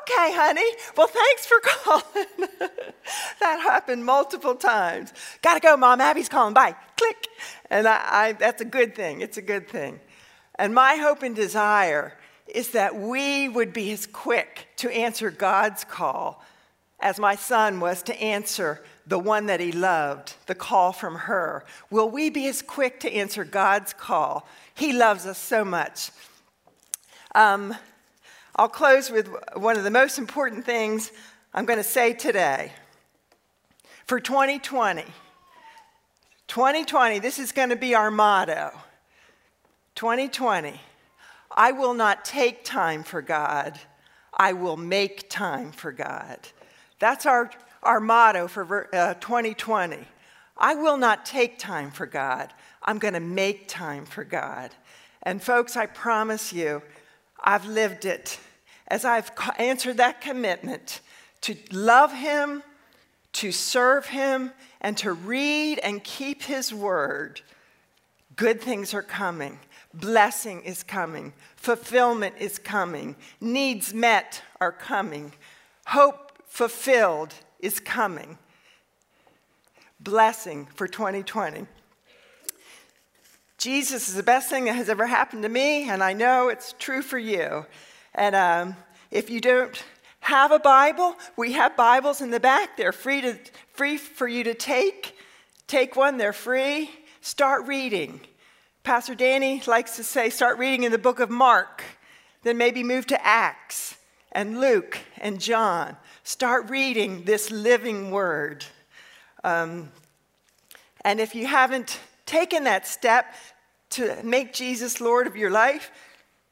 okay, 0.00 0.32
honey. 0.34 0.70
Well, 0.96 1.06
thanks 1.06 1.46
for 1.46 1.60
calling. 1.62 2.48
that 3.40 3.60
happened 3.60 4.04
multiple 4.04 4.54
times. 4.54 5.12
Gotta 5.42 5.60
go, 5.60 5.76
Mom. 5.76 6.00
Abby's 6.00 6.28
calling. 6.28 6.54
Bye. 6.54 6.74
Click. 6.96 7.28
And 7.70 7.86
I, 7.86 8.04
I, 8.10 8.32
that's 8.32 8.60
a 8.60 8.66
good 8.66 8.94
thing. 8.94 9.20
It's 9.20 9.36
a 9.36 9.42
good 9.42 9.68
thing. 9.68 10.00
And 10.58 10.74
my 10.74 10.96
hope 10.96 11.22
and 11.22 11.36
desire 11.36 12.14
is 12.46 12.70
that 12.70 12.96
we 12.96 13.48
would 13.48 13.72
be 13.72 13.92
as 13.92 14.06
quick 14.06 14.68
to 14.76 14.90
answer 14.90 15.30
God's 15.30 15.84
call 15.84 16.42
as 17.00 17.18
my 17.18 17.36
son 17.36 17.78
was 17.78 18.02
to 18.02 18.20
answer 18.20 18.82
the 19.06 19.18
one 19.18 19.46
that 19.46 19.60
he 19.60 19.72
loved, 19.72 20.34
the 20.46 20.54
call 20.54 20.92
from 20.92 21.14
her. 21.14 21.64
Will 21.90 22.10
we 22.10 22.28
be 22.28 22.46
as 22.48 22.60
quick 22.60 23.00
to 23.00 23.12
answer 23.12 23.44
God's 23.44 23.92
call? 23.92 24.48
He 24.74 24.92
loves 24.92 25.24
us 25.24 25.38
so 25.38 25.64
much. 25.64 26.10
Um, 27.34 27.74
I'll 28.58 28.68
close 28.68 29.08
with 29.08 29.32
one 29.54 29.76
of 29.76 29.84
the 29.84 29.90
most 29.90 30.18
important 30.18 30.64
things 30.64 31.12
I'm 31.54 31.64
going 31.64 31.78
to 31.78 31.84
say 31.84 32.12
today. 32.12 32.72
For 34.04 34.18
2020, 34.18 35.04
2020, 36.48 37.20
this 37.20 37.38
is 37.38 37.52
going 37.52 37.68
to 37.68 37.76
be 37.76 37.94
our 37.94 38.10
motto. 38.10 38.72
2020, 39.94 40.80
I 41.56 41.70
will 41.70 41.94
not 41.94 42.24
take 42.24 42.64
time 42.64 43.04
for 43.04 43.22
God, 43.22 43.78
I 44.34 44.54
will 44.54 44.76
make 44.76 45.30
time 45.30 45.70
for 45.70 45.92
God. 45.92 46.40
That's 46.98 47.26
our, 47.26 47.52
our 47.84 48.00
motto 48.00 48.48
for 48.48 48.92
uh, 48.92 49.14
2020. 49.14 49.98
I 50.56 50.74
will 50.74 50.96
not 50.96 51.24
take 51.24 51.60
time 51.60 51.92
for 51.92 52.06
God, 52.06 52.52
I'm 52.82 52.98
going 52.98 53.14
to 53.14 53.20
make 53.20 53.68
time 53.68 54.04
for 54.04 54.24
God. 54.24 54.74
And 55.22 55.40
folks, 55.40 55.76
I 55.76 55.86
promise 55.86 56.52
you, 56.52 56.82
I've 57.40 57.64
lived 57.64 58.04
it 58.04 58.40
as 58.88 59.04
I've 59.04 59.30
answered 59.58 59.98
that 59.98 60.20
commitment 60.20 61.00
to 61.42 61.56
love 61.70 62.12
Him, 62.12 62.62
to 63.34 63.52
serve 63.52 64.06
Him, 64.06 64.52
and 64.80 64.96
to 64.98 65.12
read 65.12 65.78
and 65.78 66.02
keep 66.02 66.42
His 66.42 66.72
word. 66.72 67.42
Good 68.34 68.60
things 68.60 68.94
are 68.94 69.02
coming. 69.02 69.58
Blessing 69.94 70.62
is 70.62 70.82
coming. 70.82 71.32
Fulfillment 71.56 72.36
is 72.38 72.58
coming. 72.58 73.16
Needs 73.40 73.92
met 73.92 74.42
are 74.60 74.72
coming. 74.72 75.32
Hope 75.86 76.32
fulfilled 76.46 77.34
is 77.60 77.80
coming. 77.80 78.38
Blessing 80.00 80.66
for 80.74 80.86
2020. 80.86 81.66
Jesus 83.58 84.08
is 84.08 84.14
the 84.14 84.22
best 84.22 84.48
thing 84.48 84.66
that 84.66 84.74
has 84.74 84.88
ever 84.88 85.06
happened 85.06 85.42
to 85.42 85.48
me, 85.48 85.88
and 85.88 86.02
I 86.02 86.12
know 86.12 86.48
it's 86.48 86.74
true 86.78 87.02
for 87.02 87.18
you. 87.18 87.66
And 88.14 88.34
um, 88.34 88.76
if 89.10 89.30
you 89.30 89.40
don't 89.40 89.82
have 90.20 90.52
a 90.52 90.58
Bible, 90.58 91.16
we 91.36 91.52
have 91.52 91.76
Bibles 91.76 92.20
in 92.20 92.30
the 92.30 92.40
back. 92.40 92.76
They're 92.76 92.92
free, 92.92 93.20
to, 93.22 93.38
free 93.72 93.96
for 93.96 94.28
you 94.28 94.44
to 94.44 94.54
take. 94.54 95.16
Take 95.66 95.96
one, 95.96 96.16
they're 96.16 96.32
free. 96.32 96.90
Start 97.20 97.66
reading. 97.66 98.20
Pastor 98.82 99.14
Danny 99.14 99.62
likes 99.66 99.96
to 99.96 100.04
say 100.04 100.30
start 100.30 100.58
reading 100.58 100.84
in 100.84 100.92
the 100.92 100.98
book 100.98 101.20
of 101.20 101.30
Mark, 101.30 101.82
then 102.42 102.56
maybe 102.56 102.82
move 102.82 103.06
to 103.08 103.26
Acts 103.26 103.96
and 104.32 104.60
Luke 104.60 104.98
and 105.18 105.40
John. 105.40 105.96
Start 106.22 106.70
reading 106.70 107.24
this 107.24 107.50
living 107.50 108.10
word. 108.10 108.64
Um, 109.44 109.90
and 111.04 111.20
if 111.20 111.34
you 111.34 111.46
haven't 111.46 112.00
taken 112.26 112.64
that 112.64 112.86
step 112.86 113.34
to 113.90 114.22
make 114.22 114.52
Jesus 114.52 115.00
Lord 115.00 115.26
of 115.26 115.36
your 115.36 115.50
life, 115.50 115.90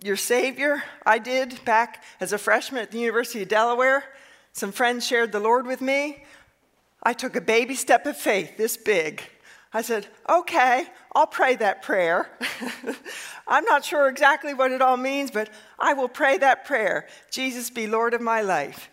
your 0.03 0.16
Savior, 0.16 0.82
I 1.05 1.18
did 1.18 1.64
back 1.64 2.05
as 2.20 2.32
a 2.32 2.38
freshman 2.38 2.82
at 2.82 2.90
the 2.90 2.99
University 2.99 3.42
of 3.42 3.49
Delaware. 3.49 4.05
Some 4.53 4.72
friends 4.72 5.07
shared 5.07 5.32
the 5.32 5.40
Lord 5.40 5.66
with 5.66 5.80
me. 5.80 6.24
I 7.03 7.12
took 7.12 7.36
a 7.36 7.40
baby 7.40 7.74
step 7.74 8.07
of 8.07 8.16
faith 8.16 8.57
this 8.57 8.76
big. 8.76 9.22
I 9.72 9.82
said, 9.82 10.07
okay, 10.28 10.86
I'll 11.14 11.26
pray 11.26 11.57
that 11.57 11.82
prayer. 11.82 12.30
I'm 13.47 13.64
not 13.64 13.84
sure 13.84 14.09
exactly 14.09 14.55
what 14.55 14.72
it 14.72 14.80
all 14.80 14.97
means, 14.97 15.30
but 15.30 15.51
I 15.78 15.92
will 15.92 16.09
pray 16.09 16.38
that 16.38 16.64
prayer. 16.64 17.07
Jesus 17.30 17.70
be 17.70 17.86
Lord 17.86 18.14
of 18.14 18.20
my 18.20 18.40
life. 18.40 18.90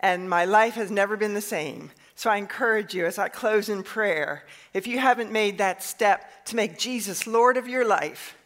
And 0.00 0.30
my 0.30 0.44
life 0.44 0.74
has 0.74 0.90
never 0.90 1.16
been 1.16 1.34
the 1.34 1.40
same. 1.40 1.90
So 2.14 2.30
I 2.30 2.36
encourage 2.36 2.94
you 2.94 3.06
as 3.06 3.18
I 3.18 3.28
close 3.28 3.68
in 3.68 3.82
prayer, 3.82 4.44
if 4.72 4.86
you 4.86 4.98
haven't 4.98 5.32
made 5.32 5.58
that 5.58 5.82
step 5.82 6.44
to 6.46 6.56
make 6.56 6.78
Jesus 6.78 7.26
Lord 7.26 7.56
of 7.56 7.68
your 7.68 7.84
life, 7.84 8.37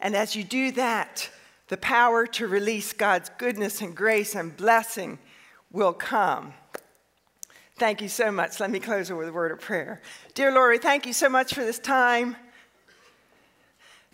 and 0.00 0.16
as 0.16 0.34
you 0.34 0.44
do 0.44 0.72
that, 0.72 1.30
the 1.68 1.76
power 1.76 2.26
to 2.26 2.48
release 2.48 2.92
God's 2.92 3.30
goodness 3.38 3.80
and 3.80 3.94
grace 3.94 4.34
and 4.34 4.56
blessing 4.56 5.18
will 5.70 5.92
come. 5.92 6.52
Thank 7.76 8.02
you 8.02 8.08
so 8.08 8.30
much. 8.30 8.60
Let 8.60 8.70
me 8.70 8.80
close 8.80 9.10
with 9.10 9.28
a 9.28 9.32
word 9.32 9.52
of 9.52 9.60
prayer. 9.60 10.02
Dear 10.34 10.52
Lord, 10.52 10.82
thank 10.82 11.06
you 11.06 11.12
so 11.12 11.28
much 11.28 11.54
for 11.54 11.64
this 11.64 11.78
time. 11.78 12.36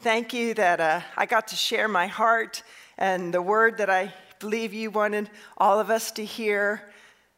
Thank 0.00 0.34
you 0.34 0.54
that 0.54 0.80
uh, 0.80 1.00
I 1.16 1.26
got 1.26 1.48
to 1.48 1.56
share 1.56 1.88
my 1.88 2.06
heart 2.06 2.62
and 2.98 3.32
the 3.32 3.42
word 3.42 3.78
that 3.78 3.90
I 3.90 4.12
believe 4.38 4.74
you 4.74 4.90
wanted 4.90 5.30
all 5.56 5.80
of 5.80 5.90
us 5.90 6.12
to 6.12 6.24
hear. 6.24 6.82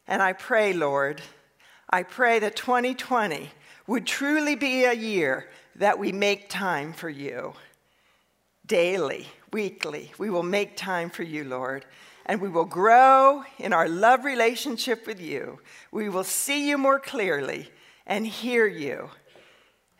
And 0.06 0.20
I 0.20 0.32
pray, 0.32 0.72
Lord, 0.72 1.22
I 1.88 2.02
pray 2.02 2.40
that 2.40 2.56
2020 2.56 3.50
would 3.86 4.06
truly 4.06 4.54
be 4.54 4.84
a 4.84 4.92
year 4.92 5.48
that 5.76 5.98
we 5.98 6.12
make 6.12 6.48
time 6.48 6.92
for 6.92 7.08
you. 7.08 7.54
Daily, 8.68 9.26
weekly, 9.52 10.12
we 10.16 10.30
will 10.30 10.44
make 10.44 10.76
time 10.76 11.10
for 11.10 11.24
you, 11.24 11.42
Lord 11.42 11.84
and 12.28 12.42
we 12.42 12.48
will 12.48 12.66
grow 12.66 13.42
in 13.58 13.72
our 13.72 13.88
love 13.88 14.24
relationship 14.24 15.06
with 15.06 15.20
you. 15.20 15.58
We 15.90 16.10
will 16.10 16.24
see 16.24 16.68
you 16.68 16.76
more 16.76 17.00
clearly 17.00 17.70
and 18.06 18.26
hear 18.26 18.66
you 18.66 19.08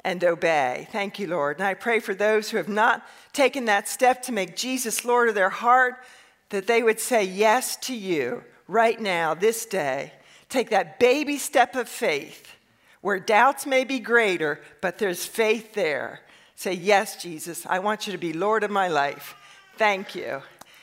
and 0.04 0.22
obey. 0.22 0.86
Thank 0.92 1.18
you, 1.18 1.26
Lord. 1.26 1.56
And 1.56 1.66
I 1.66 1.72
pray 1.72 2.00
for 2.00 2.14
those 2.14 2.50
who 2.50 2.58
have 2.58 2.68
not 2.68 3.04
taken 3.32 3.64
that 3.64 3.88
step 3.88 4.22
to 4.24 4.32
make 4.32 4.56
Jesus 4.56 5.06
Lord 5.06 5.30
of 5.30 5.34
their 5.34 5.50
heart, 5.50 6.04
that 6.50 6.66
they 6.66 6.82
would 6.82 7.00
say 7.00 7.24
yes 7.24 7.76
to 7.76 7.94
you 7.94 8.44
right 8.68 9.00
now, 9.00 9.32
this 9.32 9.64
day. 9.64 10.12
Take 10.50 10.70
that 10.70 11.00
baby 11.00 11.38
step 11.38 11.74
of 11.76 11.88
faith 11.88 12.54
where 13.00 13.18
doubts 13.18 13.64
may 13.64 13.84
be 13.84 14.00
greater, 14.00 14.60
but 14.82 14.98
there's 14.98 15.24
faith 15.24 15.72
there. 15.72 16.20
Say, 16.58 16.72
Yes, 16.72 17.22
Jesus, 17.22 17.64
I 17.66 17.78
want 17.78 18.08
you 18.08 18.12
to 18.12 18.18
be 18.18 18.32
Lord 18.32 18.64
of 18.64 18.70
my 18.72 18.88
life. 18.88 19.36
Thank 19.76 20.16
you. 20.16 20.42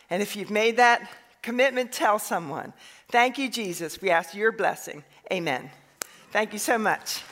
And 0.10 0.22
if 0.22 0.38
you've 0.38 0.50
made 0.50 0.78
that 0.78 1.12
commitment, 1.42 1.92
tell 1.92 2.18
someone. 2.18 2.72
Thank 3.10 3.38
you, 3.38 3.50
Jesus. 3.50 4.02
We 4.02 4.10
ask 4.10 4.34
your 4.34 4.54
blessing. 4.54 5.04
Amen. 5.34 5.70
Thank 6.32 6.54
you 6.54 6.60
so 6.60 6.78
much. 6.78 7.24